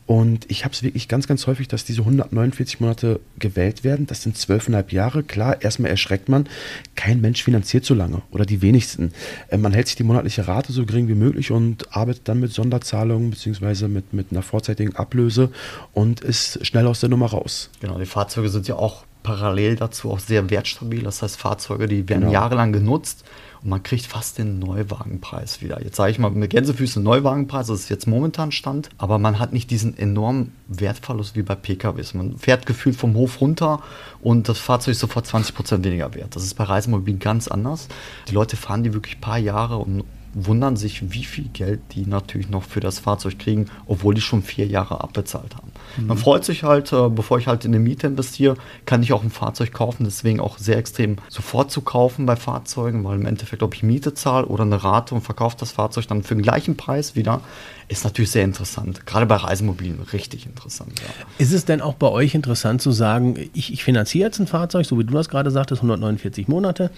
und 0.09 0.51
ich 0.51 0.64
habe 0.64 0.73
es 0.73 0.83
wirklich 0.83 1.07
ganz, 1.07 1.27
ganz 1.27 1.47
häufig, 1.47 1.68
dass 1.68 1.85
diese 1.85 2.01
149 2.01 2.81
Monate 2.81 3.21
gewählt 3.38 3.85
werden. 3.85 4.07
Das 4.07 4.23
sind 4.23 4.38
zwölfeinhalb 4.38 4.90
Jahre. 4.90 5.23
Klar, 5.23 5.61
erstmal 5.61 5.90
erschreckt 5.90 6.31
man. 6.31 6.49
Kein 6.97 7.21
Mensch 7.21 7.42
finanziert 7.42 7.85
so 7.85 7.92
lange 7.92 8.23
oder 8.31 8.47
die 8.47 8.62
wenigsten. 8.62 9.12
Äh, 9.51 9.59
man 9.59 9.75
hält 9.75 9.87
sich 9.87 9.97
die 9.97 10.05
monatliche 10.05 10.49
Rate 10.49 10.73
so 10.73 10.87
gering 10.87 11.09
wie 11.09 11.14
möglich 11.14 11.51
und 11.51 11.94
arbeitet 11.94 12.27
dann 12.27 12.40
mit 12.40 12.55
Sonderzahlungen 12.55 13.29
bzw. 13.33 13.87
Mit, 13.88 14.14
mit 14.14 14.33
einer 14.33 14.40
vorzeitigen 14.40 14.97
Ablöse 14.97 15.51
und 15.92 16.23
ist 16.23 16.66
schnell 16.66 16.87
aus 16.87 17.01
der 17.01 17.11
Nummer 17.11 17.27
raus. 17.27 17.68
Genau, 17.81 17.99
die 17.99 18.07
Fahrzeuge 18.07 18.49
sind 18.49 18.66
ja 18.66 18.77
auch 18.77 19.05
parallel 19.23 19.77
dazu 19.77 20.11
auch 20.11 20.21
sehr 20.21 20.49
wertstabil. 20.49 21.03
Das 21.03 21.21
heißt, 21.21 21.37
Fahrzeuge, 21.37 21.87
die 21.87 22.09
werden 22.09 22.23
genau. 22.23 22.33
jahrelang 22.33 22.73
genutzt 22.73 23.27
und 23.62 23.71
man 23.71 23.83
kriegt 23.83 24.07
fast 24.07 24.38
den 24.38 24.59
Neuwagenpreis 24.59 25.62
wieder. 25.62 25.83
Jetzt 25.83 25.97
sage 25.97 26.11
ich 26.11 26.18
mal 26.18 26.31
mit 26.31 26.51
Gänsefüße 26.51 27.01
Neuwagenpreis, 27.01 27.66
das 27.66 27.81
ist 27.81 27.88
jetzt 27.88 28.07
momentan 28.07 28.53
Stand, 28.53 28.90
aber 28.99 29.18
man 29.18 29.38
hat 29.38 29.53
nicht 29.53 29.71
diesen 29.71 29.97
enormen 29.99 30.53
Wertverlust 30.68 31.37
wie 31.37 31.42
bei 31.42 31.55
PKWs. 31.55 32.14
Man 32.14 32.38
fährt 32.38 32.66
gefühlt 32.66 32.97
vom 32.97 33.14
Hof 33.14 33.40
runter 33.40 33.83
und 34.21 34.49
das 34.49 34.59
Fahrzeug 34.59 34.92
ist 34.92 35.01
sofort 35.01 35.27
20% 35.27 35.85
weniger 35.85 36.14
wert. 36.14 36.37
Das 36.37 36.44
ist 36.44 36.55
bei 36.55 36.64
Reisemobilen 36.64 37.18
ganz 37.18 37.49
anders. 37.49 37.88
Die 38.29 38.35
Leute 38.35 38.57
fahren 38.57 38.83
die 38.83 38.94
wirklich 38.94 39.16
ein 39.16 39.21
paar 39.21 39.38
Jahre 39.38 39.79
und 39.79 40.05
wundern 40.46 40.77
sich, 40.77 41.12
wie 41.12 41.24
viel 41.24 41.48
Geld 41.48 41.81
die 41.92 42.07
natürlich 42.07 42.48
noch 42.48 42.62
für 42.62 42.81
das 42.81 42.98
Fahrzeug 42.98 43.38
kriegen, 43.38 43.66
obwohl 43.87 44.14
die 44.14 44.20
schon 44.20 44.42
vier 44.42 44.66
Jahre 44.66 45.01
abbezahlt 45.03 45.57
haben. 45.57 45.70
Mhm. 45.96 46.07
Man 46.07 46.18
freut 46.18 46.44
sich 46.44 46.62
halt, 46.62 46.92
äh, 46.92 47.09
bevor 47.09 47.38
ich 47.38 47.46
halt 47.46 47.64
in 47.64 47.74
eine 47.74 47.83
Miete 47.83 48.07
investiere, 48.07 48.57
kann 48.87 49.03
ich 49.03 49.12
auch 49.12 49.22
ein 49.22 49.31
Fahrzeug 49.31 49.72
kaufen. 49.72 50.05
Deswegen 50.05 50.40
auch 50.40 50.59
sehr 50.59 50.77
extrem 50.77 51.16
sofort 51.29 51.70
zu 51.70 51.81
kaufen 51.81 52.27
bei 52.27 52.37
Fahrzeugen, 52.37 53.05
weil 53.05 53.18
im 53.18 53.27
Endeffekt, 53.27 53.62
ob 53.62 53.74
ich 53.74 53.83
Miete 53.83 54.14
zahle 54.14 54.46
oder 54.46 54.64
eine 54.64 54.83
Rate 54.83 55.14
und 55.14 55.22
verkaufe 55.22 55.57
das 55.59 55.72
Fahrzeug 55.72 56.07
dann 56.09 56.22
für 56.22 56.35
den 56.35 56.42
gleichen 56.42 56.77
Preis 56.77 57.16
wieder, 57.16 57.40
ist 57.88 58.05
natürlich 58.05 58.31
sehr 58.31 58.44
interessant. 58.44 59.07
Gerade 59.07 59.27
bei 59.27 59.37
Reisemobilen 59.37 60.01
richtig 60.12 60.46
interessant. 60.46 60.92
Ja. 61.01 61.27
Ist 61.38 61.53
es 61.53 61.64
denn 61.64 61.81
auch 61.81 61.94
bei 61.94 62.09
euch 62.09 62.35
interessant 62.35 62.83
zu 62.83 62.92
sagen, 62.92 63.37
ich, 63.55 63.72
ich 63.72 63.83
finanziere 63.83 64.27
jetzt 64.27 64.38
ein 64.38 64.46
Fahrzeug, 64.46 64.87
so 64.87 64.98
wie 64.98 65.05
du 65.05 65.14
das 65.14 65.29
gerade 65.29 65.51
sagtest, 65.51 65.83
149 65.83 66.48
Monate 66.48 66.90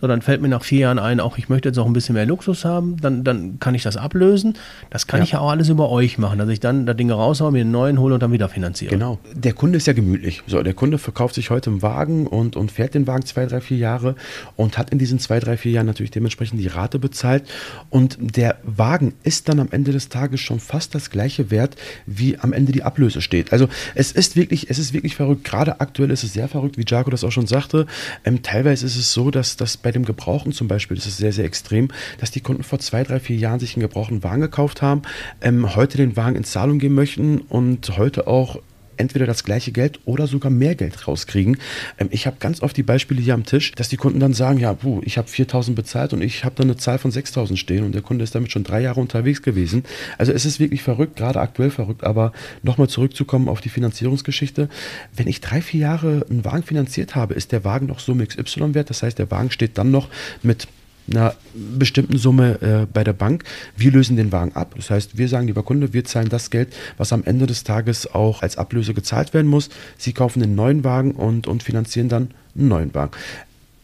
so, 0.00 0.06
dann 0.06 0.22
fällt 0.22 0.40
mir 0.40 0.48
nach 0.48 0.62
vier 0.62 0.80
Jahren 0.80 0.98
ein, 0.98 1.18
auch 1.18 1.38
ich 1.38 1.48
möchte 1.48 1.68
jetzt 1.68 1.78
auch 1.78 1.86
ein 1.86 1.92
bisschen 1.92 2.14
mehr 2.14 2.26
Luxus 2.26 2.64
haben, 2.64 2.98
dann, 3.00 3.24
dann 3.24 3.58
kann 3.58 3.74
ich 3.74 3.82
das 3.82 3.96
ablösen. 3.96 4.54
Das 4.90 5.08
kann 5.08 5.18
ja. 5.18 5.24
ich 5.24 5.32
ja 5.32 5.40
auch 5.40 5.50
alles 5.50 5.68
über 5.68 5.90
euch 5.90 6.18
machen, 6.18 6.38
dass 6.38 6.48
ich 6.48 6.60
dann 6.60 6.86
da 6.86 6.94
Dinge 6.94 7.14
raushaue, 7.14 7.50
mir 7.50 7.62
einen 7.62 7.72
neuen 7.72 7.98
hole 7.98 8.14
und 8.14 8.22
dann 8.22 8.30
wieder 8.30 8.48
finanziere. 8.48 8.90
Genau. 8.90 9.18
Der 9.34 9.54
Kunde 9.54 9.76
ist 9.76 9.86
ja 9.86 9.92
gemütlich. 9.94 10.42
So, 10.46 10.62
der 10.62 10.74
Kunde 10.74 10.98
verkauft 10.98 11.34
sich 11.34 11.50
heute 11.50 11.70
einen 11.70 11.82
Wagen 11.82 12.28
und, 12.28 12.54
und 12.54 12.70
fährt 12.70 12.94
den 12.94 13.08
Wagen 13.08 13.24
zwei, 13.24 13.46
drei, 13.46 13.60
vier 13.60 13.78
Jahre 13.78 14.14
und 14.54 14.78
hat 14.78 14.90
in 14.90 14.98
diesen 14.98 15.18
zwei, 15.18 15.40
drei, 15.40 15.56
vier 15.56 15.72
Jahren 15.72 15.86
natürlich 15.86 16.12
dementsprechend 16.12 16.60
die 16.60 16.68
Rate 16.68 17.00
bezahlt. 17.00 17.42
Und 17.90 18.18
der 18.20 18.58
Wagen 18.62 19.14
ist 19.24 19.48
dann 19.48 19.58
am 19.58 19.68
Ende 19.72 19.90
des 19.90 20.08
Tages 20.08 20.27
schon 20.36 20.60
fast 20.60 20.94
das 20.94 21.10
gleiche 21.10 21.50
Wert, 21.50 21.76
wie 22.06 22.38
am 22.38 22.52
Ende 22.52 22.70
die 22.70 22.84
Ablöse 22.84 23.20
steht. 23.20 23.52
Also 23.52 23.68
es 23.96 24.12
ist 24.12 24.36
wirklich, 24.36 24.70
es 24.70 24.78
ist 24.78 24.92
wirklich 24.92 25.16
verrückt. 25.16 25.42
Gerade 25.42 25.80
aktuell 25.80 26.10
ist 26.10 26.22
es 26.22 26.34
sehr 26.34 26.48
verrückt, 26.48 26.78
wie 26.78 26.84
Jaco 26.86 27.10
das 27.10 27.24
auch 27.24 27.32
schon 27.32 27.46
sagte. 27.48 27.86
Ähm, 28.24 28.42
teilweise 28.42 28.86
ist 28.86 28.96
es 28.96 29.12
so, 29.12 29.30
dass 29.32 29.56
das 29.56 29.76
bei 29.76 29.88
bei 29.88 29.92
dem 29.92 30.04
Gebrauchen 30.04 30.52
zum 30.52 30.68
Beispiel, 30.68 30.98
das 30.98 31.06
ist 31.06 31.16
sehr, 31.16 31.32
sehr 31.32 31.46
extrem, 31.46 31.88
dass 32.18 32.30
die 32.30 32.42
Kunden 32.42 32.62
vor 32.62 32.78
zwei, 32.78 33.04
drei, 33.04 33.20
vier 33.20 33.36
Jahren 33.36 33.58
sich 33.58 33.74
einen 33.74 33.80
gebrauchten 33.80 34.22
Wagen 34.22 34.42
gekauft 34.42 34.82
haben, 34.82 35.00
ähm, 35.40 35.76
heute 35.76 35.96
den 35.96 36.14
Wagen 36.14 36.36
in 36.36 36.44
Zahlung 36.44 36.78
gehen 36.78 36.92
möchten 36.92 37.38
und 37.38 37.96
heute 37.96 38.26
auch 38.26 38.60
entweder 38.98 39.26
das 39.26 39.44
gleiche 39.44 39.72
Geld 39.72 40.00
oder 40.04 40.26
sogar 40.26 40.50
mehr 40.50 40.74
Geld 40.74 41.06
rauskriegen. 41.06 41.58
Ähm, 41.98 42.08
ich 42.10 42.26
habe 42.26 42.36
ganz 42.40 42.62
oft 42.62 42.76
die 42.76 42.82
Beispiele 42.82 43.20
hier 43.20 43.34
am 43.34 43.44
Tisch, 43.44 43.72
dass 43.72 43.88
die 43.88 43.96
Kunden 43.96 44.20
dann 44.20 44.34
sagen, 44.34 44.58
ja, 44.58 44.74
puh, 44.74 45.00
ich 45.04 45.18
habe 45.18 45.28
4.000 45.28 45.74
bezahlt 45.74 46.12
und 46.12 46.22
ich 46.22 46.44
habe 46.44 46.54
dann 46.56 46.66
eine 46.66 46.76
Zahl 46.76 46.98
von 46.98 47.10
6.000 47.10 47.56
stehen 47.56 47.84
und 47.84 47.92
der 47.92 48.02
Kunde 48.02 48.24
ist 48.24 48.34
damit 48.34 48.52
schon 48.52 48.64
drei 48.64 48.80
Jahre 48.80 49.00
unterwegs 49.00 49.42
gewesen. 49.42 49.84
Also 50.18 50.32
es 50.32 50.44
ist 50.44 50.60
wirklich 50.60 50.82
verrückt, 50.82 51.16
gerade 51.16 51.40
aktuell 51.40 51.70
verrückt, 51.70 52.04
aber 52.04 52.32
nochmal 52.62 52.88
zurückzukommen 52.88 53.48
auf 53.48 53.60
die 53.60 53.68
Finanzierungsgeschichte. 53.68 54.68
Wenn 55.14 55.26
ich 55.26 55.40
drei, 55.40 55.60
vier 55.62 55.80
Jahre 55.80 56.26
einen 56.28 56.44
Wagen 56.44 56.62
finanziert 56.62 57.14
habe, 57.14 57.34
ist 57.34 57.52
der 57.52 57.64
Wagen 57.64 57.86
noch 57.86 58.00
Summe 58.00 58.26
XY 58.26 58.74
wert. 58.74 58.90
Das 58.90 59.02
heißt, 59.02 59.18
der 59.18 59.30
Wagen 59.30 59.50
steht 59.50 59.78
dann 59.78 59.90
noch 59.90 60.08
mit 60.42 60.68
einer 61.10 61.34
bestimmten 61.54 62.18
Summe 62.18 62.60
äh, 62.60 62.86
bei 62.92 63.04
der 63.04 63.12
Bank. 63.12 63.44
Wir 63.76 63.92
lösen 63.92 64.16
den 64.16 64.32
Wagen 64.32 64.54
ab. 64.54 64.74
Das 64.76 64.90
heißt, 64.90 65.18
wir 65.18 65.28
sagen, 65.28 65.46
lieber 65.46 65.62
Kunde, 65.62 65.92
wir 65.92 66.04
zahlen 66.04 66.28
das 66.28 66.50
Geld, 66.50 66.74
was 66.96 67.12
am 67.12 67.24
Ende 67.24 67.46
des 67.46 67.64
Tages 67.64 68.12
auch 68.14 68.42
als 68.42 68.58
Ablöse 68.58 68.94
gezahlt 68.94 69.34
werden 69.34 69.48
muss. 69.48 69.70
Sie 69.96 70.12
kaufen 70.12 70.40
den 70.40 70.54
neuen 70.54 70.84
Wagen 70.84 71.12
und, 71.12 71.46
und 71.46 71.62
finanzieren 71.62 72.08
dann 72.08 72.30
einen 72.56 72.68
neuen 72.68 72.94
Wagen 72.94 73.12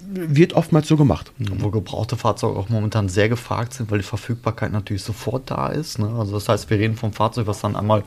wird 0.07 0.53
oftmals 0.53 0.87
so 0.87 0.97
gemacht. 0.97 1.33
Wo 1.39 1.71
gebrauchte 1.71 2.17
Fahrzeuge 2.17 2.59
auch 2.59 2.69
momentan 2.69 3.09
sehr 3.09 3.29
gefragt 3.29 3.75
sind, 3.75 3.91
weil 3.91 3.99
die 3.99 4.05
Verfügbarkeit 4.05 4.71
natürlich 4.71 5.03
sofort 5.03 5.51
da 5.51 5.69
ist. 5.69 5.99
Ne? 5.99 6.09
Also 6.19 6.35
das 6.35 6.49
heißt, 6.49 6.71
wir 6.71 6.79
reden 6.79 6.97
vom 6.97 7.13
Fahrzeug, 7.13 7.47
was 7.47 7.61
dann 7.61 7.75
einmal 7.75 8.05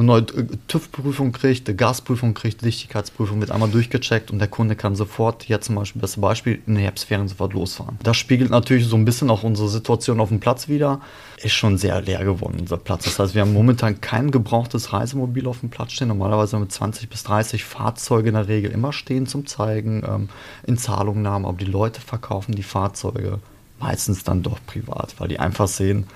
eine 0.00 0.06
neue 0.06 0.26
TÜV-Prüfung 0.66 1.32
kriegt, 1.32 1.68
eine 1.68 1.76
Gasprüfung 1.76 2.34
kriegt, 2.34 2.64
Dichtigkeitsprüfung 2.64 3.40
wird 3.40 3.50
einmal 3.50 3.70
durchgecheckt 3.70 4.30
und 4.30 4.38
der 4.38 4.48
Kunde 4.48 4.76
kann 4.76 4.96
sofort, 4.96 5.46
jetzt 5.48 5.66
zum 5.66 5.76
Beispiel, 5.76 6.00
beste 6.00 6.20
Beispiel, 6.20 6.60
in 6.66 6.74
den 6.74 6.82
Herbstferien 6.82 7.28
sofort 7.28 7.52
losfahren. 7.52 7.98
Das 8.02 8.16
spiegelt 8.16 8.50
natürlich 8.50 8.86
so 8.86 8.96
ein 8.96 9.04
bisschen 9.04 9.30
auch 9.30 9.42
unsere 9.42 9.68
Situation 9.68 10.20
auf 10.20 10.28
dem 10.28 10.40
Platz 10.40 10.68
wieder. 10.68 11.00
Ist 11.42 11.52
schon 11.52 11.78
sehr 11.78 12.00
leer 12.02 12.24
geworden, 12.24 12.58
unser 12.60 12.76
Platz. 12.76 13.04
Das 13.04 13.18
heißt, 13.18 13.34
wir 13.34 13.42
haben 13.42 13.52
momentan 13.52 14.00
kein 14.00 14.30
gebrauchtes 14.30 14.92
Reisemobil 14.92 15.46
auf 15.46 15.60
dem 15.60 15.70
Platz 15.70 15.92
stehen. 15.92 16.08
Normalerweise 16.08 16.56
haben 16.56 16.64
wir 16.64 16.68
20 16.68 17.08
bis 17.08 17.22
30 17.22 17.64
Fahrzeuge 17.64 18.28
in 18.28 18.34
der 18.34 18.48
Regel 18.48 18.70
immer 18.70 18.92
stehen 18.92 19.26
zum 19.26 19.46
Zeigen, 19.46 20.02
ähm, 20.06 20.28
in 20.66 20.76
Zahlungnahmen, 20.76 21.46
aber 21.46 21.58
die 21.58 21.64
Leute 21.64 22.00
verkaufen 22.00 22.54
die 22.54 22.62
Fahrzeuge 22.62 23.38
meistens 23.78 24.24
dann 24.24 24.42
doch 24.42 24.58
privat, 24.66 25.14
weil 25.18 25.28
die 25.28 25.40
einfach 25.40 25.68
sehen, 25.68 26.06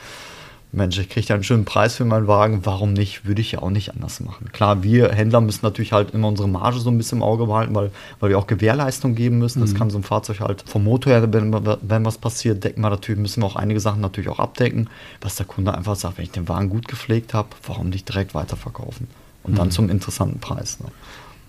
Mensch, 0.74 0.98
ich 0.98 1.08
kriege 1.08 1.26
ja 1.26 1.34
einen 1.34 1.44
schönen 1.44 1.64
Preis 1.64 1.96
für 1.96 2.04
meinen 2.04 2.26
Wagen, 2.26 2.60
warum 2.64 2.92
nicht? 2.92 3.24
Würde 3.24 3.40
ich 3.40 3.52
ja 3.52 3.62
auch 3.62 3.70
nicht 3.70 3.92
anders 3.92 4.20
machen. 4.20 4.50
Klar, 4.52 4.82
wir 4.82 5.12
Händler 5.12 5.40
müssen 5.40 5.60
natürlich 5.62 5.92
halt 5.92 6.12
immer 6.12 6.28
unsere 6.28 6.48
Marge 6.48 6.78
so 6.78 6.90
ein 6.90 6.98
bisschen 6.98 7.18
im 7.18 7.22
Auge 7.22 7.46
behalten, 7.46 7.74
weil, 7.74 7.90
weil 8.20 8.30
wir 8.30 8.38
auch 8.38 8.46
Gewährleistung 8.46 9.14
geben 9.14 9.38
müssen. 9.38 9.60
Das 9.60 9.72
mhm. 9.72 9.78
kann 9.78 9.90
so 9.90 9.98
ein 9.98 10.02
Fahrzeug 10.02 10.40
halt 10.40 10.64
vom 10.66 10.84
Motor 10.84 11.12
her, 11.12 11.32
wenn, 11.32 11.52
wenn 11.52 12.04
was 12.04 12.18
passiert, 12.18 12.64
decken 12.64 12.82
wir 12.82 12.90
natürlich, 12.90 13.20
müssen 13.20 13.42
wir 13.42 13.46
auch 13.46 13.56
einige 13.56 13.80
Sachen 13.80 14.00
natürlich 14.00 14.28
auch 14.28 14.40
abdecken, 14.40 14.88
was 15.20 15.36
der 15.36 15.46
Kunde 15.46 15.74
einfach 15.74 15.96
sagt, 15.96 16.18
wenn 16.18 16.24
ich 16.24 16.32
den 16.32 16.48
Wagen 16.48 16.68
gut 16.68 16.88
gepflegt 16.88 17.34
habe, 17.34 17.48
warum 17.66 17.90
nicht 17.90 18.08
direkt 18.08 18.34
weiterverkaufen? 18.34 19.06
Und 19.44 19.52
mhm. 19.52 19.56
dann 19.56 19.70
zum 19.70 19.90
interessanten 19.90 20.40
Preis. 20.40 20.80
Ne? 20.80 20.86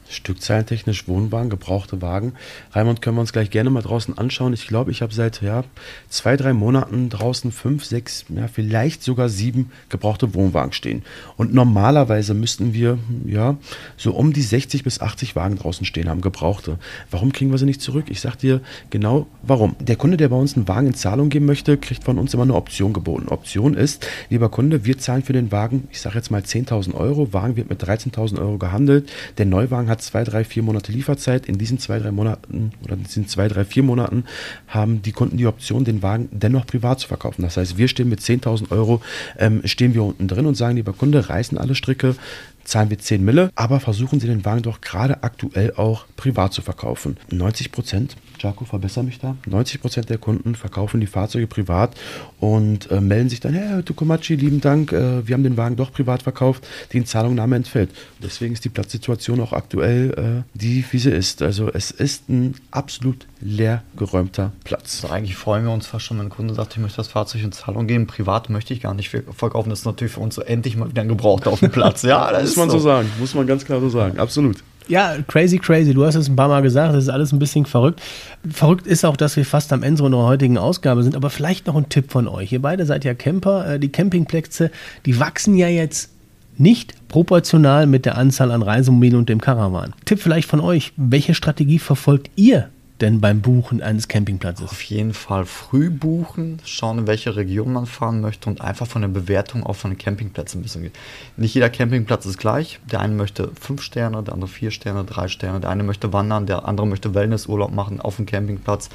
Stückzahlentechnisch 0.09 1.07
Wohnwagen, 1.07 1.49
gebrauchte 1.49 2.01
Wagen. 2.01 2.33
Raimund, 2.71 3.01
können 3.01 3.17
wir 3.17 3.21
uns 3.21 3.33
gleich 3.33 3.49
gerne 3.49 3.69
mal 3.69 3.81
draußen 3.81 4.17
anschauen. 4.17 4.53
Ich 4.53 4.67
glaube, 4.67 4.91
ich 4.91 5.01
habe 5.01 5.13
seit 5.13 5.41
ja, 5.41 5.63
zwei, 6.09 6.37
drei 6.37 6.53
Monaten 6.53 7.09
draußen 7.09 7.51
fünf, 7.51 7.85
sechs, 7.85 8.25
ja, 8.29 8.47
vielleicht 8.47 9.03
sogar 9.03 9.29
sieben 9.29 9.71
gebrauchte 9.89 10.33
Wohnwagen 10.33 10.73
stehen. 10.73 11.03
Und 11.37 11.53
normalerweise 11.53 12.33
müssten 12.33 12.73
wir 12.73 12.99
ja 13.25 13.57
so 13.97 14.13
um 14.13 14.33
die 14.33 14.41
60 14.41 14.83
bis 14.83 15.01
80 15.01 15.35
Wagen 15.35 15.57
draußen 15.57 15.85
stehen 15.85 16.09
haben, 16.09 16.21
gebrauchte. 16.21 16.77
Warum 17.11 17.31
kriegen 17.31 17.51
wir 17.51 17.57
sie 17.57 17.65
nicht 17.65 17.81
zurück? 17.81 18.05
Ich 18.09 18.21
sage 18.21 18.37
dir 18.37 18.61
genau 18.89 19.27
warum. 19.41 19.75
Der 19.79 19.95
Kunde, 19.95 20.17
der 20.17 20.29
bei 20.29 20.35
uns 20.35 20.55
einen 20.55 20.67
Wagen 20.67 20.87
in 20.87 20.93
Zahlung 20.93 21.29
geben 21.29 21.45
möchte, 21.45 21.77
kriegt 21.77 22.03
von 22.03 22.19
uns 22.19 22.33
immer 22.33 22.43
eine 22.43 22.55
Option 22.55 22.93
geboten. 22.93 23.29
Option 23.29 23.73
ist, 23.73 24.07
lieber 24.29 24.49
Kunde, 24.49 24.85
wir 24.85 24.97
zahlen 24.97 25.23
für 25.23 25.33
den 25.33 25.51
Wagen, 25.51 25.87
ich 25.91 26.01
sage 26.01 26.15
jetzt 26.15 26.31
mal 26.31 26.41
10.000 26.41 26.93
Euro. 26.93 27.33
Wagen 27.33 27.55
wird 27.55 27.69
mit 27.69 27.83
13.000 27.83 28.39
Euro 28.39 28.57
gehandelt. 28.57 29.11
Der 29.37 29.45
Neuwagen 29.45 29.89
hat 29.89 29.94
hat 29.95 30.01
zwei, 30.01 30.23
drei, 30.23 30.43
vier 30.43 30.61
Monate 30.63 30.91
Lieferzeit. 30.91 31.47
In 31.47 31.57
diesen 31.57 31.79
zwei, 31.79 31.99
drei 31.99 32.11
Monaten 32.11 32.71
oder 32.83 32.93
in 32.93 33.03
diesen 33.03 33.27
zwei, 33.27 33.47
drei, 33.47 33.63
vier 33.63 33.83
Monaten 33.83 34.25
haben 34.67 35.01
die 35.01 35.13
Kunden 35.13 35.37
die 35.37 35.47
Option, 35.47 35.85
den 35.85 36.03
Wagen 36.03 36.29
dennoch 36.31 36.65
privat 36.65 36.99
zu 36.99 37.07
verkaufen. 37.07 37.41
Das 37.41 37.57
heißt, 37.57 37.77
wir 37.77 37.87
stehen 37.87 38.09
mit 38.09 38.19
10.000 38.19 38.71
Euro, 38.71 39.01
ähm, 39.37 39.61
stehen 39.65 39.93
wir 39.93 40.03
unten 40.03 40.27
drin 40.27 40.45
und 40.45 40.55
sagen, 40.55 40.75
lieber 40.75 40.93
Kunde, 40.93 41.29
reißen 41.29 41.57
alle 41.57 41.75
Stricke, 41.75 42.15
zahlen 42.65 42.89
wir 42.89 42.99
10 42.99 43.23
Mille, 43.23 43.51
aber 43.55 43.79
versuchen 43.79 44.19
Sie 44.19 44.27
den 44.27 44.43
Wagen 44.43 44.63
doch 44.63 44.81
gerade 44.81 45.23
aktuell 45.23 45.73
auch 45.75 46.05
privat 46.17 46.53
zu 46.53 46.61
verkaufen. 46.61 47.17
90 47.31 47.71
Prozent, 47.71 48.17
Jaco, 48.39 48.65
verbessere 48.65 49.03
mich 49.03 49.19
da, 49.19 49.35
90 49.45 49.81
Prozent 49.81 50.09
der 50.09 50.17
Kunden 50.17 50.55
verkaufen 50.55 50.99
die 50.99 51.07
Fahrzeuge 51.07 51.47
privat 51.47 51.95
und 52.39 52.91
äh, 52.91 52.99
melden 52.99 53.29
sich 53.29 53.39
dann, 53.39 53.53
hey, 53.53 53.83
Tukomachi, 53.83 54.35
lieben 54.35 54.61
Dank, 54.61 54.91
äh, 54.91 55.27
wir 55.27 55.33
haben 55.33 55.43
den 55.43 55.57
Wagen 55.57 55.75
doch 55.75 55.91
privat 55.91 56.23
verkauft, 56.23 56.67
die 56.91 57.03
Zahlungnahme 57.03 57.55
entfällt. 57.55 57.91
Deswegen 58.21 58.53
ist 58.53 58.65
die 58.65 58.69
Platzsituation 58.69 59.39
auch 59.39 59.53
aktuell 59.53 60.43
äh, 60.45 60.57
die, 60.59 60.83
wie 60.89 60.97
sie 60.97 61.11
ist. 61.11 61.41
Also 61.41 61.71
es 61.71 61.91
ist 61.91 62.29
ein 62.29 62.55
absolut 62.71 63.27
leer 63.41 63.83
geräumter 63.95 64.51
Platz. 64.63 65.01
Also 65.03 65.13
eigentlich 65.13 65.35
freuen 65.35 65.65
wir 65.65 65.71
uns 65.71 65.87
fast 65.87 66.05
schon, 66.05 66.17
wenn 66.17 66.27
ein 66.27 66.29
Kunde 66.29 66.53
sagt, 66.53 66.73
ich 66.73 66.79
möchte 66.79 66.97
das 66.97 67.07
Fahrzeug 67.07 67.43
in 67.43 67.51
Zahlung 67.51 67.87
geben. 67.87 68.07
Privat 68.07 68.49
möchte 68.49 68.73
ich 68.73 68.81
gar 68.81 68.93
nicht 68.93 69.09
verkaufen. 69.09 69.69
Das 69.69 69.79
ist 69.79 69.85
natürlich 69.85 70.13
für 70.13 70.19
uns 70.19 70.35
so 70.35 70.41
endlich 70.41 70.75
mal 70.75 70.89
wieder 70.89 71.03
ein 71.03 71.07
Gebrauchter 71.07 71.51
auf 71.51 71.59
dem 71.59 71.71
Platz. 71.71 72.03
Ja, 72.05 72.31
das 72.31 72.54
muss 72.55 72.67
man 72.67 72.69
so. 72.69 72.79
sagen. 72.79 73.09
Muss 73.19 73.33
man 73.35 73.47
ganz 73.47 73.65
klar 73.65 73.79
so 73.79 73.89
sagen. 73.89 74.19
Absolut. 74.19 74.57
Ja, 74.87 75.15
crazy, 75.27 75.57
crazy. 75.57 75.93
Du 75.93 76.05
hast 76.05 76.15
es 76.15 76.29
ein 76.29 76.35
paar 76.35 76.47
Mal 76.47 76.61
gesagt, 76.61 76.93
das 76.93 77.05
ist 77.05 77.09
alles 77.09 77.31
ein 77.31 77.39
bisschen 77.39 77.65
verrückt. 77.65 78.01
Verrückt 78.47 78.85
ist 78.85 79.03
auch, 79.03 79.17
dass 79.17 79.35
wir 79.35 79.45
fast 79.45 79.73
am 79.73 79.81
Ende 79.81 80.03
unserer 80.03 80.25
heutigen 80.25 80.57
Ausgabe 80.57 81.01
sind, 81.01 81.15
aber 81.15 81.29
vielleicht 81.29 81.65
noch 81.65 81.75
ein 81.75 81.89
Tipp 81.89 82.11
von 82.11 82.27
euch. 82.27 82.51
Ihr 82.51 82.61
beide 82.61 82.85
seid 82.85 83.03
ja 83.03 83.15
Camper. 83.15 83.73
Äh, 83.73 83.79
die 83.79 83.89
Campingplätze, 83.89 84.71
die 85.05 85.19
wachsen 85.19 85.55
ja 85.55 85.67
jetzt 85.67 86.11
nicht 86.57 86.93
proportional 87.09 87.87
mit 87.87 88.05
der 88.05 88.17
Anzahl 88.17 88.51
an 88.51 88.61
Reisemobilen 88.61 89.17
und 89.17 89.29
dem 89.29 89.41
Caravan. 89.41 89.93
Tipp 90.05 90.19
vielleicht 90.21 90.47
von 90.49 90.59
euch, 90.59 90.93
welche 90.95 91.33
Strategie 91.33 91.79
verfolgt 91.79 92.29
ihr 92.35 92.69
denn 93.01 93.19
beim 93.19 93.41
Buchen 93.41 93.81
eines 93.81 94.07
Campingplatzes? 94.07 94.69
Auf 94.69 94.81
jeden 94.83 95.13
Fall 95.13 95.45
früh 95.45 95.89
buchen, 95.89 96.59
schauen, 96.63 96.99
in 96.99 97.07
welche 97.07 97.35
Region 97.35 97.73
man 97.73 97.85
fahren 97.85 98.21
möchte 98.21 98.49
und 98.49 98.61
einfach 98.61 98.87
von 98.87 99.01
der 99.01 99.09
Bewertung 99.09 99.65
auch 99.65 99.75
von 99.75 99.91
den 99.91 99.97
Campingplätzen 99.97 100.59
ein 100.59 100.63
bisschen 100.63 100.83
gehen. 100.83 100.93
Nicht 101.35 101.53
jeder 101.53 101.69
Campingplatz 101.69 102.25
ist 102.25 102.37
gleich. 102.37 102.79
Der 102.89 103.01
eine 103.01 103.13
möchte 103.13 103.51
fünf 103.59 103.81
Sterne, 103.81 104.23
der 104.23 104.33
andere 104.33 104.49
vier 104.49 104.71
Sterne, 104.71 105.03
drei 105.03 105.27
Sterne. 105.27 105.59
Der 105.59 105.69
eine 105.69 105.83
möchte 105.83 106.13
wandern, 106.13 106.45
der 106.45 106.67
andere 106.67 106.87
möchte 106.87 107.13
Wellnessurlaub 107.13 107.71
machen 107.71 107.99
auf 107.99 108.15
dem 108.15 108.25
Campingplatz. 108.25 108.89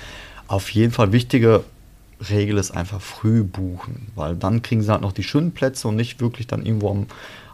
Auf 0.48 0.70
jeden 0.70 0.92
Fall 0.92 1.12
wichtige 1.12 1.62
Regel 2.30 2.58
ist 2.58 2.70
einfach 2.70 3.00
früh 3.00 3.44
buchen, 3.44 4.08
weil 4.14 4.34
dann 4.34 4.62
kriegen 4.62 4.82
sie 4.82 4.90
halt 4.90 5.02
noch 5.02 5.12
die 5.12 5.22
schönen 5.22 5.52
Plätze 5.52 5.88
und 5.88 5.96
nicht 5.96 6.20
wirklich 6.20 6.46
dann 6.46 6.64
irgendwo 6.64 6.90
am, 6.90 7.06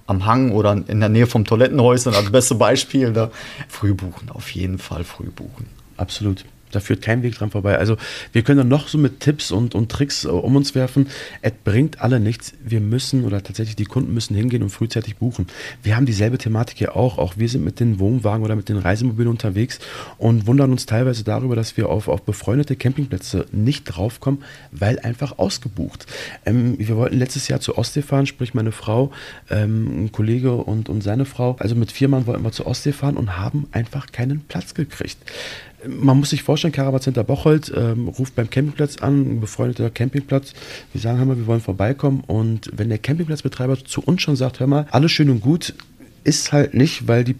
am 0.07 0.27
Hang 0.27 0.53
oder 0.53 0.73
in 0.73 1.01
der 1.01 1.09
Nähe 1.09 1.27
vom 1.27 1.45
Toilettenhäuschen 1.45 2.15
als 2.15 2.31
beste 2.31 2.55
Beispiel. 2.55 3.13
Da. 3.13 3.31
Früh 3.69 3.95
buchen, 3.95 4.31
auf 4.31 4.51
jeden 4.51 4.79
Fall 4.79 5.05
früh 5.05 5.31
buchen 5.31 5.76
absolut. 5.97 6.45
Da 6.73 6.81
führt 6.81 7.01
kein 7.01 7.23
Weg 7.23 7.37
dran 7.37 7.51
vorbei. 7.51 7.79
Also 7.79 7.97
wir 8.33 8.43
können 8.43 8.59
dann 8.59 8.69
noch 8.69 8.89
so 8.89 8.99
mit 8.99 9.21
Tipps 9.21 9.51
und, 9.51 9.75
und 9.75 9.91
Tricks 9.91 10.25
äh, 10.25 10.29
um 10.29 10.57
uns 10.57 10.75
werfen. 10.75 11.07
Es 11.41 11.53
bringt 11.65 12.01
alle 12.01 12.21
nichts. 12.21 12.55
Wir 12.63 12.81
müssen 12.81 13.25
oder 13.25 13.43
tatsächlich 13.43 13.77
die 13.77 13.85
Kunden 13.85 14.13
müssen 14.13 14.35
hingehen 14.35 14.63
und 14.63 14.71
frühzeitig 14.71 15.17
buchen. 15.17 15.47
Wir 15.83 15.97
haben 15.97 16.07
dieselbe 16.07 16.39
Thematik 16.39 16.79
hier 16.79 16.97
auch. 16.97 17.19
Auch 17.19 17.35
wir 17.37 17.49
sind 17.49 17.65
mit 17.65 17.79
den 17.79 17.99
Wohnwagen 17.99 18.45
oder 18.45 18.57
mit 18.57 18.69
den 18.69 18.79
Reisemobilen 18.79 19.31
unterwegs 19.31 19.79
und 20.19 20.47
wundern 20.47 20.73
uns 20.73 20.87
teilweise 20.87 21.25
darüber, 21.25 21.55
dass 21.55 21.77
wir 21.77 21.89
auf, 21.89 22.09
auf 22.09 22.23
befreundete 22.23 22.75
Campingplätze 22.75 23.47
nicht 23.53 23.85
draufkommen, 23.85 24.43
weil 24.73 24.99
einfach 24.99 25.39
ausgebucht. 25.39 26.07
Ähm, 26.45 26.79
wir 26.79 26.97
wollten 26.97 27.19
letztes 27.19 27.49
Jahr 27.49 27.61
zur 27.61 27.79
Ostsee 27.79 28.03
fahren, 28.03 28.27
sprich 28.27 28.55
meine 28.55 28.73
Frau, 28.73 29.13
ähm, 29.51 30.05
ein 30.05 30.13
Kollege 30.13 30.53
und, 30.53 30.89
und 30.89 31.03
seine 31.03 31.25
Frau. 31.25 31.57
Also 31.61 31.75
mit 31.77 31.93
vier 31.93 32.09
Mann 32.09 32.27
wollten 32.27 32.43
wir 32.43 32.53
zur 32.53 32.67
Ostsee 32.67 32.93
fahren 32.93 33.17
und 33.17 33.39
haben 33.39 33.69
einfach 33.73 34.11
keinen 34.13 34.41
Platz 34.41 34.75
gekriegt 34.75 35.19
man 35.88 36.18
muss 36.18 36.31
sich 36.31 36.42
vorstellen, 36.42 36.72
Caravan 36.72 37.01
Center 37.01 37.25
Bocholt 37.25 37.72
ähm, 37.75 38.09
ruft 38.09 38.35
beim 38.35 38.51
Campingplatz 38.51 38.99
an, 38.99 39.37
ein 39.37 39.40
befreundeter 39.40 39.90
Campingplatz. 39.90 40.53
Wir 40.92 41.01
sagen, 41.01 41.18
hör 41.18 41.27
mal, 41.27 41.37
wir 41.37 41.46
wollen 41.46 41.61
vorbeikommen. 41.61 42.22
Und 42.27 42.70
wenn 42.72 42.88
der 42.88 42.99
Campingplatzbetreiber 42.99 43.85
zu 43.85 44.01
uns 44.03 44.22
schon 44.22 44.37
sagt, 44.37 44.61
hör 44.61 44.66
mal, 44.66 44.87
alles 44.90 45.12
schön 45.12 45.31
und 45.31 45.40
gut, 45.40 45.75
ist 46.25 46.53
halt 46.53 46.75
nicht, 46.75 47.07
weil 47.09 47.25
die 47.25 47.37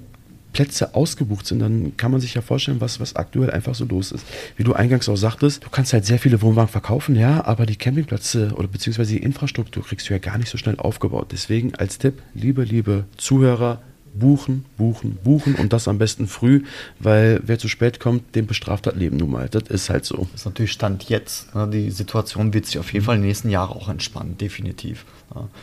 Plätze 0.57 0.95
ausgebucht 0.95 1.47
sind, 1.47 1.59
dann 1.59 1.99
kann 1.99 2.11
man 2.11 2.23
sich 2.23 2.33
ja 2.33 2.41
vorstellen, 2.41 2.81
was, 2.81 2.99
was 2.99 3.15
aktuell 3.15 3.51
einfach 3.51 3.75
so 3.75 3.85
los 3.85 4.11
ist. 4.11 4.25
Wie 4.57 4.65
du 4.65 4.73
eingangs 4.73 5.07
auch 5.07 5.17
sagtest, 5.17 5.63
du 5.63 5.69
kannst 5.69 5.93
halt 5.93 6.07
sehr 6.07 6.19
viele 6.19 6.41
Wohnwagen 6.41 6.71
verkaufen, 6.71 7.15
ja, 7.15 7.45
aber 7.45 7.67
die 7.67 7.77
Campingplätze 7.77 8.53
oder 8.55 8.67
beziehungsweise 8.67 9.13
die 9.13 9.23
Infrastruktur 9.23 9.85
kriegst 9.85 10.09
du 10.09 10.15
ja 10.15 10.19
gar 10.19 10.39
nicht 10.39 10.49
so 10.49 10.57
schnell 10.57 10.77
aufgebaut. 10.79 11.29
Deswegen 11.33 11.75
als 11.75 11.99
Tipp, 11.99 12.23
liebe, 12.33 12.65
liebe 12.65 13.05
Zuhörer, 13.19 13.83
buchen, 14.19 14.65
buchen, 14.77 15.19
buchen 15.23 15.55
und 15.55 15.73
das 15.73 15.89
am 15.89 15.99
besten 15.99 16.27
früh, 16.27 16.65
weil 16.99 17.41
wer 17.45 17.59
zu 17.59 17.69
spät 17.69 18.01
kommt, 18.01 18.35
dem 18.35 18.47
bestraft 18.47 18.87
das 18.87 18.95
Leben 18.95 19.17
nun 19.17 19.31
mal. 19.31 19.49
Das 19.49 19.65
ist 19.65 19.91
halt 19.91 20.05
so. 20.05 20.27
Das 20.33 20.43
ist 20.43 20.45
natürlich 20.47 20.73
Stand 20.73 21.09
jetzt. 21.09 21.55
Ne? 21.55 21.69
Die 21.69 21.91
Situation 21.91 22.53
wird 22.55 22.67
sich 22.67 22.79
auf 22.79 22.93
jeden 22.93 23.05
Fall 23.05 23.17
in 23.17 23.23
den 23.23 23.29
nächsten 23.29 23.51
Jahren 23.51 23.71
auch 23.71 23.89
entspannen, 23.89 24.39
definitiv. 24.39 25.05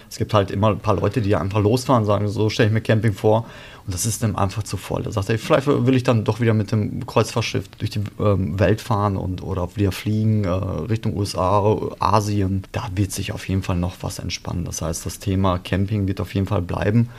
Es 0.10 0.18
gibt 0.18 0.34
halt 0.34 0.52
immer 0.52 0.70
ein 0.70 0.80
paar 0.80 0.96
Leute, 0.96 1.22
die 1.22 1.36
einfach 1.36 1.62
losfahren 1.62 2.04
und 2.04 2.08
sagen, 2.08 2.28
so 2.28 2.50
stelle 2.50 2.68
ich 2.68 2.74
mir 2.74 2.82
Camping 2.82 3.14
vor. 3.14 3.46
Und 3.86 3.94
das 3.94 4.06
ist 4.06 4.24
dann 4.24 4.36
einfach 4.36 4.64
zu 4.64 4.78
voll. 4.78 5.04
Da 5.04 5.12
sagt 5.12 5.30
er, 5.30 5.38
vielleicht 5.38 5.68
will 5.68 5.96
ich 5.96 6.04
dann 6.04 6.24
doch 6.24 6.40
wieder 6.40 6.54
mit 6.54 6.72
dem 6.72 7.06
Kreuzfahrtschiff 7.06 7.68
durch 7.80 7.90
die 7.90 8.02
ähm, 8.20 8.58
Welt 8.60 8.82
fahren 8.82 9.18
und 9.18 9.44
oder 9.44 9.76
wieder 9.76 9.92
fliegen 9.92 10.46
äh, 10.46 10.50
Richtung 10.50 11.18
USA, 11.18 11.78
Asien. 12.00 12.64
Da 12.72 12.90
wird 12.96 13.12
sich 13.12 13.32
auf 13.34 13.48
jeden 13.50 13.64
Fall 13.64 13.76
noch 13.76 13.96
was 14.02 14.20
entspannen. 14.20 14.64
Das 14.64 14.82
heißt, 14.82 15.06
das 15.06 15.20
Thema 15.20 15.60
Camping 15.60 16.08
wird 16.08 16.22
auf 16.22 16.34
jeden 16.34 16.48
Fall 16.48 16.62
bleiben 16.62 17.10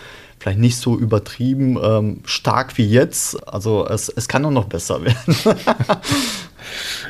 vielleicht 0.44 0.61
nicht 0.61 0.76
so 0.76 0.98
übertrieben 0.98 1.78
ähm, 1.83 2.18
stark 2.26 2.76
wie 2.76 2.85
jetzt. 2.85 3.48
Also 3.48 3.88
es, 3.88 4.11
es 4.11 4.28
kann 4.28 4.42
nur 4.42 4.50
noch 4.50 4.66
besser 4.66 5.02
werden. 5.02 5.35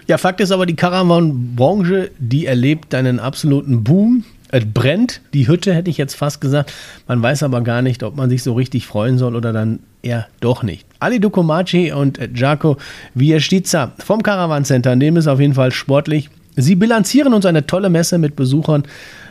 ja, 0.06 0.18
Fakt 0.18 0.40
ist 0.40 0.52
aber, 0.52 0.66
die 0.66 0.76
Caravan-Branche, 0.76 2.12
die 2.20 2.46
erlebt 2.46 2.94
einen 2.94 3.18
absoluten 3.18 3.82
Boom. 3.82 4.22
Es 4.52 4.62
brennt, 4.72 5.20
die 5.32 5.48
Hütte 5.48 5.74
hätte 5.74 5.90
ich 5.90 5.98
jetzt 5.98 6.14
fast 6.14 6.40
gesagt. 6.40 6.72
Man 7.08 7.20
weiß 7.20 7.42
aber 7.42 7.60
gar 7.62 7.82
nicht, 7.82 8.04
ob 8.04 8.14
man 8.14 8.30
sich 8.30 8.44
so 8.44 8.52
richtig 8.52 8.86
freuen 8.86 9.18
soll 9.18 9.34
oder 9.34 9.52
dann 9.52 9.80
eher 10.02 10.28
doch 10.38 10.62
nicht. 10.62 10.86
Ali 11.00 11.18
Dukomaci 11.18 11.90
und 11.90 12.20
Jaco 12.36 12.76
Viestica 13.14 13.94
vom 13.98 14.22
Caravan 14.22 14.64
Center 14.64 14.94
nehmen 14.94 15.16
es 15.16 15.26
auf 15.26 15.40
jeden 15.40 15.54
Fall 15.54 15.72
sportlich. 15.72 16.30
Sie 16.56 16.74
bilanzieren 16.76 17.34
uns 17.34 17.46
eine 17.46 17.66
tolle 17.66 17.90
Messe 17.90 18.18
mit 18.18 18.36
Besuchern 18.36 18.84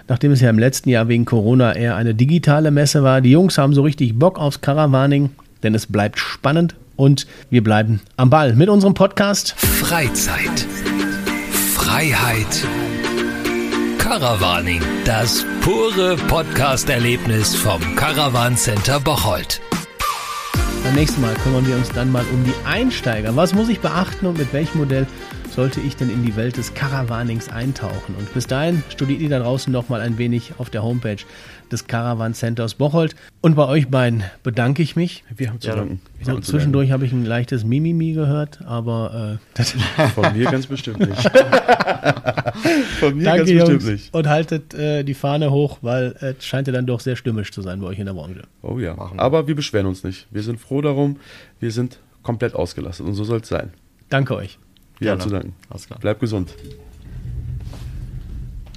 nachdem 0.07 0.31
es 0.31 0.41
ja 0.41 0.49
im 0.49 0.59
letzten 0.59 0.89
Jahr 0.89 1.07
wegen 1.07 1.25
Corona 1.25 1.75
eher 1.75 1.95
eine 1.95 2.13
digitale 2.15 2.71
Messe 2.71 3.03
war. 3.03 3.21
Die 3.21 3.31
Jungs 3.31 3.57
haben 3.57 3.73
so 3.73 3.83
richtig 3.83 4.17
Bock 4.17 4.38
aufs 4.39 4.62
Caravaning, 4.62 5.29
denn 5.63 5.75
es 5.75 5.88
bleibt 5.88 6.19
spannend 6.19 6.75
und 6.95 7.27
wir 7.49 7.63
bleiben 7.63 8.01
am 8.17 8.29
Ball 8.29 8.53
mit 8.53 8.69
unserem 8.69 8.93
Podcast 8.93 9.53
Freizeit. 9.57 10.67
Freiheit. 11.73 12.67
Caravaning. 13.97 14.81
Das 15.05 15.45
pure 15.62 16.17
Podcast-Erlebnis 16.27 17.55
vom 17.55 17.81
Caravan 17.95 18.57
Center 18.57 18.99
Bocholt. 18.99 19.62
Beim 20.83 20.95
nächsten 20.95 21.21
Mal 21.21 21.33
kümmern 21.36 21.65
wir 21.65 21.75
uns 21.75 21.89
dann 21.89 22.12
mal 22.12 22.25
um 22.33 22.43
die 22.43 22.53
Einsteiger. 22.65 23.36
Was 23.38 23.53
muss 23.53 23.69
ich 23.69 23.79
beachten 23.79 24.25
und 24.25 24.38
mit 24.38 24.51
welchem 24.51 24.79
Modell 24.79 25.07
sollte 25.53 25.79
ich 25.81 25.95
denn 25.95 26.09
in 26.09 26.23
die 26.25 26.35
Welt 26.35 26.57
des 26.57 26.73
Caravanings 26.73 27.49
eintauchen? 27.49 28.15
Und 28.17 28.33
bis 28.33 28.47
dahin 28.47 28.83
studiert 28.89 29.21
ihr 29.21 29.29
da 29.29 29.39
draußen 29.39 29.71
noch 29.71 29.89
mal 29.89 30.01
ein 30.01 30.17
wenig 30.17 30.53
auf 30.57 30.69
der 30.69 30.83
Homepage 30.83 31.17
des 31.71 31.87
Caravan 31.87 32.33
Centers 32.33 32.73
Bocholt. 32.75 33.15
Und 33.41 33.56
bei 33.56 33.65
euch 33.67 33.87
beiden 33.89 34.23
bedanke 34.43 34.81
ich 34.83 34.95
mich. 34.95 35.23
Wir 35.35 35.49
haben 35.49 35.60
zu 35.62 35.69
Ja, 35.69 35.75
danken. 35.75 36.01
Wir 36.17 36.25
So, 36.25 36.31
haben 36.33 36.43
zwischendurch 36.43 36.91
habe 36.91 37.06
ich 37.06 37.12
ein 37.13 37.25
leichtes 37.25 37.63
Mimimi 37.63 38.13
gehört, 38.13 38.60
aber 38.65 39.39
äh. 39.58 39.63
Von 40.15 40.33
mir 40.33 40.51
ganz 40.51 40.67
bestimmt 40.67 40.99
nicht. 40.99 41.21
Von 42.99 43.17
mir 43.17 43.23
danke 43.23 43.39
ganz 43.45 43.49
Jungs 43.49 43.69
bestimmt 43.69 43.85
nicht. 43.91 44.13
und 44.13 44.27
haltet 44.27 44.73
äh, 44.73 45.04
die 45.04 45.13
Fahne 45.13 45.51
hoch, 45.51 45.79
weil 45.81 46.15
es 46.19 46.45
scheint 46.45 46.67
ja 46.67 46.73
dann 46.73 46.85
doch 46.85 46.99
sehr 46.99 47.15
stürmisch 47.15 47.51
zu 47.51 47.62
sein 47.62 47.79
bei 47.79 47.87
euch 47.87 47.99
in 47.99 48.06
der 48.06 48.13
Branche. 48.13 48.43
Oh 48.62 48.79
ja. 48.79 48.95
Machen 48.95 49.17
wir. 49.17 49.23
Aber 49.23 49.47
wir 49.47 49.56
beschweren 49.56 49.85
uns 49.87 50.04
nicht. 50.04 50.27
Wir 50.31 50.43
sind 50.43 50.60
froh 50.60 50.81
darum. 50.81 51.17
Wir 51.60 51.71
sind 51.71 51.99
komplett 52.21 52.56
ausgelastet 52.56 53.06
und 53.06 53.13
so 53.13 53.23
soll 53.23 53.39
es 53.41 53.47
sein. 53.47 53.71
Danke 54.10 54.35
euch. 54.35 54.58
Gerne. 55.04 55.21
zu 55.21 55.29
danken. 55.29 55.54
Alles 55.69 55.87
klar. 55.87 55.99
Bleibt 55.99 56.19
gesund. 56.19 56.54